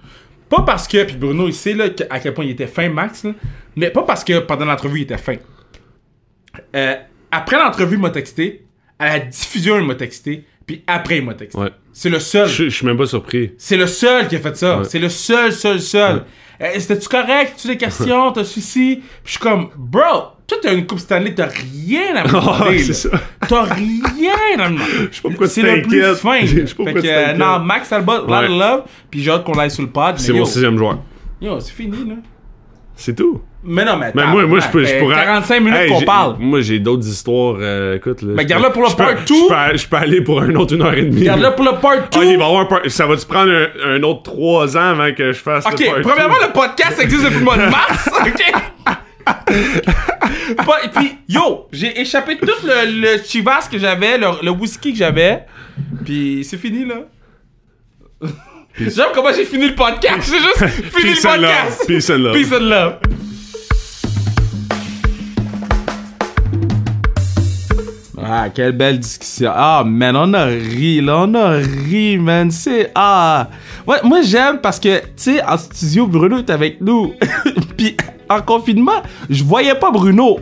Pas 0.49 0.63
parce 0.63 0.87
que, 0.87 1.03
puis 1.03 1.17
Bruno, 1.17 1.49
il 1.49 1.53
sait 1.55 1.75
là, 1.75 1.87
à 2.09 2.21
quel 2.21 2.33
point 2.33 2.45
il 2.45 2.53
était 2.53 2.69
fin, 2.69 2.89
Max, 2.89 3.25
là, 3.25 3.33
mais 3.75 3.91
pas 3.91 4.03
parce 4.05 4.23
que 4.23 4.39
pendant 4.39 4.65
l'entrevue, 4.65 5.01
il 5.01 5.03
était 5.03 5.19
fin. 5.19 5.35
Euh, 6.75 6.95
après 7.31 7.59
l'entrevue, 7.59 7.97
il 7.97 8.01
m'a 8.01 8.11
texté, 8.11 8.65
à 8.99 9.19
la 9.19 9.19
diffusion, 9.21 9.77
il 9.79 9.85
m'a 9.85 9.97
texté, 9.97 10.45
puis 10.65 10.83
après, 10.87 11.19
il 11.19 11.25
m'a 11.25 11.35
texté. 11.35 11.59
Ouais. 11.61 11.71
C'est 11.93 12.11
le 12.11 12.21
seul. 12.21 12.49
Je 12.49 12.65
je 12.65 12.69
suis 12.77 12.87
même 12.87 12.97
pas 12.97 13.07
surpris. 13.07 13.53
C'est 13.59 13.77
le 13.77 13.87
seul 13.89 14.29
qui 14.29 14.37
a 14.37 14.41
fait 14.41 14.57
ça. 14.57 14.79
Ouais. 14.79 14.85
C'est 14.85 14.99
le 15.01 15.09
seul, 15.09 15.53
seul, 15.53 15.81
seul. 15.81 16.25
Euh, 16.61 16.67
C'était-tu 16.79 17.09
correct? 17.09 17.55
Tu 17.59 17.67
des 17.69 17.77
questions? 17.77 18.33
T'as 18.33 18.45
souci? 18.45 18.97
Puis 19.03 19.09
je 19.25 19.31
suis 19.33 19.41
comme, 19.41 19.71
bro, 19.77 20.29
toi 20.49 20.59
t'as 20.63 20.73
une 20.75 20.87
coupe 20.87 20.99
Stanley, 21.01 21.35
t'as 21.35 21.47
rien 21.47 22.15
à 22.17 22.25
me 22.25 22.29
demander. 22.33 22.79
c'est 22.79 23.11
là. 23.13 23.19
ça. 23.19 23.25
T'as 23.49 23.63
rien 23.75 24.33
à 24.61 24.69
me 24.69 24.75
demander. 24.75 24.93
Je 25.11 25.17
sais 25.17 25.23
pas 25.23 25.29
pourquoi 25.29 25.49
tu 25.49 25.55
C'est 25.55 25.63
le 25.77 25.83
plus 25.83 26.15
fin. 26.17 26.41
Je 26.43 26.47
sais 26.47 26.61
pas 26.63 26.67
Fait 26.67 26.75
pourquoi 26.77 26.93
que, 26.95 27.01
tu 27.01 27.09
euh, 27.09 27.33
non, 27.35 27.59
Max 27.61 27.91
lot 27.91 28.29
Ouais. 28.29 28.49
love. 28.49 28.83
Puis 29.11 29.23
j'ai 29.23 29.31
hâte 29.31 29.45
qu'on 29.45 29.55
aille 29.59 29.71
sur 29.71 29.83
le 29.83 29.89
pod. 29.91 30.15
C'est 30.19 30.33
mon 30.33 30.45
sixième 30.45 30.77
joueur. 30.79 30.99
Yo, 31.41 31.59
c'est 31.61 31.73
fini, 31.73 32.09
là. 32.09 32.15
C'est 32.99 33.15
tout. 33.15 33.43
Mais 33.63 33.85
non, 33.85 33.97
mais 33.99 34.11
Mais 34.15 34.25
moi, 34.27 34.47
moi 34.47 34.59
je, 34.61 34.69
peux, 34.69 34.81
je 34.83 34.87
fait 34.87 35.01
pourrais. 35.01 35.17
45 35.17 35.61
minutes 35.61 35.79
Hey, 35.81 35.89
qu'on 35.91 36.01
parle. 36.03 36.37
Moi, 36.39 36.61
j'ai 36.63 36.79
d'autres 36.79 37.07
histoires. 37.07 37.57
euh, 37.61 37.97
écoute, 37.97 38.23
là. 38.23 38.33
Mais 38.37 38.47
garde-le 38.47 38.71
pour 38.71 38.83
le 38.85 38.97
part 38.97 39.25
two. 39.27 39.35
Je 39.35 39.71
peux, 39.73 39.77
je 39.77 39.89
peux 39.89 39.97
aller 39.97 40.21
pour 40.23 40.41
un 40.41 40.55
autre 40.55 40.75
une 40.77 40.83
heure 40.83 40.95
et 40.95 41.03
demie. 41.03 41.21
Regarde-le 41.21 41.51
pour 41.57 41.65
le 41.67 41.73
part 41.73 41.97
2. 41.97 42.03
Ah, 42.21 42.25
il 42.25 42.39
va 42.39 42.47
avoir 42.47 42.63
un 42.63 42.65
part- 42.67 42.81
Ça 42.87 43.05
va-tu 43.07 43.27
prendre 43.27 43.51
un, 43.53 43.97
un 43.97 44.03
autre 44.05 44.23
trois 44.23 44.77
ans 44.79 44.91
avant 44.93 45.13
que 45.13 45.33
je 45.33 45.39
fasse 45.39 45.67
Ok, 45.67 45.81
le 45.81 45.87
part 45.87 46.13
premièrement, 46.13 46.37
two? 46.37 46.47
le 46.47 46.53
podcast 46.53 46.99
existe 47.03 47.25
depuis 47.25 47.39
le 47.41 47.45
mois 47.45 47.57
de 47.59 47.65
mars, 47.69 48.09
ok? 48.25 48.55
Pas- 49.27 50.85
et 50.85 50.89
puis, 50.89 51.19
yo, 51.29 51.67
j'ai 51.73 52.01
échappé 52.01 52.37
tout 52.39 52.47
le, 52.65 53.01
le 53.17 53.23
chivas 53.25 53.69
que 53.71 53.79
j'avais, 53.79 54.17
le, 54.19 54.29
le 54.43 54.51
whisky 54.51 54.93
que 54.93 54.99
j'avais, 54.99 55.45
puis 56.05 56.45
c'est 56.49 56.57
fini, 56.59 56.85
là. 56.85 56.95
J'aime 58.79 59.07
comment 59.15 59.33
j'ai 59.35 59.45
fini 59.45 59.69
le 59.69 59.75
podcast, 59.75 60.31
j'ai 60.31 60.39
juste 60.39 60.67
fini 60.97 61.13
Peace 61.15 61.25
le 61.25 61.31
and 61.31 61.37
love. 61.41 61.51
podcast. 61.51 61.87
Peace 61.87 62.11
and 62.11 62.19
love. 62.19 62.35
Peace 62.35 62.53
and 62.53 62.61
love. 62.61 62.99
Ah, 68.29 68.49
quelle 68.53 68.73
belle 68.73 68.99
discussion. 68.99 69.53
Ah, 69.55 69.85
man, 69.87 70.17
on 70.17 70.33
a 70.35 70.47
ri, 70.47 71.01
là, 71.01 71.19
on 71.27 71.35
a 71.35 71.51
ri, 71.59 72.19
man. 72.19 72.51
C'est. 72.51 72.91
Ah. 72.95 73.49
Moi, 73.87 73.99
moi 74.03 74.23
j'aime 74.23 74.59
parce 74.61 74.81
que, 74.81 74.99
tu 74.99 75.07
sais, 75.17 75.43
en 75.45 75.57
studio, 75.59 76.07
Bruno 76.07 76.39
est 76.39 76.51
avec 76.51 76.81
nous. 76.81 77.13
Puis, 77.77 77.97
en 78.29 78.43
confinement, 78.43 79.03
je 79.31 79.45
voyais 79.45 79.75
pas 79.75 79.91
Bruno. 79.91 80.39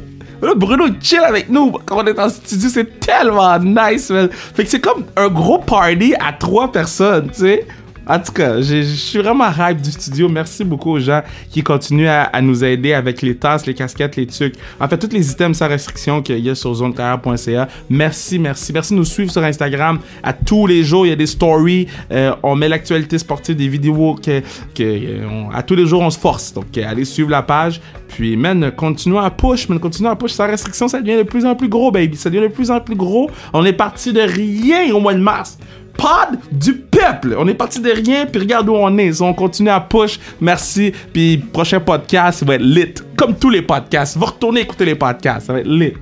Bruno 0.56 0.86
il 0.86 0.96
chill 1.00 1.20
avec 1.20 1.48
nous 1.48 1.72
quand 1.86 2.02
on 2.02 2.06
est 2.06 2.18
en 2.18 2.28
studio, 2.28 2.68
c'est 2.68 3.00
tellement 3.00 3.58
nice, 3.58 4.10
man. 4.10 4.28
Fait 4.30 4.64
que 4.64 4.70
c'est 4.70 4.80
comme 4.80 5.04
un 5.16 5.28
gros 5.28 5.58
party 5.58 6.14
à 6.20 6.32
trois 6.32 6.70
personnes, 6.70 7.30
tu 7.30 7.40
sais. 7.40 7.66
En 8.06 8.18
tout 8.18 8.32
cas, 8.32 8.60
je 8.60 8.82
suis 8.82 9.18
vraiment 9.18 9.48
hype 9.58 9.80
du 9.80 9.90
studio. 9.90 10.28
Merci 10.28 10.64
beaucoup 10.64 10.90
aux 10.92 10.98
gens 11.00 11.22
qui 11.50 11.62
continuent 11.62 12.08
à, 12.08 12.40
nous 12.42 12.62
aider 12.64 12.92
avec 12.92 13.22
les 13.22 13.36
tasses, 13.36 13.66
les 13.66 13.74
casquettes, 13.74 14.16
les 14.16 14.26
trucs. 14.26 14.54
En 14.80 14.88
fait, 14.88 14.98
tous 14.98 15.12
les 15.14 15.30
items 15.30 15.56
sans 15.56 15.68
restriction 15.68 16.20
qu'il 16.22 16.38
y 16.40 16.50
a 16.50 16.54
sur 16.54 16.74
zonecarrière.ca. 16.74 17.68
Merci, 17.88 18.38
merci. 18.38 18.72
Merci 18.72 18.92
de 18.92 18.98
nous 18.98 19.04
suivre 19.04 19.30
sur 19.30 19.42
Instagram. 19.42 19.98
À 20.22 20.32
tous 20.32 20.66
les 20.66 20.82
jours, 20.84 21.06
il 21.06 21.10
y 21.10 21.12
a 21.12 21.16
des 21.16 21.26
stories. 21.26 21.86
Euh, 22.12 22.34
on 22.42 22.56
met 22.56 22.68
l'actualité 22.68 23.18
sportive, 23.18 23.56
des 23.56 23.68
vidéos 23.68 24.16
que, 24.16 24.40
que 24.74 24.82
euh, 24.82 25.26
on- 25.30 25.50
à 25.50 25.62
tous 25.62 25.74
les 25.74 25.86
jours, 25.86 26.02
on 26.02 26.10
se 26.10 26.18
force. 26.18 26.52
Donc, 26.52 26.76
euh, 26.76 26.84
allez 26.86 27.04
suivre 27.04 27.30
la 27.30 27.42
page. 27.42 27.80
Puis, 28.08 28.36
man, 28.36 28.70
continuons 28.76 29.18
à 29.20 29.30
push, 29.30 29.68
man, 29.68 29.78
continuons 29.80 30.10
à 30.10 30.16
push. 30.16 30.32
Sans 30.32 30.46
restriction, 30.46 30.88
ça 30.88 31.00
devient 31.00 31.16
de 31.16 31.22
plus 31.22 31.44
en 31.46 31.54
plus 31.54 31.68
gros, 31.68 31.90
baby. 31.90 32.16
Ça 32.16 32.28
devient 32.30 32.42
de 32.48 32.52
plus 32.52 32.70
en 32.70 32.80
plus 32.80 32.96
gros. 32.96 33.30
On 33.52 33.64
est 33.64 33.72
parti 33.72 34.12
de 34.12 34.20
rien 34.20 34.92
au 34.94 35.00
mois 35.00 35.14
de 35.14 35.20
mars 35.20 35.58
pod 35.96 36.38
du 36.52 36.74
peuple. 36.74 37.34
On 37.38 37.46
est 37.48 37.54
parti 37.54 37.80
de 37.80 37.90
rien, 37.90 38.26
puis 38.26 38.40
regarde 38.40 38.68
où 38.68 38.74
on 38.74 38.96
est. 38.98 39.20
On 39.20 39.34
continue 39.34 39.70
à 39.70 39.80
push. 39.80 40.18
Merci. 40.40 40.92
Puis 41.12 41.38
prochain 41.38 41.80
podcast, 41.80 42.40
ça 42.40 42.46
va 42.46 42.54
être 42.56 42.62
lit. 42.62 42.94
Comme 43.16 43.34
tous 43.36 43.50
les 43.50 43.62
podcasts. 43.62 44.16
Va 44.16 44.26
retourner 44.26 44.60
écouter 44.60 44.84
les 44.84 44.94
podcasts. 44.94 45.46
Ça 45.46 45.52
va 45.52 45.60
être 45.60 45.68
lit. 45.68 45.94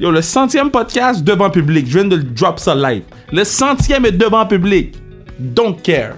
Yo, 0.00 0.10
le 0.10 0.22
centième 0.22 0.70
podcast 0.70 1.24
devant 1.24 1.50
public. 1.50 1.86
Je 1.86 1.98
viens 1.98 2.08
de 2.08 2.16
le 2.16 2.22
drop 2.22 2.58
ça 2.58 2.74
live. 2.74 3.02
Le 3.32 3.44
centième 3.44 4.06
est 4.06 4.12
devant 4.12 4.46
public. 4.46 4.94
Don't 5.38 5.76
care. 5.82 6.14